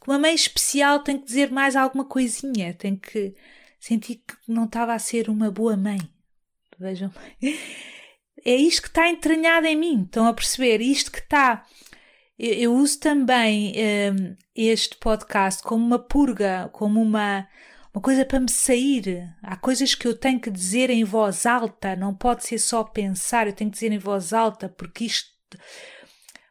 que 0.00 0.08
uma 0.08 0.18
mãe 0.18 0.34
especial 0.34 1.00
tem 1.00 1.18
que 1.18 1.26
dizer 1.26 1.50
mais 1.50 1.76
alguma 1.76 2.04
coisinha, 2.04 2.74
tem 2.74 2.96
que 2.96 3.34
sentir 3.78 4.16
que 4.16 4.34
não 4.48 4.64
estava 4.64 4.94
a 4.94 4.98
ser 4.98 5.28
uma 5.28 5.50
boa 5.50 5.76
mãe. 5.76 6.00
Vejam 6.78 7.12
é 8.44 8.54
isto 8.54 8.82
que 8.82 8.88
está 8.88 9.08
entranhado 9.08 9.66
em 9.66 9.76
mim. 9.76 10.02
Estão 10.02 10.26
a 10.26 10.34
perceber? 10.34 10.80
Isto 10.80 11.10
que 11.10 11.20
está. 11.20 11.64
Eu, 12.38 12.52
eu 12.52 12.74
uso 12.74 13.00
também 13.00 13.72
um, 13.76 14.36
este 14.54 14.96
podcast 14.96 15.62
como 15.62 15.84
uma 15.84 15.98
purga, 15.98 16.68
como 16.72 17.00
uma, 17.00 17.48
uma 17.92 18.02
coisa 18.02 18.24
para 18.24 18.40
me 18.40 18.50
sair. 18.50 19.34
Há 19.42 19.56
coisas 19.56 19.94
que 19.94 20.06
eu 20.06 20.14
tenho 20.14 20.40
que 20.40 20.50
dizer 20.50 20.90
em 20.90 21.04
voz 21.04 21.46
alta, 21.46 21.96
não 21.96 22.14
pode 22.14 22.44
ser 22.44 22.58
só 22.58 22.84
pensar, 22.84 23.46
eu 23.46 23.52
tenho 23.52 23.70
que 23.70 23.76
dizer 23.76 23.92
em 23.92 23.98
voz 23.98 24.32
alta, 24.32 24.68
porque 24.68 25.04
isto. 25.04 25.32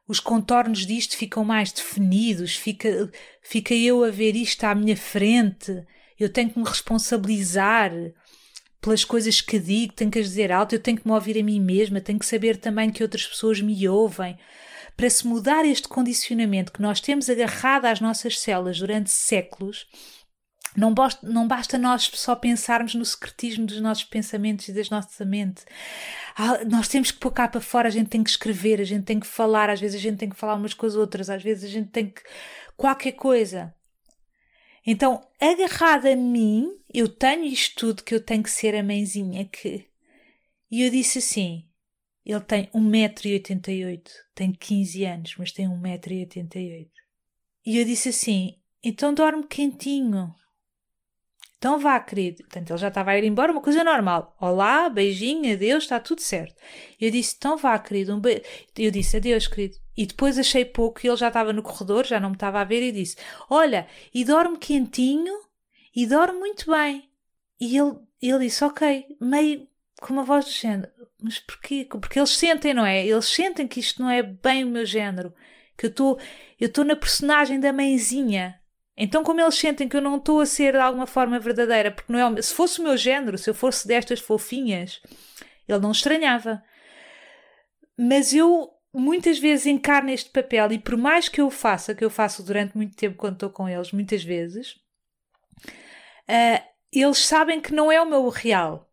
Os 0.06 0.20
contornos 0.20 0.86
disto 0.86 1.16
ficam 1.16 1.46
mais 1.46 1.72
definidos, 1.72 2.58
fica, 2.58 3.10
fica 3.42 3.74
eu 3.74 4.04
a 4.04 4.12
ver 4.12 4.36
isto 4.36 4.62
à 4.66 4.76
minha 4.76 4.98
frente, 4.98 5.72
eu 6.20 6.32
tenho 6.32 6.50
que 6.50 6.60
me 6.60 6.68
responsabilizar 6.68 7.90
pelas 8.84 9.06
coisas 9.06 9.40
que 9.40 9.58
digo, 9.58 9.94
tenho 9.94 10.12
que 10.12 10.20
as 10.20 10.26
dizer 10.28 10.52
alto, 10.52 10.76
eu 10.76 10.80
tenho 10.80 10.98
que 10.98 11.08
me 11.08 11.14
ouvir 11.14 11.40
a 11.40 11.44
mim 11.44 11.60
mesma, 11.60 12.02
tenho 12.02 12.20
que 12.20 12.26
saber 12.26 12.58
também 12.58 12.92
que 12.92 13.02
outras 13.02 13.26
pessoas 13.26 13.62
me 13.62 13.88
ouvem. 13.88 14.38
Para 14.98 15.10
se 15.10 15.26
mudar 15.26 15.66
este 15.66 15.88
condicionamento 15.88 16.72
que 16.72 16.82
nós 16.82 17.00
temos 17.00 17.30
agarrado 17.30 17.86
às 17.86 18.02
nossas 18.02 18.38
células 18.40 18.78
durante 18.78 19.10
séculos, 19.10 19.88
não 20.76 20.94
basta, 20.94 21.26
não 21.26 21.48
basta 21.48 21.78
nós 21.78 22.12
só 22.14 22.36
pensarmos 22.36 22.94
no 22.94 23.06
secretismo 23.06 23.66
dos 23.66 23.80
nossos 23.80 24.04
pensamentos 24.04 24.68
e 24.68 24.74
das 24.74 24.90
nossa 24.90 25.24
mente. 25.24 25.64
Ah, 26.36 26.66
nós 26.66 26.90
temos 26.90 27.10
que 27.10 27.20
pôr 27.20 27.32
cá 27.32 27.48
para 27.48 27.62
fora, 27.62 27.88
a 27.88 27.92
gente 27.92 28.10
tem 28.10 28.22
que 28.22 28.30
escrever, 28.30 28.82
a 28.82 28.86
gente 28.86 29.06
tem 29.06 29.20
que 29.20 29.28
falar, 29.28 29.70
às 29.70 29.80
vezes 29.80 29.96
a 29.96 30.04
gente 30.04 30.18
tem 30.18 30.30
que 30.30 30.36
falar 30.36 30.56
umas 30.56 30.74
com 30.74 30.86
as 30.86 30.96
outras, 30.96 31.30
às 31.30 31.42
vezes 31.42 31.64
a 31.64 31.68
gente 31.72 31.90
tem 31.90 32.10
que. 32.10 32.22
qualquer 32.76 33.14
coisa. 33.14 33.74
Então, 34.86 35.26
agarrada 35.40 36.12
a 36.12 36.16
mim, 36.16 36.70
eu 36.94 37.10
tenho 37.10 37.46
isto 37.46 37.76
tudo 37.76 38.04
que 38.04 38.14
eu 38.14 38.22
tenho 38.22 38.44
que 38.44 38.52
ser 38.52 38.76
a 38.76 38.84
mãezinha 38.84 39.46
que. 39.46 39.88
E 40.70 40.84
eu 40.84 40.92
disse 40.92 41.20
assim: 41.20 41.68
ele 42.26 42.42
tem 42.42 42.68
1,88m, 42.68 44.04
tem 44.36 44.52
15 44.52 45.06
anos, 45.06 45.36
mas 45.38 45.52
tem 45.52 45.68
1,88m. 45.68 46.90
E 47.66 47.78
eu 47.78 47.86
disse 47.86 48.10
assim: 48.10 48.60
então 48.84 49.14
dorme 49.14 49.46
quentinho. 49.48 50.34
Então 51.58 51.80
vá, 51.80 51.98
querido. 52.00 52.44
Portanto, 52.44 52.72
ele 52.72 52.78
já 52.78 52.90
estava 52.90 53.12
a 53.12 53.18
ir 53.18 53.24
embora, 53.24 53.52
uma 53.52 53.62
coisa 53.62 53.86
normal. 53.86 54.36
Olá, 54.40 54.90
beijinho, 54.90 55.54
adeus, 55.54 55.86
está 55.86 55.98
tudo 56.00 56.22
certo. 56.22 56.56
Eu 57.00 57.10
disse: 57.10 57.36
então 57.38 57.58
vá, 57.58 57.78
querido. 57.80 58.16
Um. 58.16 58.22
Eu 58.78 58.92
disse: 58.92 59.18
adeus, 59.18 59.48
querido. 59.48 59.76
E 59.96 60.06
depois 60.06 60.38
achei 60.38 60.66
pouco 60.66 61.00
e 61.04 61.08
ele 61.08 61.18
já 61.18 61.28
estava 61.30 61.54
no 61.54 61.64
corredor, 61.64 62.06
já 62.06 62.20
não 62.20 62.30
me 62.30 62.36
estava 62.36 62.62
a 62.62 62.64
ver 62.64 62.84
e 62.84 62.92
disse: 62.92 63.16
Olha, 63.50 63.88
e 64.14 64.24
dorme 64.24 64.58
quentinho 64.58 65.34
e 65.96 66.06
dorme 66.06 66.40
muito 66.40 66.70
bem. 66.72 67.10
E 67.60 67.78
ele, 67.78 67.96
ele 68.22 68.46
disse: 68.46 68.64
Ok, 68.64 69.06
meio 69.20 69.68
com 70.02 70.14
uma 70.14 70.24
voz 70.24 70.46
do 70.46 70.52
género. 70.52 70.92
Mas 71.22 71.40
porquê? 71.40 71.88
Porque 71.90 72.20
eles 72.20 72.32
sentem, 72.32 72.74
não 72.74 72.86
é? 72.86 73.06
Eles 73.06 73.26
sentem 73.26 73.68
que 73.68 73.80
isto 73.80 74.02
não 74.02 74.10
é 74.10 74.22
bem 74.22 74.64
o 74.64 74.68
meu 74.68 74.86
género. 74.86 75.34
Que 75.78 75.86
eu 75.86 75.90
estou 75.90 76.20
eu 76.60 76.86
na 76.86 76.96
personagem 76.96 77.60
da 77.60 77.72
mãezinha. 77.72 78.60
Então, 78.96 79.24
como 79.24 79.42
eles 79.42 79.56
sentem 79.56 79.88
que 79.88 79.98
eu 79.98 80.02
não 80.02 80.18
estou 80.18 80.40
a 80.40 80.46
ser 80.46 80.74
de 80.74 80.80
alguma 80.80 81.08
forma 81.08 81.40
verdadeira, 81.40 81.90
porque 81.90 82.14
não 82.14 82.38
é 82.38 82.42
se 82.42 82.54
fosse 82.54 82.80
o 82.80 82.84
meu 82.84 82.96
género, 82.96 83.38
se 83.38 83.50
eu 83.50 83.54
fosse 83.54 83.88
destas 83.88 84.20
fofinhas, 84.20 85.02
ele 85.68 85.80
não 85.80 85.92
estranhava. 85.92 86.64
Mas 87.98 88.34
eu 88.34 88.70
muitas 88.94 89.40
vezes 89.40 89.66
encarno 89.66 90.12
este 90.12 90.30
papel 90.30 90.74
e 90.74 90.80
por 90.80 90.96
mais 90.96 91.28
que 91.28 91.42
eu 91.42 91.50
faça, 91.50 91.96
que 91.96 92.06
eu 92.06 92.10
faço 92.10 92.44
durante 92.44 92.78
muito 92.78 92.96
tempo 92.96 93.18
quando 93.18 93.34
estou 93.34 93.50
com 93.50 93.68
eles, 93.68 93.92
muitas 93.92 94.24
vezes, 94.24 94.76
uh, 96.30 96.74
eles 96.92 97.20
sabem 97.20 97.62
que 97.62 97.74
não 97.74 97.92
é 97.92 98.02
o 98.02 98.10
meu 98.10 98.28
real. 98.30 98.92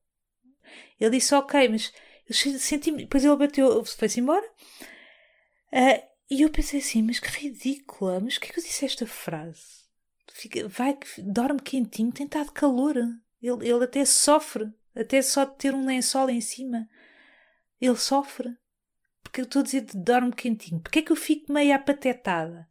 Ele 0.99 1.19
disse, 1.19 1.35
ok, 1.35 1.69
mas 1.69 1.93
eu 2.29 2.35
senti 2.35 2.93
Depois 2.93 3.25
ele 3.25 3.37
bateu, 3.37 3.85
foi-se 3.85 4.21
embora. 4.21 4.47
Uh, 5.73 6.11
e 6.31 6.43
eu 6.43 6.51
pensei 6.51 6.81
assim, 6.81 7.03
mas 7.03 7.19
que 7.19 7.29
ridícula, 7.29 8.21
mas 8.21 8.37
o 8.37 8.41
que 8.41 8.49
é 8.49 8.53
que 8.53 8.61
eu 8.61 8.63
disse 8.63 8.85
esta 8.85 9.07
frase? 9.07 9.81
Fica, 10.33 10.69
vai, 10.69 10.97
dorme 11.19 11.61
quentinho, 11.61 12.13
tem 12.13 12.25
estado 12.25 12.53
calor. 12.53 12.97
Ele, 13.43 13.69
ele 13.69 13.85
até 13.85 14.05
sofre, 14.05 14.73
até 14.95 15.21
só 15.21 15.45
de 15.45 15.57
ter 15.57 15.75
um 15.75 15.85
lençol 15.85 16.31
em 16.31 16.41
cima. 16.41 16.89
Ele 17.81 17.97
sofre. 17.97 18.57
Porque 19.23 19.41
eu 19.41 19.45
estou 19.45 19.61
a 19.61 19.65
dizer 19.65 19.83
dorme 19.95 20.33
quentinho. 20.33 20.81
Porque 20.81 21.01
é 21.01 21.03
que 21.03 21.13
eu 21.13 21.17
fico 21.17 21.53
meio 21.53 21.75
apatetada? 21.75 22.70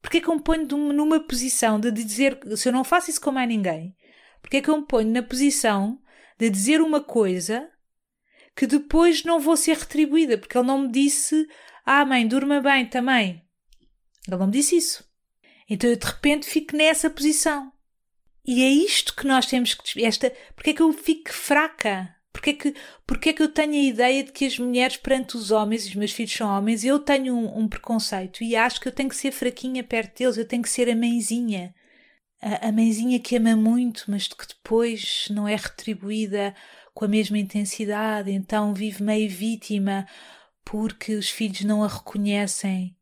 Porque 0.00 0.18
é 0.18 0.20
que 0.20 0.28
eu 0.28 0.34
me 0.34 0.42
ponho 0.42 0.66
numa 0.92 1.20
posição 1.20 1.78
de 1.80 1.90
dizer, 1.90 2.38
se 2.56 2.68
eu 2.68 2.72
não 2.72 2.84
faço 2.84 3.10
isso 3.10 3.20
com 3.20 3.32
mais 3.32 3.48
ninguém, 3.48 3.96
porque 4.40 4.58
é 4.58 4.62
que 4.62 4.70
eu 4.70 4.76
me 4.76 4.86
ponho 4.86 5.10
na 5.10 5.22
posição 5.22 6.00
de 6.38 6.48
dizer 6.48 6.80
uma 6.80 7.00
coisa 7.00 7.68
que 8.54 8.66
depois 8.66 9.24
não 9.24 9.40
vou 9.40 9.56
ser 9.56 9.76
retribuída, 9.76 10.38
porque 10.38 10.56
ele 10.56 10.66
não 10.66 10.82
me 10.82 10.88
disse, 10.90 11.46
ah 11.84 12.04
mãe, 12.04 12.26
durma 12.26 12.60
bem 12.60 12.86
também. 12.86 13.44
Ele 14.26 14.36
não 14.36 14.46
me 14.46 14.52
disse 14.52 14.76
isso. 14.76 15.04
Então 15.68 15.88
eu 15.88 15.96
de 15.96 16.06
repente 16.06 16.46
fico 16.46 16.76
nessa 16.76 17.10
posição. 17.10 17.72
E 18.44 18.62
é 18.62 18.68
isto 18.68 19.14
que 19.14 19.26
nós 19.26 19.46
temos 19.46 19.74
que. 19.74 20.04
Esta, 20.04 20.32
porque 20.54 20.70
é 20.70 20.74
que 20.74 20.82
eu 20.82 20.92
fico 20.92 21.32
fraca? 21.32 22.14
Porque 22.38 22.50
é, 22.50 22.52
que, 22.52 22.74
porque 23.04 23.28
é 23.30 23.32
que 23.32 23.42
eu 23.42 23.48
tenho 23.48 23.72
a 23.72 23.88
ideia 23.88 24.22
de 24.22 24.30
que 24.30 24.46
as 24.46 24.56
mulheres 24.60 24.96
perante 24.96 25.36
os 25.36 25.50
homens, 25.50 25.84
e 25.84 25.88
os 25.88 25.94
meus 25.96 26.12
filhos 26.12 26.32
são 26.32 26.48
homens, 26.48 26.84
eu 26.84 27.00
tenho 27.00 27.34
um, 27.34 27.58
um 27.58 27.68
preconceito 27.68 28.44
e 28.44 28.54
acho 28.54 28.80
que 28.80 28.86
eu 28.86 28.92
tenho 28.92 29.08
que 29.08 29.16
ser 29.16 29.32
fraquinha 29.32 29.82
perto 29.82 30.18
deles, 30.18 30.36
eu 30.38 30.46
tenho 30.46 30.62
que 30.62 30.70
ser 30.70 30.88
a 30.88 30.94
mãezinha. 30.94 31.74
A, 32.40 32.68
a 32.68 32.72
mãezinha 32.72 33.18
que 33.18 33.34
ama 33.34 33.56
muito, 33.56 34.04
mas 34.06 34.28
que 34.28 34.46
depois 34.46 35.26
não 35.32 35.48
é 35.48 35.56
retribuída 35.56 36.54
com 36.94 37.04
a 37.04 37.08
mesma 37.08 37.38
intensidade, 37.38 38.30
então 38.30 38.72
vive 38.72 39.02
meio 39.02 39.28
vítima 39.28 40.06
porque 40.64 41.16
os 41.16 41.28
filhos 41.28 41.62
não 41.62 41.82
a 41.82 41.88
reconhecem. 41.88 42.96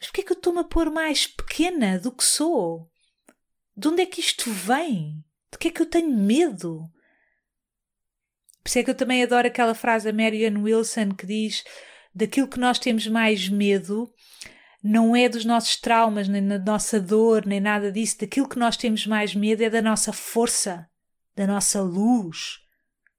Mas 0.00 0.08
porquê 0.08 0.22
é 0.22 0.24
que 0.24 0.32
eu 0.32 0.36
estou-me 0.36 0.60
a 0.60 0.64
pôr 0.64 0.90
mais 0.90 1.28
pequena 1.28 1.96
do 1.96 2.10
que 2.10 2.24
sou? 2.24 2.90
De 3.76 3.86
onde 3.86 4.02
é 4.02 4.06
que 4.06 4.20
isto 4.20 4.50
vem? 4.50 5.24
De 5.52 5.58
que 5.58 5.68
é 5.68 5.70
que 5.70 5.80
eu 5.80 5.86
tenho 5.86 6.10
medo? 6.10 6.90
Por 8.62 8.68
isso 8.68 8.78
é 8.78 8.84
que 8.84 8.90
eu 8.90 8.94
também 8.94 9.22
adoro 9.22 9.46
aquela 9.46 9.74
frase 9.74 10.04
da 10.10 10.16
Marianne 10.16 10.58
Wilson 10.58 11.10
que 11.10 11.26
diz: 11.26 11.64
daquilo 12.14 12.48
que 12.48 12.58
nós 12.58 12.78
temos 12.78 13.06
mais 13.06 13.48
medo 13.48 14.12
não 14.82 15.14
é 15.14 15.28
dos 15.28 15.44
nossos 15.44 15.76
traumas, 15.76 16.28
nem 16.28 16.46
da 16.46 16.58
nossa 16.58 16.98
dor, 17.00 17.44
nem 17.46 17.60
nada 17.60 17.92
disso. 17.92 18.18
Daquilo 18.20 18.48
que 18.48 18.58
nós 18.58 18.76
temos 18.76 19.06
mais 19.06 19.34
medo 19.34 19.62
é 19.62 19.70
da 19.70 19.82
nossa 19.82 20.12
força, 20.12 20.88
da 21.36 21.46
nossa 21.46 21.82
luz. 21.82 22.60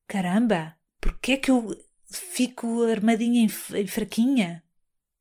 Caramba, 0.08 0.76
porquê 1.00 1.34
é 1.34 1.38
que 1.38 1.52
eu 1.52 1.76
fico 2.10 2.84
armadinha 2.84 3.46
e 3.46 3.88
fraquinha? 3.88 4.64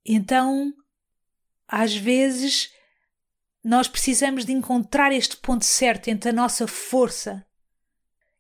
Então, 0.05 0.73
às 1.69 1.95
vezes, 1.95 2.73
nós 3.63 3.87
precisamos 3.87 4.45
de 4.45 4.53
encontrar 4.53 5.13
este 5.13 5.37
ponto 5.37 5.65
certo 5.65 6.09
entre 6.09 6.31
a 6.31 6.33
nossa 6.33 6.67
força 6.67 7.47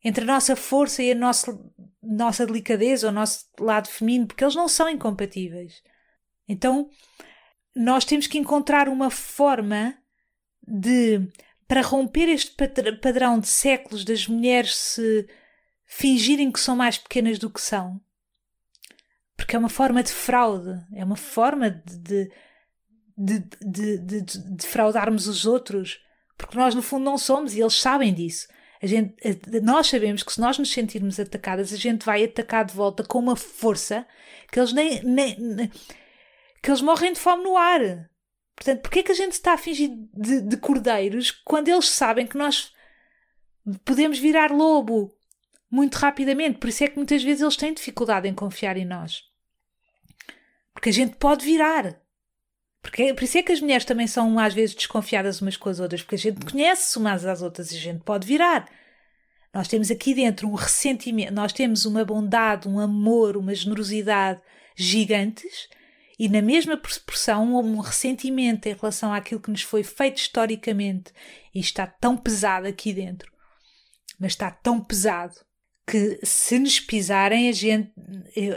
entre 0.02 0.24
a 0.24 0.26
nossa 0.26 0.56
força 0.56 1.02
e 1.02 1.12
a 1.12 1.14
nossa, 1.14 1.58
nossa 2.02 2.46
delicadeza, 2.46 3.08
o 3.08 3.12
nosso 3.12 3.46
lado 3.58 3.88
feminino, 3.88 4.26
porque 4.26 4.42
eles 4.42 4.54
não 4.54 4.68
são 4.68 4.88
incompatíveis. 4.88 5.82
Então, 6.48 6.88
nós 7.74 8.04
temos 8.04 8.26
que 8.26 8.38
encontrar 8.38 8.88
uma 8.88 9.10
forma 9.10 9.96
de, 10.66 11.20
para 11.68 11.82
romper 11.82 12.28
este 12.28 12.54
padrão 13.00 13.38
de 13.38 13.48
séculos 13.48 14.04
das 14.04 14.26
mulheres 14.26 14.74
se 14.74 15.28
fingirem 15.86 16.50
que 16.50 16.60
são 16.60 16.74
mais 16.76 16.98
pequenas 16.98 17.38
do 17.38 17.50
que 17.50 17.60
são. 17.60 18.00
Porque 19.36 19.56
é 19.56 19.58
uma 19.58 19.68
forma 19.68 20.02
de 20.02 20.12
fraude, 20.12 20.84
é 20.94 21.04
uma 21.04 21.16
forma 21.16 21.70
de, 21.70 22.30
de, 23.16 23.44
de, 23.60 23.98
de, 23.98 24.20
de 24.22 24.66
fraudarmos 24.66 25.26
os 25.26 25.46
outros, 25.46 26.00
porque 26.36 26.56
nós 26.56 26.74
no 26.74 26.82
fundo 26.82 27.04
não 27.04 27.18
somos 27.18 27.54
e 27.54 27.60
eles 27.60 27.74
sabem 27.74 28.14
disso. 28.14 28.46
Gente, 28.82 29.14
nós 29.62 29.88
sabemos 29.88 30.22
que 30.22 30.32
se 30.32 30.40
nós 30.40 30.58
nos 30.58 30.72
sentirmos 30.72 31.20
atacadas, 31.20 31.72
a 31.72 31.76
gente 31.76 32.04
vai 32.04 32.24
atacar 32.24 32.64
de 32.64 32.72
volta 32.72 33.04
com 33.04 33.18
uma 33.18 33.36
força 33.36 34.06
que 34.50 34.58
eles 34.58 34.72
nem, 34.72 35.02
nem 35.02 35.70
que 36.62 36.70
eles 36.70 36.80
morrem 36.80 37.12
de 37.12 37.20
fome 37.20 37.44
no 37.44 37.56
ar. 37.56 38.08
Portanto, 38.56 38.80
porquê 38.82 39.00
é 39.00 39.02
que 39.02 39.12
a 39.12 39.14
gente 39.14 39.32
está 39.32 39.52
a 39.52 39.58
fingir 39.58 39.90
de, 40.14 40.40
de 40.40 40.56
cordeiros 40.56 41.30
quando 41.30 41.68
eles 41.68 41.88
sabem 41.88 42.26
que 42.26 42.38
nós 42.38 42.72
podemos 43.84 44.18
virar 44.18 44.50
lobo 44.50 45.14
muito 45.70 45.96
rapidamente? 45.96 46.58
Por 46.58 46.68
isso 46.68 46.84
é 46.84 46.88
que 46.88 46.96
muitas 46.96 47.22
vezes 47.22 47.42
eles 47.42 47.56
têm 47.56 47.74
dificuldade 47.74 48.28
em 48.28 48.34
confiar 48.34 48.76
em 48.76 48.84
nós. 48.84 49.24
Porque 50.72 50.88
a 50.88 50.92
gente 50.92 51.16
pode 51.16 51.44
virar. 51.44 52.00
Porque, 52.82 53.12
por 53.12 53.24
isso 53.24 53.38
é 53.38 53.42
que 53.42 53.52
as 53.52 53.60
mulheres 53.60 53.84
também 53.84 54.06
são 54.06 54.38
às 54.38 54.54
vezes 54.54 54.74
desconfiadas 54.74 55.40
umas 55.40 55.56
com 55.56 55.68
as 55.68 55.80
outras, 55.80 56.02
porque 56.02 56.14
a 56.14 56.18
gente 56.18 56.44
conhece 56.44 56.98
umas 56.98 57.26
às 57.26 57.42
outras 57.42 57.72
e 57.72 57.76
a 57.76 57.80
gente 57.80 58.02
pode 58.02 58.26
virar. 58.26 58.68
Nós 59.52 59.68
temos 59.68 59.90
aqui 59.90 60.14
dentro 60.14 60.48
um 60.48 60.54
ressentimento, 60.54 61.32
nós 61.32 61.52
temos 61.52 61.84
uma 61.84 62.04
bondade, 62.04 62.68
um 62.68 62.78
amor, 62.78 63.36
uma 63.36 63.54
generosidade 63.54 64.40
gigantes 64.76 65.68
e 66.18 66.28
na 66.28 66.40
mesma 66.40 66.76
proporção 66.76 67.54
um 67.54 67.80
ressentimento 67.80 68.68
em 68.68 68.74
relação 68.74 69.12
àquilo 69.12 69.40
que 69.40 69.50
nos 69.50 69.62
foi 69.62 69.82
feito 69.82 70.18
historicamente 70.18 71.12
e 71.54 71.60
está 71.60 71.86
tão 71.86 72.16
pesado 72.16 72.66
aqui 72.66 72.92
dentro. 72.92 73.30
Mas 74.18 74.32
está 74.32 74.50
tão 74.50 74.80
pesado 74.80 75.34
que 75.86 76.20
se 76.22 76.58
nos 76.58 76.78
pisarem 76.78 77.48
a 77.48 77.52
gente, 77.52 77.92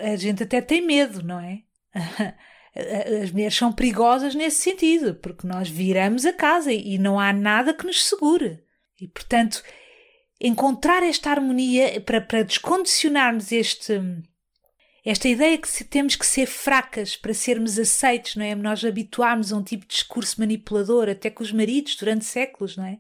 a 0.02 0.16
gente 0.16 0.44
até 0.44 0.62
tem 0.62 0.86
medo, 0.86 1.24
não 1.24 1.40
é? 1.40 1.60
as 2.76 3.32
mulheres 3.32 3.56
são 3.56 3.72
perigosas 3.72 4.34
nesse 4.34 4.62
sentido, 4.62 5.16
porque 5.16 5.46
nós 5.46 5.70
viramos 5.70 6.26
a 6.26 6.34
casa 6.34 6.74
e 6.74 6.98
não 6.98 7.20
há 7.20 7.32
nada 7.32 7.74
que 7.74 7.86
nos 7.86 8.04
segure. 8.04 8.60
E, 9.00 9.08
portanto, 9.08 9.64
encontrar 10.42 11.04
esta 11.04 11.30
harmonia 11.30 12.02
para, 12.02 12.20
para 12.20 12.44
descondicionarmos 12.44 13.52
este, 13.52 14.02
esta 15.06 15.28
ideia 15.28 15.58
que 15.58 15.84
temos 15.84 16.16
que 16.16 16.26
ser 16.26 16.48
fracas 16.48 17.16
para 17.16 17.34
sermos 17.34 17.78
aceitos, 17.78 18.36
não 18.36 18.46
é? 18.46 18.56
Nós 18.56 18.84
habituámos 18.84 19.54
a 19.54 19.58
um 19.58 19.64
tipo 19.64 19.86
de 19.86 19.94
discurso 19.94 20.40
manipulador, 20.40 21.10
até 21.10 21.30
com 21.30 21.44
os 21.44 21.52
maridos, 21.52 21.96
durante 21.96 22.26
séculos, 22.26 22.76
não 22.76 22.86
é? 22.86 22.98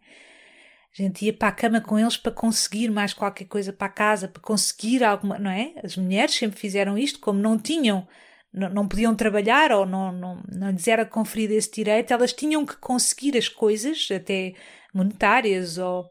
A 0.97 1.01
gente 1.01 1.25
ia 1.25 1.33
para 1.33 1.47
a 1.47 1.51
cama 1.51 1.81
com 1.81 1.97
eles 1.97 2.15
para 2.15 2.31
conseguir 2.31 2.91
mais 2.91 3.13
qualquer 3.13 3.45
coisa 3.45 3.73
para 3.73 3.87
a 3.87 3.89
casa, 3.89 4.27
para 4.27 4.41
conseguir 4.41 5.03
alguma, 5.03 5.39
não 5.39 5.49
é? 5.49 5.73
As 5.83 5.97
mulheres 5.97 6.35
sempre 6.35 6.59
fizeram 6.59 6.95
isto, 6.95 7.19
como 7.19 7.39
não 7.39 7.57
tinham 7.57 8.07
não, 8.53 8.69
não 8.69 8.87
podiam 8.87 9.15
trabalhar 9.15 9.71
ou 9.71 9.85
não, 9.85 10.11
não, 10.11 10.43
não 10.47 10.69
lhes 10.69 10.87
era 10.87 11.05
conferido 11.05 11.53
esse 11.53 11.71
direito, 11.71 12.13
elas 12.13 12.31
tinham 12.31 12.65
que 12.65 12.77
conseguir 12.77 13.35
as 13.37 13.49
coisas, 13.49 14.07
até 14.11 14.53
monetárias 14.93 15.77
ou 15.77 16.09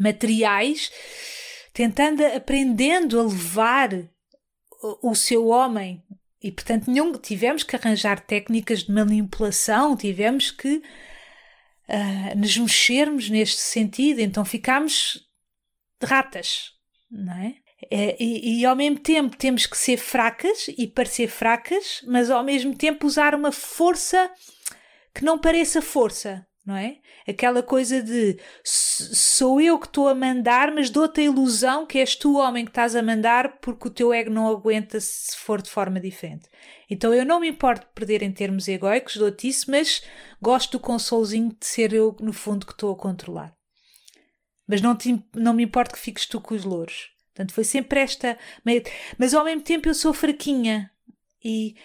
materiais, 0.00 0.90
tentando, 1.72 2.24
aprendendo 2.24 3.20
a 3.20 3.24
levar 3.24 3.92
o, 4.82 5.10
o 5.10 5.14
seu 5.14 5.48
homem. 5.48 6.02
E, 6.42 6.50
portanto, 6.52 6.88
nenhum, 6.88 7.12
tivemos 7.12 7.62
que 7.62 7.76
arranjar 7.76 8.20
técnicas 8.20 8.84
de 8.84 8.92
manipulação, 8.92 9.96
tivemos 9.96 10.50
que 10.50 10.76
uh, 11.88 12.38
nos 12.38 12.56
mexermos 12.56 13.28
neste 13.28 13.60
sentido, 13.60 14.20
então 14.20 14.44
ficámos 14.44 15.26
ratas, 16.02 16.72
não 17.10 17.34
é? 17.34 17.56
É, 17.90 18.16
e, 18.22 18.60
e, 18.60 18.66
ao 18.66 18.74
mesmo 18.74 18.98
tempo 18.98 19.36
temos 19.36 19.64
que 19.64 19.76
ser 19.76 19.98
fracas 19.98 20.66
e 20.76 20.86
parecer 20.86 21.28
fracas, 21.28 22.02
mas 22.06 22.28
ao 22.28 22.42
mesmo 22.42 22.74
tempo 22.74 23.06
usar 23.06 23.36
uma 23.36 23.52
força 23.52 24.30
que 25.14 25.24
não 25.24 25.38
pareça 25.38 25.80
força, 25.80 26.44
não 26.66 26.74
é? 26.74 26.96
Aquela 27.26 27.62
coisa 27.62 28.02
de 28.02 28.36
sou 28.64 29.60
eu 29.60 29.78
que 29.78 29.86
estou 29.86 30.08
a 30.08 30.14
mandar, 30.14 30.72
mas 30.74 30.90
dou-te 30.90 31.20
a 31.20 31.24
ilusão 31.24 31.86
que 31.86 31.98
és 31.98 32.16
tu 32.16 32.34
o 32.34 32.38
homem 32.38 32.64
que 32.64 32.70
estás 32.72 32.96
a 32.96 33.02
mandar 33.02 33.58
porque 33.60 33.86
o 33.86 33.90
teu 33.90 34.12
ego 34.12 34.30
não 34.30 34.48
aguenta 34.48 34.98
se 34.98 35.36
for 35.36 35.62
de 35.62 35.70
forma 35.70 36.00
diferente. 36.00 36.48
Então 36.90 37.14
eu 37.14 37.24
não 37.24 37.38
me 37.38 37.48
importo 37.48 37.86
de 37.86 37.92
perder 37.92 38.22
em 38.22 38.32
termos 38.32 38.66
egoicos, 38.66 39.16
dou-te 39.16 39.46
isso, 39.46 39.70
mas 39.70 40.02
gosto 40.42 40.72
do 40.72 40.80
consolozinho 40.80 41.50
de 41.50 41.66
ser 41.66 41.92
eu, 41.92 42.16
no 42.18 42.32
fundo, 42.32 42.66
que 42.66 42.72
estou 42.72 42.92
a 42.92 42.96
controlar. 42.96 43.54
Mas 44.66 44.80
não, 44.80 44.96
te, 44.96 45.22
não 45.34 45.54
me 45.54 45.62
importo 45.62 45.94
que 45.94 46.00
fiques 46.00 46.26
tu 46.26 46.40
com 46.40 46.54
os 46.54 46.64
louros. 46.64 47.17
Portanto, 47.38 47.54
foi 47.54 47.62
sempre 47.62 48.00
esta. 48.00 48.36
Mas 49.16 49.32
ao 49.32 49.44
mesmo 49.44 49.62
tempo 49.62 49.88
eu 49.88 49.94
sou 49.94 50.12
fraquinha 50.12 50.90
e. 51.42 51.76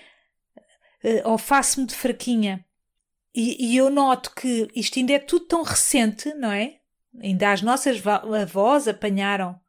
Uh, 1.03 1.29
ou 1.29 1.37
faço-me 1.37 1.85
de 1.85 1.93
fraquinha. 1.93 2.65
E, 3.35 3.73
e, 3.73 3.77
eu 3.77 3.89
noto 3.89 4.33
que 4.33 4.67
isto 4.75 4.97
ainda 4.97 5.13
é 5.13 5.19
tudo 5.19 5.45
tão 5.45 5.61
recente, 5.61 6.33
não 6.33 6.51
é? 6.51 6.77
Ainda 7.21 7.51
as 7.51 7.61
nossas 7.61 8.01
avós 8.05 8.87
apanharam 8.87 9.59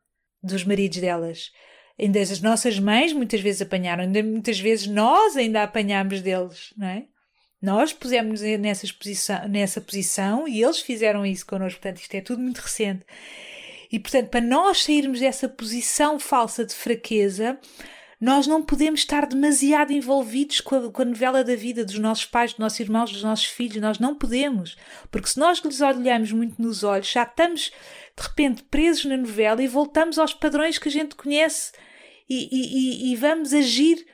dos 0.43 0.65
maridos 0.65 0.99
delas. 0.99 1.51
Ainda 1.99 2.21
as 2.21 2.41
nossas 2.41 2.79
mães 2.79 3.13
muitas 3.13 3.41
vezes 3.41 3.61
apanharam. 3.61 4.05
Ainda 4.05 4.23
muitas 4.23 4.59
vezes 4.59 4.87
nós 4.87 5.37
ainda 5.37 5.63
apanhamos 5.63 6.23
deles, 6.23 6.73
não 6.79 6.87
é? 6.87 7.07
Nós 7.61 7.93
pusemos 7.93 8.41
nessa 8.41 8.87
posição, 8.95 9.49
nessa 9.49 9.81
posição 9.81 10.49
e 10.49 10.63
eles 10.63 10.81
fizeram 10.81 11.27
isso 11.27 11.47
connosco. 11.47 11.81
Portanto, 11.81 12.01
isto 12.01 12.15
é 12.15 12.21
tudo 12.21 12.43
muito 12.43 12.59
recente. 12.59 13.05
E, 13.91 13.99
portanto, 13.99 14.29
para 14.29 14.41
nós 14.41 14.83
sairmos 14.83 15.21
dessa 15.21 15.49
posição 15.49 16.19
falsa 16.19 16.65
de 16.65 16.75
fraqueza, 16.75 17.59
nós 18.21 18.47
não 18.47 18.63
podemos 18.63 19.01
estar 19.01 19.27
demasiado 19.27 19.93
envolvidos 19.93 20.61
com 20.61 20.77
a, 20.77 20.91
com 20.91 21.03
a, 21.03 21.05
novela 21.05 21.45
da 21.45 21.55
vida 21.55 21.85
dos 21.85 21.99
nossos 21.99 22.25
pais, 22.25 22.53
dos 22.53 22.59
nossos 22.59 22.81
irmãos, 22.81 23.13
dos 23.13 23.23
nossos 23.23 23.47
filhos. 23.47 23.83
Nós 23.83 23.99
não 23.99 24.15
podemos. 24.15 24.77
Porque 25.11 25.29
se 25.29 25.39
nós 25.39 25.59
lhes 25.59 25.81
olhamos 25.81 26.33
muito 26.33 26.61
nos 26.61 26.83
olhos, 26.85 27.11
já 27.11 27.25
estamos 27.25 27.71
de 28.17 28.23
repente 28.23 28.63
presos 28.63 29.05
na 29.05 29.17
novela 29.17 29.63
e 29.63 29.69
voltamos 29.69 30.19
aos 30.19 30.33
padrões 30.33 30.79
que 30.79 30.89
a 30.89 30.93
gente 30.93 31.15
conhece 31.15 31.73
e, 32.29 32.49
e, 32.51 33.13
e 33.13 33.17
vamos 33.17 33.53
agir 33.53 34.07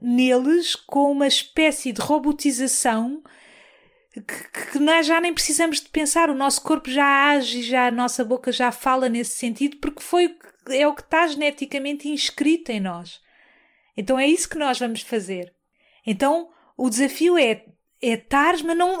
neles 0.00 0.74
com 0.76 1.10
uma 1.10 1.26
espécie 1.26 1.92
de 1.92 2.00
robotização 2.00 3.22
que, 4.12 4.22
que, 4.72 4.78
nós 4.78 5.06
já 5.06 5.20
nem 5.20 5.32
precisamos 5.32 5.80
de 5.80 5.88
pensar, 5.88 6.30
o 6.30 6.34
nosso 6.34 6.62
corpo 6.62 6.90
já 6.90 7.30
age, 7.30 7.62
já 7.62 7.86
a 7.86 7.92
nossa 7.92 8.24
boca 8.24 8.50
já 8.50 8.72
fala 8.72 9.08
nesse 9.08 9.36
sentido, 9.36 9.76
porque 9.76 10.02
foi 10.02 10.36
é 10.68 10.86
o 10.86 10.94
que 10.94 11.02
está 11.02 11.26
geneticamente 11.26 12.08
inscrito 12.08 12.70
em 12.72 12.80
nós. 12.80 13.20
Então 13.96 14.18
é 14.18 14.26
isso 14.26 14.48
que 14.48 14.58
nós 14.58 14.78
vamos 14.78 15.02
fazer. 15.02 15.54
Então 16.06 16.48
o 16.76 16.88
desafio 16.88 17.38
é 17.38 17.64
é 18.02 18.14
estar, 18.14 18.54
mas 18.64 18.76
não. 18.76 18.98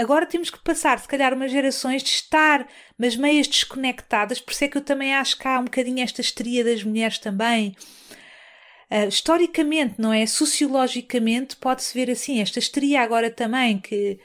Agora 0.00 0.26
temos 0.26 0.50
que 0.50 0.58
passar, 0.62 0.98
se 0.98 1.06
calhar, 1.06 1.32
umas 1.32 1.52
gerações 1.52 2.02
de 2.02 2.10
estar, 2.10 2.66
mas 2.98 3.14
meias 3.14 3.46
desconectadas. 3.46 4.40
Por 4.40 4.52
isso 4.52 4.64
é 4.64 4.68
que 4.68 4.76
eu 4.76 4.82
também 4.82 5.14
acho 5.14 5.38
que 5.38 5.46
há 5.46 5.58
um 5.58 5.64
bocadinho 5.64 6.02
esta 6.02 6.20
histeria 6.20 6.64
das 6.64 6.82
mulheres 6.82 7.18
também. 7.18 7.76
Uh, 8.90 9.06
historicamente, 9.08 9.94
não 9.98 10.12
é? 10.12 10.26
Sociologicamente, 10.26 11.54
pode-se 11.56 11.94
ver 11.94 12.10
assim, 12.10 12.40
esta 12.40 12.58
histeria 12.58 13.02
agora 13.02 13.30
também, 13.30 13.78
que 13.78 14.18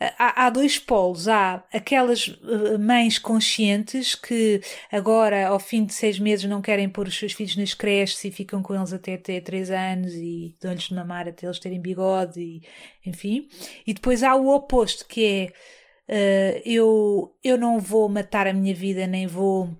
há, 0.00 0.46
há, 0.46 0.50
dois 0.50 0.78
polos. 0.78 1.28
Há 1.28 1.64
aquelas 1.72 2.28
uh, 2.28 2.78
mães 2.78 3.18
conscientes 3.18 4.14
que 4.14 4.60
agora, 4.90 5.48
ao 5.48 5.58
fim 5.58 5.84
de 5.84 5.94
seis 5.94 6.18
meses, 6.18 6.48
não 6.48 6.60
querem 6.60 6.88
pôr 6.88 7.08
os 7.08 7.18
seus 7.18 7.32
filhos 7.32 7.56
nas 7.56 7.74
creches 7.74 8.24
e 8.24 8.30
ficam 8.30 8.62
com 8.62 8.74
eles 8.74 8.92
até 8.92 9.16
ter 9.16 9.40
três 9.42 9.70
anos 9.70 10.12
e 10.14 10.54
dão-lhes 10.60 10.84
de 10.84 10.94
mamar 10.94 11.28
até 11.28 11.46
eles 11.46 11.58
terem 11.58 11.80
bigode, 11.80 12.40
e, 12.40 12.62
enfim. 13.06 13.48
E 13.86 13.94
depois 13.94 14.22
há 14.22 14.34
o 14.34 14.48
oposto, 14.48 15.06
que 15.06 15.52
é 16.08 16.56
uh, 16.56 16.62
eu, 16.64 17.34
eu 17.42 17.56
não 17.58 17.78
vou 17.78 18.08
matar 18.08 18.46
a 18.46 18.52
minha 18.52 18.74
vida, 18.74 19.06
nem 19.06 19.26
vou 19.26 19.70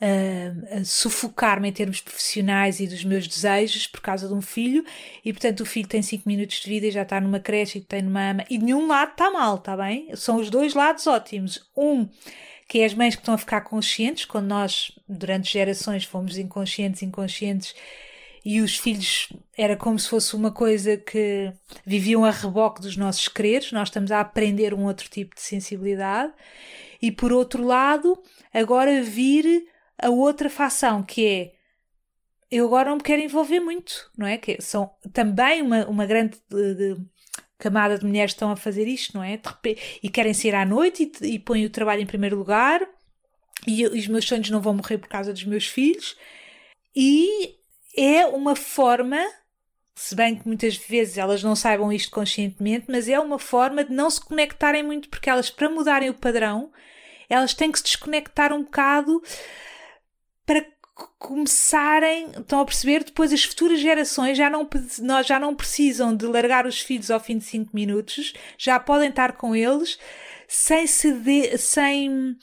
uh, 0.00 0.84
sufocar-me 0.84 1.68
em 1.68 1.72
termos 1.72 2.00
profissionais 2.00 2.80
e 2.80 2.86
dos 2.86 3.04
meus 3.04 3.26
desejos 3.26 3.86
por 3.86 4.00
causa 4.00 4.28
de 4.28 4.34
um 4.34 4.40
filho, 4.40 4.84
e 5.24 5.32
portanto 5.32 5.60
o 5.60 5.66
filho 5.66 5.88
tem 5.88 6.02
5 6.02 6.28
minutos 6.28 6.60
de 6.60 6.68
vida 6.68 6.86
e 6.86 6.90
já 6.90 7.02
está 7.02 7.20
numa 7.20 7.40
creche 7.40 7.78
e 7.78 7.82
tem 7.82 8.02
numa 8.02 8.30
ama, 8.30 8.44
e 8.50 8.58
nenhum 8.58 8.86
lado 8.86 9.12
está 9.12 9.30
mal, 9.30 9.56
está 9.56 9.76
bem? 9.76 10.14
São 10.16 10.36
os 10.36 10.50
dois 10.50 10.74
lados 10.74 11.06
ótimos. 11.06 11.68
Um, 11.76 12.08
que 12.66 12.80
é 12.80 12.84
as 12.84 12.94
mães 12.94 13.14
que 13.14 13.20
estão 13.20 13.34
a 13.34 13.38
ficar 13.38 13.60
conscientes, 13.60 14.24
quando 14.24 14.46
nós, 14.46 14.90
durante 15.08 15.52
gerações, 15.52 16.04
fomos 16.04 16.38
inconscientes, 16.38 17.02
inconscientes, 17.02 17.74
e 18.44 18.60
os 18.60 18.76
filhos 18.76 19.28
era 19.56 19.76
como 19.76 19.98
se 19.98 20.08
fosse 20.08 20.36
uma 20.36 20.50
coisa 20.50 20.96
que 20.96 21.52
viviam 21.84 22.24
a 22.24 22.30
reboque 22.30 22.80
dos 22.80 22.96
nossos 22.96 23.26
quereres, 23.28 23.72
nós 23.72 23.88
estamos 23.88 24.10
a 24.10 24.20
aprender 24.20 24.74
um 24.74 24.84
outro 24.84 25.08
tipo 25.08 25.34
de 25.34 25.40
sensibilidade, 25.40 26.32
e 27.00 27.10
por 27.10 27.32
outro 27.32 27.64
lado, 27.64 28.18
agora 28.52 29.02
vir 29.02 29.66
a 29.98 30.10
outra 30.10 30.50
facção, 30.50 31.02
que 31.02 31.26
é 31.26 31.54
eu 32.50 32.66
agora 32.66 32.90
não 32.90 32.96
me 32.96 33.02
quero 33.02 33.20
envolver 33.20 33.58
muito, 33.58 34.10
não 34.16 34.26
é? 34.26 34.38
Que 34.38 34.60
são 34.62 34.90
também 35.12 35.60
uma, 35.60 35.86
uma 35.86 36.06
grande 36.06 36.38
de, 36.48 36.74
de, 36.74 36.96
camada 37.58 37.98
de 37.98 38.06
mulheres 38.06 38.32
que 38.32 38.36
estão 38.36 38.50
a 38.50 38.56
fazer 38.56 38.86
isto, 38.86 39.16
não 39.16 39.24
é? 39.24 39.40
E 40.02 40.08
querem 40.08 40.32
sair 40.32 40.54
à 40.54 40.64
noite 40.64 41.10
e, 41.20 41.34
e 41.34 41.38
põem 41.38 41.66
o 41.66 41.70
trabalho 41.70 42.02
em 42.02 42.06
primeiro 42.06 42.36
lugar 42.36 42.80
e, 43.66 43.82
e 43.82 43.98
os 43.98 44.06
meus 44.06 44.24
sonhos 44.24 44.50
não 44.50 44.60
vão 44.60 44.74
morrer 44.74 44.98
por 44.98 45.08
causa 45.08 45.32
dos 45.32 45.44
meus 45.44 45.66
filhos. 45.66 46.16
E 46.94 47.56
é 47.96 48.24
uma 48.26 48.54
forma, 48.54 49.20
se 49.94 50.14
bem 50.14 50.36
que 50.36 50.46
muitas 50.46 50.76
vezes 50.76 51.18
elas 51.18 51.42
não 51.42 51.56
saibam 51.56 51.92
isto 51.92 52.10
conscientemente, 52.10 52.86
mas 52.88 53.08
é 53.08 53.18
uma 53.18 53.38
forma 53.38 53.82
de 53.82 53.92
não 53.92 54.08
se 54.08 54.20
conectarem 54.20 54.82
muito, 54.82 55.08
porque 55.08 55.28
elas, 55.28 55.50
para 55.50 55.68
mudarem 55.68 56.10
o 56.10 56.14
padrão, 56.14 56.70
elas 57.28 57.54
têm 57.54 57.72
que 57.72 57.78
se 57.78 57.84
desconectar 57.84 58.52
um 58.52 58.62
bocado 58.62 59.20
para 60.46 60.64
começarem, 61.18 62.30
estão 62.38 62.60
a 62.60 62.64
perceber, 62.64 63.02
depois 63.02 63.32
as 63.32 63.42
futuras 63.42 63.80
gerações 63.80 64.38
já 64.38 64.48
não, 64.48 64.68
já 65.24 65.40
não 65.40 65.54
precisam 65.54 66.14
de 66.14 66.26
largar 66.26 66.66
os 66.66 66.80
filhos 66.80 67.10
ao 67.10 67.18
fim 67.18 67.38
de 67.38 67.44
5 67.44 67.70
minutos, 67.74 68.32
já 68.56 68.78
podem 68.78 69.08
estar 69.08 69.32
com 69.32 69.56
eles 69.56 69.98
sem, 70.46 70.86
ceder, 70.86 71.58
sem, 71.58 72.36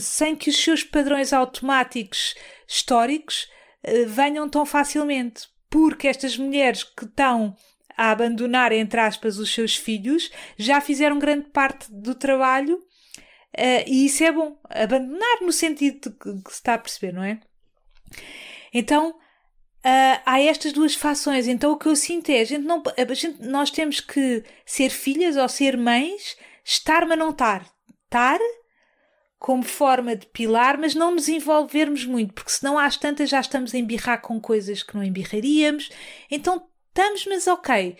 sem 0.00 0.36
que 0.36 0.50
os 0.50 0.62
seus 0.62 0.82
padrões 0.82 1.32
automáticos 1.32 2.34
históricos 2.68 3.48
eh, 3.82 4.04
venham 4.04 4.48
tão 4.48 4.66
facilmente. 4.66 5.48
Porque 5.70 6.08
estas 6.08 6.36
mulheres 6.36 6.84
que 6.84 7.04
estão 7.04 7.56
a 7.96 8.10
abandonar, 8.10 8.72
entre 8.72 9.00
aspas, 9.00 9.38
os 9.38 9.52
seus 9.52 9.74
filhos 9.74 10.30
já 10.58 10.80
fizeram 10.80 11.18
grande 11.18 11.48
parte 11.48 11.90
do 11.90 12.14
trabalho 12.14 12.82
Uh, 13.56 13.84
e 13.86 14.06
isso 14.06 14.22
é 14.22 14.30
bom. 14.30 14.56
Abandonar 14.68 15.40
no 15.40 15.52
sentido 15.52 16.12
que, 16.12 16.42
que 16.42 16.50
se 16.50 16.56
está 16.56 16.74
a 16.74 16.78
perceber, 16.78 17.12
não 17.12 17.24
é? 17.24 17.40
Então, 18.72 19.10
uh, 19.10 20.20
há 20.26 20.40
estas 20.40 20.72
duas 20.72 20.94
fações. 20.94 21.48
Então, 21.48 21.72
o 21.72 21.78
que 21.78 21.86
eu 21.86 21.96
sinto 21.96 22.28
é: 22.30 22.40
a 22.40 22.44
gente 22.44 22.64
não, 22.64 22.82
a 22.96 23.14
gente, 23.14 23.42
nós 23.42 23.70
temos 23.70 24.00
que 24.00 24.44
ser 24.66 24.90
filhas 24.90 25.36
ou 25.36 25.48
ser 25.48 25.76
mães, 25.76 26.36
estar, 26.62 27.06
mas 27.06 27.18
não 27.18 27.30
estar. 27.30 27.66
Estar 28.04 28.38
como 29.38 29.62
forma 29.62 30.16
de 30.16 30.26
pilar, 30.26 30.78
mas 30.78 30.94
não 30.94 31.12
nos 31.12 31.28
envolvermos 31.28 32.04
muito, 32.04 32.32
porque 32.32 32.50
senão 32.50 32.78
às 32.78 32.96
tantas 32.96 33.28
já 33.28 33.38
estamos 33.38 33.74
a 33.74 33.78
embirrar 33.78 34.20
com 34.20 34.40
coisas 34.40 34.82
que 34.82 34.94
não 34.94 35.04
embirraríamos. 35.04 35.90
Então, 36.30 36.66
estamos, 36.88 37.24
mas 37.26 37.46
ok 37.46 37.96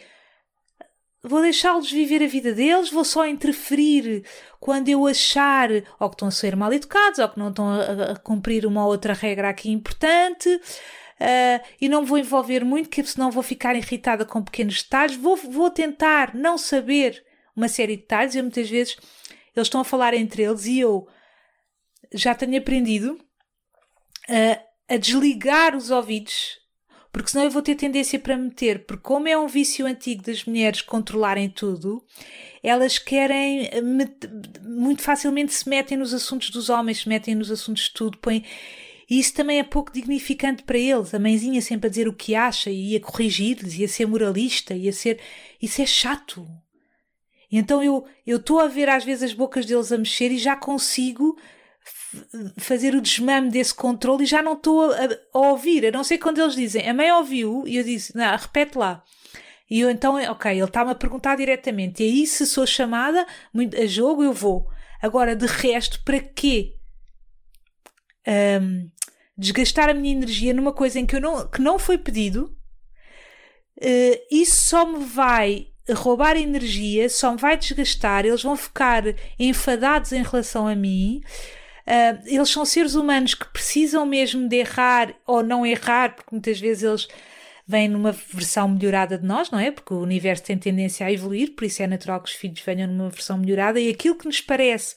vou 1.23 1.41
deixá-los 1.41 1.91
viver 1.91 2.23
a 2.23 2.27
vida 2.27 2.53
deles, 2.53 2.91
vou 2.91 3.05
só 3.05 3.27
interferir 3.27 4.25
quando 4.61 4.89
eu 4.89 5.07
achar 5.07 5.71
ou 5.99 6.09
que 6.09 6.15
estão 6.15 6.29
a 6.29 6.31
ser 6.31 6.57
mal 6.57 6.73
educados 6.73 7.19
ou 7.19 7.29
que 7.29 7.39
não 7.39 7.51
estão 7.51 7.69
a, 7.69 8.17
cumprir 8.17 8.67
uma 8.67 8.87
outra 8.87 9.13
regra 9.13 9.49
aqui 9.49 9.71
importante. 9.71 10.49
Uh, 11.19 11.65
e 11.81 11.89
não 11.89 12.05
vou 12.05 12.19
envolver 12.19 12.63
muito, 12.63 12.91
porque 12.91 13.03
senão 13.05 13.31
vou 13.31 13.43
ficar 13.43 13.75
irritada 13.75 14.25
com 14.25 14.43
pequenos 14.43 14.83
detalhes. 14.83 15.17
Vou, 15.17 15.35
vou 15.35 15.71
tentar 15.71 16.35
não 16.35 16.59
saber 16.59 17.25
uma 17.57 17.69
série 17.69 17.97
de 17.97 18.03
detalhes. 18.03 18.35
E 18.35 18.43
muitas 18.43 18.69
vezes 18.69 18.97
eles 19.55 19.67
estão 19.67 19.81
a 19.81 19.85
falar 19.85 20.13
entre 20.13 20.43
eles 20.43 20.67
e 20.67 20.81
eu 20.81 21.09
já 22.13 22.35
tenho 22.35 22.59
aprendido 22.59 23.19
uh, 24.29 24.67
a 24.89 24.97
desligar 24.97 25.75
os 25.75 25.91
ouvidos 25.91 26.59
porque 27.17 27.31
senão 27.31 27.47
eu 27.47 27.51
vou 27.51 27.63
ter 27.63 27.75
tendência 27.77 28.19
para 28.19 28.37
meter, 28.37 28.85
porque 28.85 29.03
como 29.03 29.27
é 29.27 29.39
um 29.39 29.47
vício 29.47 29.87
antigo 29.87 30.23
das 30.23 30.45
mulheres 30.45 30.83
controlarem 30.83 31.49
tudo, 31.49 32.05
elas 32.63 32.99
querem 32.99 33.71
muito 34.63 35.01
facilmente 35.01 35.55
se 35.55 35.67
metem 35.67 35.97
nos 35.97 36.13
assuntos 36.13 36.51
dos 36.51 36.69
homens, 36.69 36.99
se 36.99 37.09
metem 37.09 37.35
nos 37.35 37.51
assuntos 37.51 37.85
de 37.85 37.95
tudo, 37.95 38.19
põem 38.19 38.45
e 39.09 39.19
isso 39.19 39.33
também 39.33 39.59
é 39.59 39.63
pouco 39.63 39.91
dignificante 39.91 40.63
para 40.63 40.77
eles. 40.77 41.15
A 41.15 41.19
mãezinha 41.19 41.63
sempre 41.63 41.87
a 41.87 41.91
dizer 41.91 42.07
o 42.07 42.13
que 42.13 42.35
acha 42.35 42.71
e 42.71 42.95
a 42.95 43.01
corrigir-lhes 43.01 43.79
e 43.79 43.85
a 43.85 43.89
ser 43.89 44.05
moralista 44.05 44.75
e 44.75 44.87
a 44.87 44.93
ser. 44.93 45.19
Isso 45.63 45.81
é 45.81 45.87
chato. 45.87 46.47
Então 47.51 47.83
eu 47.83 48.05
estou 48.27 48.61
a 48.61 48.67
ver 48.67 48.91
às 48.91 49.05
vezes 49.05 49.23
as 49.23 49.33
bocas 49.33 49.65
deles 49.65 49.91
a 49.91 49.97
mexer 49.97 50.33
e 50.33 50.39
já 50.39 50.55
consigo 50.55 51.35
fazer 52.59 52.95
o 52.95 53.01
desmame 53.01 53.51
desse 53.51 53.75
controle 53.75 54.25
e 54.25 54.27
já 54.27 54.43
não 54.43 54.55
estou 54.55 54.91
a, 54.91 54.97
a, 55.35 55.39
ouvir. 55.39 55.87
A 55.87 55.91
não 55.91 56.05
ser 56.05 56.19
quando 56.19 56.41
eles 56.41 56.55
dizem, 56.55 56.89
a 56.89 56.95
mãe 56.95 57.11
ouviu, 57.13 57.65
e 57.67 57.77
eu 57.77 57.85
disse, 57.85 58.17
não, 58.17 58.37
repete 58.37 58.77
lá. 58.77 59.03
E 59.69 59.81
eu 59.81 59.91
então, 59.91 60.15
ok, 60.31 60.53
ele 60.53 60.65
está-me 60.65 60.93
a 60.93 60.95
perguntar 60.95 61.37
diretamente. 61.37 62.03
E 62.03 62.07
aí, 62.07 62.27
se 62.27 62.47
sou 62.47 62.67
chamada 62.67 63.27
a 63.81 63.87
jogo, 63.87 64.23
eu 64.23 64.33
vou. 64.33 64.69
Agora, 65.03 65.35
de 65.35 65.47
resto, 65.47 66.03
para 66.05 66.21
quê? 66.21 66.77
Um, 68.27 68.89
desgastar 69.37 69.89
a 69.89 69.95
minha 69.95 70.15
energia 70.15 70.55
numa 70.55 70.73
coisa 70.73 70.99
em 70.99 71.07
que, 71.07 71.17
eu 71.17 71.21
não, 71.21 71.49
que 71.49 71.61
não 71.61 71.79
foi 71.79 71.99
pedido, 71.99 72.57
uh, 73.79 74.27
isso 74.31 74.57
só 74.63 74.87
me 74.87 75.05
vai 75.05 75.69
roubar 75.95 76.37
energia, 76.37 77.09
só 77.09 77.33
me 77.33 77.39
vai 77.39 77.57
desgastar, 77.57 78.25
eles 78.25 78.43
vão 78.43 78.57
ficar 78.57 79.05
enfadados 79.39 80.13
em 80.13 80.23
relação 80.23 80.67
a 80.67 80.75
mim. 80.75 81.21
Uh, 81.87 82.21
eles 82.27 82.51
são 82.51 82.65
seres 82.65 82.95
humanos 82.95 83.35
que 83.35 83.47
precisam 83.47 84.05
mesmo 84.05 84.49
de 84.49 84.57
errar 84.57 85.15
ou 85.25 85.43
não 85.43 85.65
errar, 85.65 86.17
porque 86.17 86.35
muitas 86.35 86.59
vezes 86.59 86.83
eles 86.83 87.09
vêm 87.67 87.89
numa 87.89 88.13
versão 88.13 88.69
melhorada 88.69 89.17
de 89.17 89.25
nós, 89.25 89.51
não 89.51 89.59
é? 89.59 89.71
Porque 89.71 89.95
o 89.95 90.01
universo 90.01 90.45
tem 90.45 90.59
tendência 90.59 91.07
a 91.07 91.13
evoluir, 91.13 91.55
por 91.55 91.65
isso 91.65 91.83
é 91.83 91.87
natural 91.87 92.21
que 92.21 92.29
os 92.29 92.35
filhos 92.35 92.61
venham 92.61 92.89
numa 92.89 93.11
versão 93.11 93.39
melhorada 93.39 93.79
e 93.81 93.89
aquilo 93.89 94.17
que 94.17 94.27
nos 94.27 94.41
parece 94.41 94.97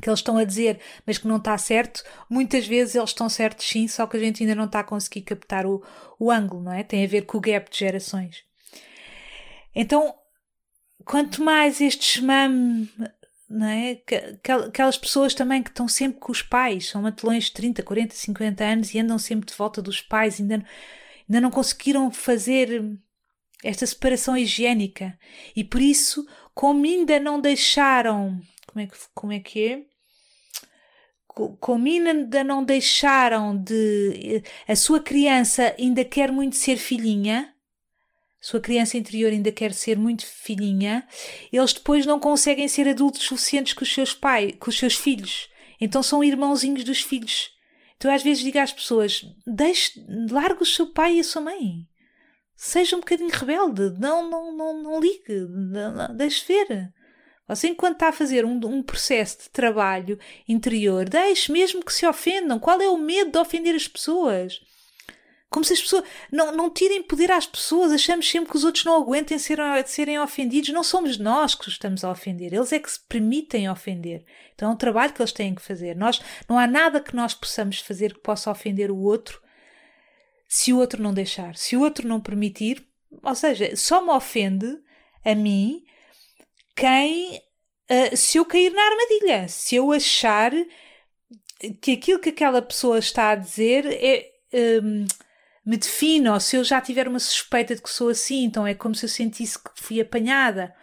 que 0.00 0.08
eles 0.08 0.20
estão 0.20 0.36
a 0.36 0.44
dizer, 0.44 0.80
mas 1.06 1.18
que 1.18 1.28
não 1.28 1.36
está 1.36 1.56
certo, 1.58 2.02
muitas 2.28 2.66
vezes 2.66 2.94
eles 2.94 3.10
estão 3.10 3.28
certos 3.28 3.68
sim, 3.68 3.86
só 3.86 4.06
que 4.06 4.16
a 4.16 4.20
gente 4.20 4.42
ainda 4.42 4.54
não 4.54 4.64
está 4.64 4.80
a 4.80 4.84
conseguir 4.84 5.22
captar 5.22 5.66
o, 5.66 5.82
o 6.18 6.30
ângulo, 6.30 6.62
não 6.62 6.72
é? 6.72 6.82
Tem 6.82 7.04
a 7.04 7.08
ver 7.08 7.22
com 7.22 7.38
o 7.38 7.40
gap 7.40 7.70
de 7.70 7.78
gerações. 7.78 8.42
Então, 9.74 10.14
quanto 11.04 11.42
mais 11.42 11.80
estes 11.80 12.20
mam, 12.20 12.88
não 13.52 13.66
é? 13.66 14.00
Aquelas 14.66 14.96
pessoas 14.96 15.34
também 15.34 15.62
que 15.62 15.68
estão 15.68 15.86
sempre 15.86 16.18
com 16.18 16.32
os 16.32 16.40
pais, 16.40 16.88
são 16.88 17.02
matelões 17.02 17.44
de 17.44 17.52
30, 17.52 17.82
40, 17.82 18.14
50 18.14 18.64
anos 18.64 18.94
e 18.94 18.98
andam 18.98 19.18
sempre 19.18 19.46
de 19.46 19.54
volta 19.54 19.82
dos 19.82 20.00
pais, 20.00 20.40
ainda, 20.40 20.64
ainda 21.28 21.40
não 21.40 21.50
conseguiram 21.50 22.10
fazer 22.10 22.82
esta 23.62 23.86
separação 23.86 24.36
higiênica. 24.36 25.18
E 25.54 25.62
por 25.62 25.82
isso, 25.82 26.26
como 26.54 26.84
ainda 26.84 27.20
não 27.20 27.40
deixaram. 27.40 28.40
Como 28.66 28.84
é 28.84 28.86
que, 28.86 28.96
como 29.14 29.32
é, 29.32 29.40
que 29.40 29.66
é? 29.66 29.82
Como 31.26 31.86
ainda 31.86 32.42
não 32.42 32.64
deixaram 32.64 33.56
de. 33.56 34.42
A 34.66 34.74
sua 34.74 35.00
criança 35.00 35.74
ainda 35.78 36.04
quer 36.04 36.32
muito 36.32 36.56
ser 36.56 36.76
filhinha, 36.76 37.51
sua 38.42 38.58
criança 38.58 38.98
interior 38.98 39.30
ainda 39.30 39.52
quer 39.52 39.72
ser 39.72 39.96
muito 39.96 40.26
filhinha, 40.26 41.06
eles 41.52 41.72
depois 41.72 42.04
não 42.04 42.18
conseguem 42.18 42.66
ser 42.66 42.88
adultos 42.88 43.22
suficientes 43.22 43.72
com 43.72 43.84
os 43.84 43.94
seus 43.94 44.12
pais, 44.12 44.56
com 44.58 44.68
os 44.68 44.76
seus 44.76 44.96
filhos. 44.96 45.48
Então 45.80 46.02
são 46.02 46.24
irmãozinhos 46.24 46.82
dos 46.82 47.00
filhos. 47.00 47.52
Então 47.96 48.12
às 48.12 48.20
vezes 48.20 48.42
digo 48.42 48.58
às 48.58 48.72
pessoas: 48.72 49.24
deixe, 49.46 50.04
largue 50.28 50.64
o 50.64 50.66
seu 50.66 50.88
pai 50.88 51.14
e 51.14 51.20
a 51.20 51.24
sua 51.24 51.40
mãe. 51.40 51.86
Seja 52.56 52.96
um 52.96 53.00
bocadinho 53.00 53.30
rebelde, 53.30 53.96
não, 54.00 54.28
não, 54.28 54.56
não, 54.56 54.82
não 54.82 55.00
ligue, 55.00 55.46
não, 55.48 55.94
não, 55.94 56.16
deixe 56.16 56.44
ver. 56.44 56.92
Você, 57.46 57.68
enquanto 57.68 57.94
está 57.94 58.08
a 58.08 58.12
fazer 58.12 58.44
um, 58.44 58.58
um 58.66 58.82
processo 58.82 59.44
de 59.44 59.50
trabalho 59.50 60.18
interior, 60.48 61.08
deixe 61.08 61.52
mesmo 61.52 61.84
que 61.84 61.92
se 61.92 62.04
ofendam. 62.06 62.58
Qual 62.58 62.80
é 62.80 62.88
o 62.88 62.98
medo 62.98 63.30
de 63.30 63.38
ofender 63.38 63.74
as 63.74 63.86
pessoas? 63.86 64.60
Como 65.52 65.64
se 65.64 65.74
as 65.74 65.80
pessoas 65.80 66.04
não, 66.30 66.50
não 66.50 66.70
tirem 66.70 67.02
poder 67.02 67.30
às 67.30 67.46
pessoas, 67.46 67.92
achamos 67.92 68.28
sempre 68.28 68.50
que 68.50 68.56
os 68.56 68.64
outros 68.64 68.84
não 68.84 68.96
aguentem 68.96 69.38
ser, 69.38 69.58
serem 69.86 70.18
ofendidos. 70.18 70.70
Não 70.70 70.82
somos 70.82 71.18
nós 71.18 71.54
que 71.54 71.68
os 71.68 71.74
estamos 71.74 72.02
a 72.02 72.10
ofender, 72.10 72.52
eles 72.52 72.72
é 72.72 72.78
que 72.78 72.90
se 72.90 73.00
permitem 73.00 73.70
ofender. 73.70 74.24
Então 74.54 74.70
é 74.70 74.72
um 74.72 74.76
trabalho 74.76 75.12
que 75.12 75.20
eles 75.20 75.32
têm 75.32 75.54
que 75.54 75.62
fazer. 75.62 75.94
Nós, 75.94 76.20
não 76.48 76.58
há 76.58 76.66
nada 76.66 77.00
que 77.00 77.14
nós 77.14 77.34
possamos 77.34 77.78
fazer 77.80 78.14
que 78.14 78.20
possa 78.20 78.50
ofender 78.50 78.90
o 78.90 78.98
outro 78.98 79.40
se 80.48 80.70
o 80.72 80.78
outro 80.78 81.02
não 81.02 81.14
deixar, 81.14 81.56
se 81.56 81.76
o 81.76 81.80
outro 81.80 82.06
não 82.06 82.20
permitir. 82.20 82.86
Ou 83.22 83.34
seja, 83.34 83.74
só 83.74 84.04
me 84.04 84.10
ofende 84.10 84.78
a 85.24 85.34
mim 85.34 85.82
quem. 86.76 87.40
Uh, 87.90 88.16
se 88.16 88.38
eu 88.38 88.44
cair 88.44 88.72
na 88.72 88.82
armadilha, 88.82 89.48
se 89.48 89.76
eu 89.76 89.92
achar 89.92 90.52
que 91.80 91.92
aquilo 91.92 92.18
que 92.18 92.30
aquela 92.30 92.62
pessoa 92.62 92.98
está 92.98 93.30
a 93.30 93.34
dizer 93.34 93.86
é. 93.86 94.30
Um, 94.54 95.06
me 95.64 95.76
define, 95.76 96.28
ou 96.28 96.40
se 96.40 96.56
eu 96.56 96.64
já 96.64 96.80
tiver 96.80 97.06
uma 97.06 97.20
suspeita 97.20 97.74
de 97.74 97.82
que 97.82 97.90
sou 97.90 98.08
assim, 98.08 98.44
então 98.44 98.66
é 98.66 98.74
como 98.74 98.94
se 98.94 99.04
eu 99.04 99.08
sentisse 99.08 99.58
que 99.58 99.70
fui 99.76 100.00
apanhada. 100.00 100.74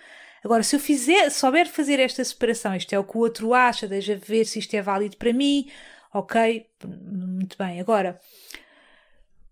Agora, 0.43 0.63
se 0.63 0.75
eu 0.75 0.79
fizer, 0.79 1.29
souber 1.29 1.69
fazer 1.69 1.99
esta 1.99 2.23
separação, 2.23 2.75
isto 2.75 2.93
é 2.93 2.99
o 2.99 3.03
que 3.03 3.17
o 3.17 3.21
outro 3.21 3.53
acha, 3.53 3.87
deixa 3.87 4.15
ver 4.15 4.45
se 4.45 4.59
isto 4.59 4.73
é 4.73 4.81
válido 4.81 5.17
para 5.17 5.33
mim, 5.33 5.69
ok, 6.13 6.65
muito 6.85 7.57
bem. 7.57 7.81
Agora, 7.81 8.19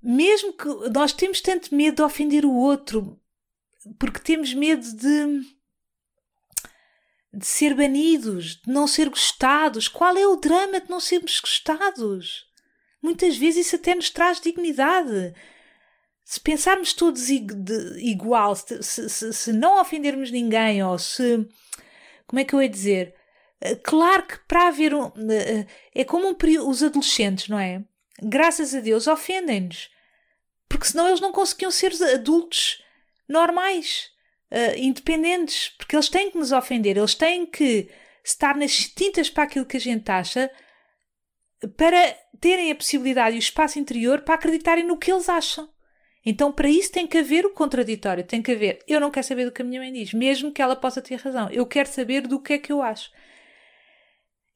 mesmo 0.02 0.54
que 0.54 0.68
nós 0.94 1.12
temos 1.12 1.42
tanto 1.42 1.76
medo 1.76 1.98
de 1.98 2.02
ofender 2.04 2.46
o 2.46 2.54
outro, 2.54 3.20
porque 4.00 4.20
temos 4.20 4.54
medo 4.54 4.86
de, 4.96 5.42
de 7.34 7.46
ser 7.46 7.74
banidos, 7.74 8.62
de 8.62 8.72
não 8.72 8.88
ser 8.88 9.10
gostados. 9.10 9.90
Qual 9.90 10.16
é 10.18 10.26
o 10.26 10.38
drama 10.38 10.80
de 10.80 10.90
não 10.90 11.02
sermos 11.02 11.40
gostados? 11.42 12.47
Muitas 13.02 13.38
vezes 13.38 13.68
isso 13.68 13.76
até 13.76 13.96
nos 13.96 14.10
traz 14.10 14.40
dignidade. 14.40 15.34
Se 16.24 16.40
pensarmos 16.40 16.94
todos 16.94 17.30
igual, 17.30 18.56
se, 18.56 18.84
se, 18.84 19.34
se 19.34 19.54
não 19.54 19.80
ofendermos 19.80 20.32
ninguém, 20.32 20.84
ou 20.84 20.98
se. 20.98 21.48
Como 22.26 22.40
é 22.40 22.44
que 22.44 22.54
eu 22.54 22.62
ia 22.62 22.70
dizer? 22.70 23.16
Eh, 23.62 23.76
claro 23.76 24.24
que 24.24 24.40
para 24.48 24.68
haver 24.68 24.94
um. 24.94 25.12
Eh, 25.32 25.66
é 25.96 26.04
como 26.04 26.28
um, 26.28 26.70
os 26.70 26.84
adolescentes, 26.84 27.48
não 27.48 27.60
é? 27.60 27.84
Graças 28.22 28.76
a 28.76 28.80
Deus 28.80 29.08
ofendem-nos. 29.08 29.90
Porque 30.68 30.88
senão 30.88 31.08
eles 31.08 31.22
não 31.22 31.32
conseguiam 31.32 31.72
ser 31.72 31.94
adultos 32.14 32.84
normais, 33.30 34.10
uh, 34.52 34.78
independentes. 34.78 35.70
Porque 35.78 35.96
eles 35.96 36.10
têm 36.10 36.30
que 36.30 36.38
nos 36.38 36.52
ofender, 36.52 36.98
eles 36.98 37.16
têm 37.16 37.46
que 37.46 37.90
estar 38.24 38.56
nas 38.58 38.90
tintas 38.90 39.30
para 39.30 39.44
aquilo 39.44 39.66
que 39.66 39.78
a 39.78 39.80
gente 39.80 40.10
acha 40.12 40.52
para 41.76 42.16
terem 42.40 42.72
a 42.72 42.76
possibilidade 42.76 43.36
e 43.36 43.40
o 43.40 43.40
espaço 43.40 43.80
interior 43.80 44.22
para 44.22 44.36
acreditarem 44.36 44.86
no 44.86 44.98
que 44.98 45.12
eles 45.12 45.30
acham. 45.30 45.70
Então, 46.26 46.52
para 46.52 46.70
isso 46.70 46.92
tem 46.92 47.08
que 47.08 47.18
haver 47.18 47.46
o 47.46 47.54
contraditório, 47.54 48.24
tem 48.24 48.42
que 48.42 48.52
haver. 48.52 48.80
Eu 48.88 49.00
não 49.00 49.10
quero 49.10 49.26
saber 49.26 49.46
do 49.46 49.52
que 49.52 49.62
a 49.62 49.66
minha 49.66 49.80
mãe 49.80 49.94
diz, 49.94 50.14
mesmo 50.14 50.52
que 50.52 50.62
ela 50.62 50.76
possa 50.76 51.02
ter 51.02 51.16
razão. 51.16 51.50
Eu 51.50 51.66
quero 51.66 51.88
saber 51.88 52.28
do 52.28 52.42
que 52.42 52.54
é 52.54 52.58
que 52.58 52.72
eu 52.72 52.82
acho. 52.82 53.10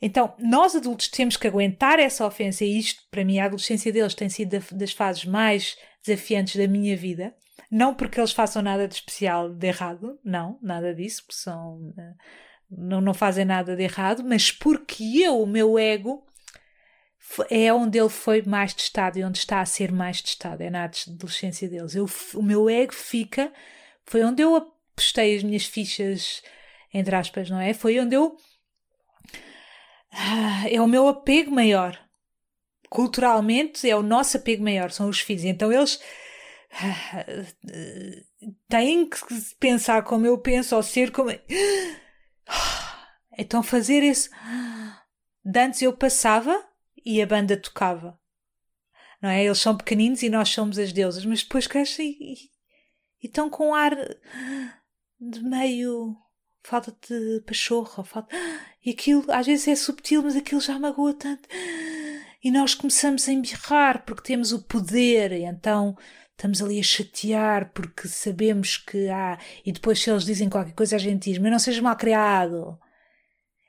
Então, 0.01 0.33
nós 0.39 0.75
adultos 0.75 1.07
temos 1.07 1.37
que 1.37 1.47
aguentar 1.47 1.99
essa 1.99 2.25
ofensa, 2.25 2.65
e 2.65 2.77
isto, 2.77 3.03
para 3.09 3.23
mim, 3.23 3.39
a 3.39 3.45
adolescência 3.45 3.91
deles 3.91 4.15
tem 4.15 4.27
sido 4.27 4.59
das 4.73 4.91
fases 4.91 5.23
mais 5.23 5.77
desafiantes 6.05 6.55
da 6.55 6.67
minha 6.67 6.97
vida. 6.97 7.33
Não 7.69 7.93
porque 7.93 8.19
eles 8.19 8.31
façam 8.31 8.61
nada 8.61 8.87
de 8.87 8.95
especial 8.95 9.49
de 9.49 9.67
errado, 9.67 10.19
não, 10.25 10.59
nada 10.61 10.93
disso, 10.93 11.23
porque 11.23 11.39
são, 11.41 11.93
eh, 11.97 12.13
não, 12.69 12.99
não 12.99 13.13
fazem 13.13 13.45
nada 13.45 13.75
de 13.75 13.83
errado, 13.83 14.23
mas 14.25 14.51
porque 14.51 15.03
eu, 15.23 15.41
o 15.41 15.47
meu 15.47 15.79
ego, 15.79 16.25
é 17.49 17.71
onde 17.73 17.97
ele 17.97 18.09
foi 18.09 18.41
mais 18.41 18.73
testado 18.73 19.17
e 19.17 19.23
onde 19.23 19.37
está 19.37 19.61
a 19.61 19.65
ser 19.65 19.91
mais 19.91 20.21
testado, 20.21 20.63
é 20.63 20.69
na 20.69 20.85
adolescência 20.85 21.69
deles. 21.69 21.95
Eu, 21.95 22.09
o 22.33 22.43
meu 22.43 22.69
ego 22.69 22.93
fica, 22.93 23.51
foi 24.05 24.23
onde 24.23 24.41
eu 24.41 24.55
apostei 24.55 25.37
as 25.37 25.43
minhas 25.43 25.65
fichas, 25.65 26.41
entre 26.93 27.15
aspas, 27.15 27.49
não 27.49 27.59
é? 27.59 27.73
Foi 27.73 27.99
onde 27.99 28.15
eu. 28.15 28.35
Ah, 30.11 30.69
é 30.69 30.81
o 30.81 30.87
meu 30.87 31.07
apego 31.07 31.51
maior. 31.51 31.97
Culturalmente 32.89 33.89
é 33.89 33.95
o 33.95 34.03
nosso 34.03 34.35
apego 34.35 34.63
maior, 34.63 34.91
são 34.91 35.07
os 35.07 35.21
filhos. 35.21 35.45
Então 35.45 35.71
eles 35.71 36.01
ah, 36.73 37.25
têm 38.67 39.09
que 39.09 39.17
pensar 39.59 40.03
como 40.03 40.25
eu 40.25 40.37
penso, 40.37 40.75
ou 40.75 40.83
ser 40.83 41.11
como. 41.11 41.29
Então 43.37 43.63
fazer 43.63 44.03
esse. 44.03 44.29
Dantes 45.43 45.81
eu 45.81 45.93
passava 45.95 46.70
e 47.05 47.21
a 47.21 47.25
banda 47.25 47.57
tocava. 47.57 48.19
Não 49.21 49.29
é? 49.29 49.43
Eles 49.43 49.59
são 49.59 49.77
pequeninos 49.77 50.23
e 50.23 50.29
nós 50.29 50.49
somos 50.49 50.79
as 50.79 50.91
deusas, 50.91 51.25
mas 51.25 51.43
depois 51.43 51.67
crescem 51.67 52.17
e, 52.19 52.33
e, 53.23 53.27
estão 53.27 53.49
com 53.49 53.75
ar 53.75 53.95
de 55.19 55.43
meio 55.43 56.15
falta 56.63 56.95
de 57.07 57.41
pachorra, 57.45 58.03
falta... 58.03 58.35
e 58.83 58.91
aquilo 58.91 59.25
às 59.31 59.45
vezes 59.45 59.67
é 59.67 59.75
subtil, 59.75 60.23
mas 60.23 60.35
aquilo 60.35 60.61
já 60.61 60.77
magoa 60.79 61.13
tanto. 61.13 61.47
E 62.43 62.49
nós 62.49 62.73
começamos 62.73 63.27
a 63.27 63.31
embirrar 63.31 64.03
porque 64.05 64.23
temos 64.23 64.51
o 64.51 64.63
poder, 64.63 65.31
e 65.31 65.43
então 65.43 65.95
estamos 66.31 66.61
ali 66.61 66.79
a 66.79 66.83
chatear 66.83 67.71
porque 67.71 68.07
sabemos 68.07 68.77
que 68.77 69.09
há. 69.09 69.37
E 69.63 69.71
depois, 69.71 69.99
se 70.01 70.09
eles 70.09 70.25
dizem 70.25 70.49
qualquer 70.49 70.73
coisa, 70.73 70.95
a 70.95 70.99
gente 70.99 71.29
diz: 71.29 71.37
Mas 71.37 71.51
não 71.51 71.59
seja 71.59 71.81
mal 71.81 71.95
criado. 71.95 72.79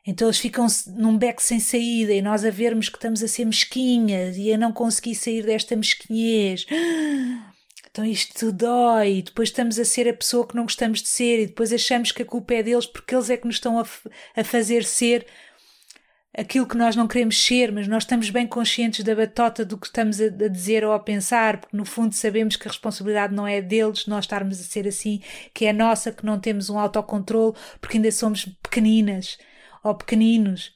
Então 0.05 0.27
eles 0.27 0.39
ficam 0.39 0.67
num 0.97 1.17
beco 1.17 1.41
sem 1.41 1.61
saída 1.61 2.13
e 2.13 2.21
nós 2.21 2.45
a 2.45 2.51
vermos 2.51 2.89
que 2.89 2.97
estamos 2.97 3.23
a 3.23 3.29
ser 3.29 3.45
mesquinhas 3.45 4.37
e 4.37 4.53
a 4.53 4.59
não 4.59 4.73
conseguir 4.73 5.15
sair 5.15 5.45
desta 5.45 5.77
mesquinhez. 5.77 6.67
Então 7.91 8.07
isto 8.07 8.51
dói, 8.51 9.19
e 9.19 9.23
depois 9.23 9.51
estamos 9.51 9.79
a 9.79 9.85
ser 9.85 10.09
a 10.09 10.15
pessoa 10.15 10.49
que 10.49 10.57
não 10.57 10.63
gostamos 10.63 11.03
de 11.03 11.09
ser 11.09 11.43
e 11.43 11.47
depois 11.47 11.75
achamos 11.75 12.11
que 12.11 12.23
a 12.23 12.25
culpa 12.25 12.55
é 12.55 12.63
deles 12.63 12.87
porque 12.87 13.15
eles 13.15 13.29
é 13.29 13.37
que 13.37 13.47
nos 13.47 13.57
estão 13.57 13.79
a, 13.79 13.87
a 14.35 14.43
fazer 14.43 14.83
ser 14.83 15.27
aquilo 16.35 16.67
que 16.67 16.77
nós 16.77 16.97
não 16.97 17.07
queremos 17.07 17.39
ser, 17.45 17.71
mas 17.71 17.87
nós 17.87 18.05
estamos 18.05 18.31
bem 18.31 18.47
conscientes 18.47 19.05
da 19.05 19.15
batota 19.15 19.63
do 19.63 19.77
que 19.77 19.87
estamos 19.87 20.21
a, 20.21 20.25
a, 20.25 20.49
dizer 20.49 20.85
ou 20.85 20.93
a 20.93 20.99
pensar, 20.99 21.61
porque 21.61 21.77
no 21.77 21.85
fundo 21.85 22.15
sabemos 22.15 22.57
que 22.57 22.67
a 22.67 22.71
responsabilidade 22.71 23.35
não 23.35 23.47
é 23.47 23.61
deles, 23.61 24.07
nós 24.07 24.25
estarmos 24.25 24.59
a 24.59 24.65
ser 24.65 24.89
assim, 24.89 25.21
que 25.53 25.67
é 25.67 25.73
nossa, 25.75 26.11
que 26.11 26.25
não 26.25 26.41
temos 26.41 26.71
um 26.71 26.79
autocontrole, 26.79 27.55
porque 27.79 27.99
ainda 27.99 28.11
somos 28.11 28.47
pequeninas 28.63 29.37
ou 29.83 29.95
pequeninos, 29.95 30.73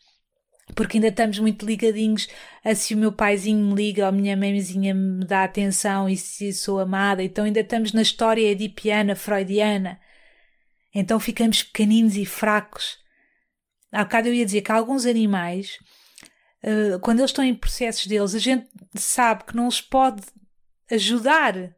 porque 0.75 0.97
ainda 0.97 1.09
estamos 1.09 1.39
muito 1.39 1.65
ligadinhos 1.65 2.29
a 2.65 2.75
se 2.75 2.95
o 2.95 2.99
meu 2.99 3.13
paizinho 3.13 3.65
me 3.65 3.75
liga 3.75 4.03
ou 4.03 4.09
a 4.09 4.13
minha 4.13 4.37
mãezinha 4.37 4.95
me 4.95 5.25
dá 5.25 5.45
atenção 5.45 6.09
e 6.09 6.17
se 6.17 6.53
sou 6.53 6.81
amada, 6.81 7.23
então 7.23 7.45
ainda 7.45 7.61
estamos 7.61 7.93
na 7.93 8.03
história 8.03 8.43
edipiana, 8.43 9.15
freudiana. 9.15 10.01
Então 10.95 11.21
ficamos 11.21 11.63
pequeninos 11.63 12.17
e 12.17 12.25
fracos. 12.25 12.99
Há 13.93 14.05
bocado 14.05 14.29
eu 14.29 14.35
ia 14.35 14.45
dizer 14.45 14.63
que 14.63 14.73
alguns 14.73 15.07
animais, 15.07 15.79
uh, 16.65 16.99
quando 17.01 17.21
eles 17.21 17.31
estão 17.31 17.45
em 17.45 17.55
processos 17.55 18.07
deles, 18.07 18.35
a 18.35 18.39
gente 18.39 18.67
sabe 18.95 19.45
que 19.45 19.55
não 19.55 19.69
os 19.69 19.81
pode 19.81 20.23
ajudar 20.91 21.77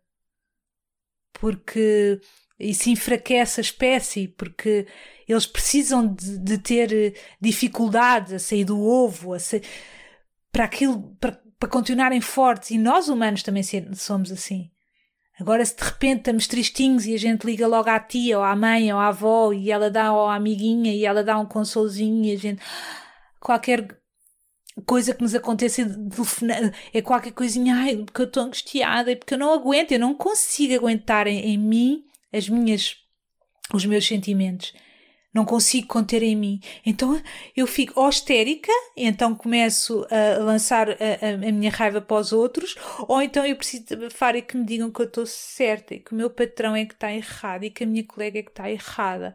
porque 1.40 2.20
isso 2.58 2.90
enfraquece 2.90 3.60
a 3.60 3.62
espécie, 3.62 4.28
porque 4.28 4.86
eles 5.28 5.46
precisam 5.46 6.06
de, 6.06 6.38
de 6.38 6.58
ter 6.58 6.92
eh, 6.92 7.12
dificuldades 7.38 8.32
a 8.32 8.38
sair 8.38 8.64
do 8.64 8.80
ovo, 8.80 9.36
para 10.50 10.64
aquilo, 10.64 11.14
para, 11.20 11.38
para 11.58 11.68
continuarem 11.68 12.20
fortes. 12.20 12.70
E 12.70 12.78
nós 12.78 13.08
humanos 13.08 13.42
também 13.42 13.62
somos 13.94 14.32
assim. 14.32 14.70
Agora, 15.38 15.64
se 15.64 15.76
de 15.76 15.84
repente 15.84 16.18
estamos 16.20 16.48
tristinhos 16.48 17.06
e 17.06 17.14
a 17.14 17.18
gente 17.18 17.44
liga 17.44 17.66
logo 17.66 17.88
à 17.90 18.00
tia 18.00 18.38
ou 18.38 18.44
à 18.44 18.56
mãe 18.56 18.92
ou 18.92 18.98
à 18.98 19.08
avó 19.08 19.52
e 19.52 19.70
ela 19.70 19.90
dá 19.90 20.12
ou 20.12 20.26
à 20.26 20.34
amiguinha 20.34 20.92
e 20.92 21.04
ela 21.04 21.22
dá 21.22 21.38
um 21.38 21.46
consolzinho 21.46 22.24
e 22.24 22.32
a 22.32 22.36
gente. 22.36 22.62
qualquer 23.38 23.86
coisa 24.86 25.14
que 25.14 25.22
nos 25.22 25.34
aconteça 25.34 25.82
é 26.92 27.02
qualquer 27.02 27.32
coisinha, 27.32 27.74
ai, 27.76 27.96
porque 27.96 28.22
eu 28.22 28.26
estou 28.26 28.44
angustiada 28.44 29.12
e 29.12 29.16
porque 29.16 29.34
eu 29.34 29.38
não 29.38 29.52
aguento, 29.52 29.92
eu 29.92 30.00
não 30.00 30.14
consigo 30.14 30.74
aguentar 30.74 31.26
em, 31.26 31.38
em 31.52 31.58
mim 31.58 32.04
as 32.32 32.48
minhas, 32.48 32.96
os 33.72 33.84
meus 33.84 34.06
sentimentos 34.06 34.72
não 35.32 35.44
consigo 35.44 35.86
conter 35.86 36.22
em 36.22 36.34
mim. 36.34 36.60
Então 36.84 37.20
eu 37.56 37.66
fico 37.66 38.06
histérica, 38.08 38.72
então 38.96 39.34
começo 39.34 40.06
a 40.10 40.42
lançar 40.42 40.90
a, 40.90 40.94
a, 40.94 41.48
a, 41.48 41.52
minha 41.52 41.70
raiva 41.70 42.00
para 42.00 42.16
os 42.16 42.32
outros, 42.32 42.76
ou 43.06 43.20
então 43.20 43.44
eu 43.44 43.56
preciso 43.56 43.84
abafar 43.92 44.36
e 44.36 44.42
que 44.42 44.56
me 44.56 44.64
digam 44.64 44.90
que 44.90 45.00
eu 45.00 45.06
estou 45.06 45.26
certa 45.26 45.94
e 45.94 46.00
que 46.00 46.12
o 46.12 46.16
meu 46.16 46.30
patrão 46.30 46.74
é 46.74 46.84
que 46.84 46.94
está 46.94 47.12
errado 47.12 47.64
e 47.64 47.70
que 47.70 47.84
a 47.84 47.86
minha 47.86 48.04
colega 48.04 48.38
é 48.38 48.42
que 48.42 48.50
está 48.50 48.70
errada. 48.70 49.34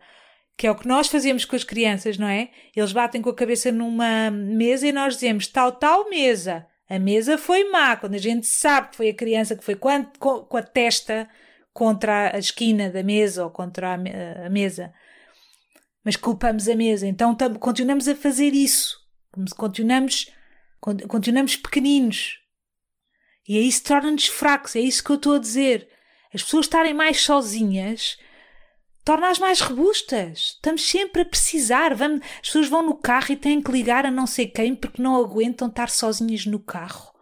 Que 0.56 0.68
é 0.68 0.72
o 0.72 0.76
que 0.76 0.88
nós 0.88 1.08
fazemos 1.08 1.46
com 1.46 1.56
as 1.56 1.64
crianças, 1.64 2.18
não 2.18 2.28
é? 2.28 2.50
Eles 2.76 2.92
batem 2.92 3.22
com 3.22 3.30
a 3.30 3.36
cabeça 3.36 3.72
numa 3.72 4.30
mesa 4.30 4.88
e 4.88 4.92
nós 4.92 5.16
dizemos 5.16 5.48
tal, 5.48 5.72
tal 5.72 6.10
mesa. 6.10 6.68
A 6.88 7.00
mesa 7.00 7.40
foi 7.40 7.72
má. 7.72 7.96
Quando 7.96 8.14
a 8.14 8.20
gente 8.20 8.46
sabe 8.46 8.90
que 8.90 8.98
foi 8.98 9.10
a 9.10 9.16
criança 9.16 9.56
que 9.56 9.64
foi 9.64 9.76
com 9.76 9.90
a, 9.90 10.04
com 10.20 10.58
a 10.58 10.62
testa 10.62 11.28
contra 11.74 12.36
a 12.36 12.38
esquina 12.38 12.92
da 12.92 13.02
mesa 13.02 13.46
ou 13.46 13.50
contra 13.50 13.96
a 13.96 14.50
mesa 14.50 14.94
mas 16.04 16.16
culpamos 16.16 16.68
a 16.68 16.76
mesa. 16.76 17.08
Então 17.08 17.36
continuamos 17.60 18.08
a 18.08 18.16
fazer 18.16 18.54
isso. 18.54 18.98
Continuamos, 19.56 20.30
continuamos 20.80 21.56
pequeninos. 21.56 22.40
E 23.48 23.58
aí 23.58 23.72
se 23.72 23.84
torna-nos 23.84 24.28
fracos. 24.28 24.76
É 24.76 24.80
isso 24.80 25.04
que 25.04 25.12
eu 25.12 25.16
estou 25.16 25.36
a 25.36 25.40
dizer. 25.40 25.90
As 26.34 26.44
pessoas 26.44 26.66
estarem 26.66 26.94
mais 26.94 27.22
sozinhas 27.22 28.18
torna-as 29.04 29.38
mais 29.38 29.60
robustas. 29.60 30.54
Estamos 30.56 30.88
sempre 30.88 31.22
a 31.22 31.26
precisar. 31.26 31.94
Vamos, 31.94 32.22
as 32.22 32.48
pessoas 32.48 32.70
vão 32.70 32.84
no 32.84 32.96
carro 32.96 33.32
e 33.32 33.36
têm 33.36 33.62
que 33.62 33.72
ligar 33.72 34.06
a 34.06 34.12
não 34.12 34.26
sei 34.26 34.48
quem 34.48 34.76
porque 34.76 35.02
não 35.02 35.16
aguentam 35.16 35.68
estar 35.68 35.90
sozinhas 35.90 36.46
no 36.46 36.60
carro 36.60 37.13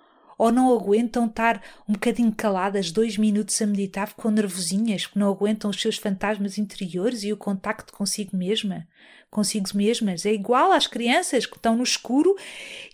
ou 0.42 0.52
não 0.52 0.74
aguentam 0.74 1.28
estar 1.28 1.64
um 1.88 1.94
bocadinho 1.94 2.34
caladas 2.34 2.90
dois 2.92 3.16
minutos 3.16 3.62
a 3.62 3.68
meditar 3.68 4.16
com 4.16 4.32
nervosinhas, 4.32 5.06
porque 5.06 5.20
não 5.20 5.30
aguentam 5.30 5.70
os 5.70 5.80
seus 5.80 5.98
fantasmas 5.98 6.58
interiores 6.58 7.24
e 7.24 7.32
o 7.32 7.38
contacto 7.38 7.94
consigo 7.94 8.36
mesma, 8.36 8.88
consigo 9.30 9.70
mesmas. 9.76 10.26
É 10.26 10.34
igual 10.34 10.72
às 10.72 10.88
crianças 10.88 11.46
que 11.46 11.58
estão 11.58 11.78
no 11.78 11.84
escuro 11.84 12.36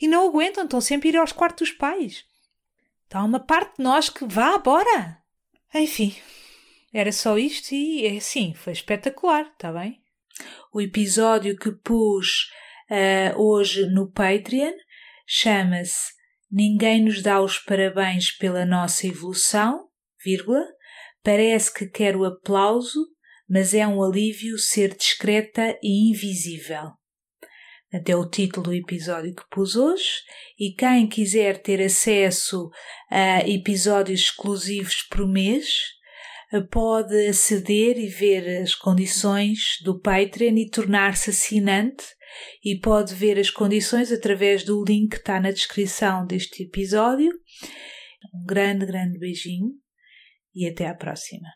e 0.02 0.10
não 0.10 0.28
aguentam, 0.28 0.66
estão 0.66 0.82
sempre 0.82 1.08
a 1.08 1.12
ir 1.14 1.18
aos 1.20 1.32
quartos 1.32 1.70
dos 1.70 1.78
pais. 1.78 2.26
Então 3.08 3.22
há 3.22 3.24
uma 3.24 3.40
parte 3.40 3.78
de 3.78 3.84
nós 3.86 4.10
que 4.10 4.26
vá 4.26 4.58
embora. 4.58 5.18
Enfim, 5.74 6.14
era 6.94 7.14
só 7.14 7.38
isto 7.38 7.74
e 7.74 8.08
é 8.08 8.18
assim, 8.18 8.54
foi 8.56 8.74
espetacular, 8.74 9.50
está 9.54 9.72
bem? 9.72 10.02
O 10.74 10.82
episódio 10.82 11.58
que 11.58 11.72
pus 11.72 12.52
uh, 12.92 13.42
hoje 13.42 13.86
no 13.86 14.12
Patreon 14.12 14.74
chama-se 15.26 16.17
Ninguém 16.50 17.04
nos 17.04 17.22
dá 17.22 17.42
os 17.42 17.58
parabéns 17.60 18.32
pela 18.32 18.66
nossa 18.66 19.06
evolução, 19.06 19.88
vírgula. 20.24 20.64
Parece 21.22 21.74
que 21.74 21.88
quer 21.88 22.16
o 22.16 22.24
aplauso, 22.24 23.06
mas 23.50 23.74
é 23.74 23.86
um 23.86 24.02
alívio 24.02 24.58
ser 24.58 24.96
discreta 24.96 25.78
e 25.84 26.10
invisível. 26.10 26.92
Até 27.94 28.16
o 28.16 28.30
título 28.30 28.68
do 28.68 28.74
episódio 28.74 29.36
que 29.36 29.44
pus 29.50 29.76
hoje. 29.76 30.22
E 30.58 30.74
quem 30.74 31.08
quiser 31.08 31.62
ter 31.62 31.82
acesso 31.82 32.70
a 33.10 33.48
episódios 33.48 34.22
exclusivos 34.22 35.04
por 35.10 35.28
mês, 35.28 35.68
pode 36.72 37.28
aceder 37.28 37.98
e 37.98 38.08
ver 38.08 38.62
as 38.62 38.74
condições 38.74 39.80
do 39.84 40.00
Patreon 40.00 40.56
e 40.56 40.70
tornar-se 40.70 41.30
assinante 41.30 42.06
e 42.64 42.80
pode 42.80 43.14
ver 43.14 43.40
as 43.40 43.50
condições 43.50 44.12
através 44.12 44.64
do 44.64 44.84
link 44.84 45.12
que 45.12 45.18
está 45.18 45.40
na 45.40 45.52
descrição 45.52 46.26
deste 46.26 46.64
episódio. 46.64 47.32
Um 48.34 48.46
grande, 48.46 48.86
grande 48.86 49.18
beijinho 49.18 49.72
e 50.54 50.68
até 50.68 50.88
à 50.88 50.96
próxima. 50.96 51.48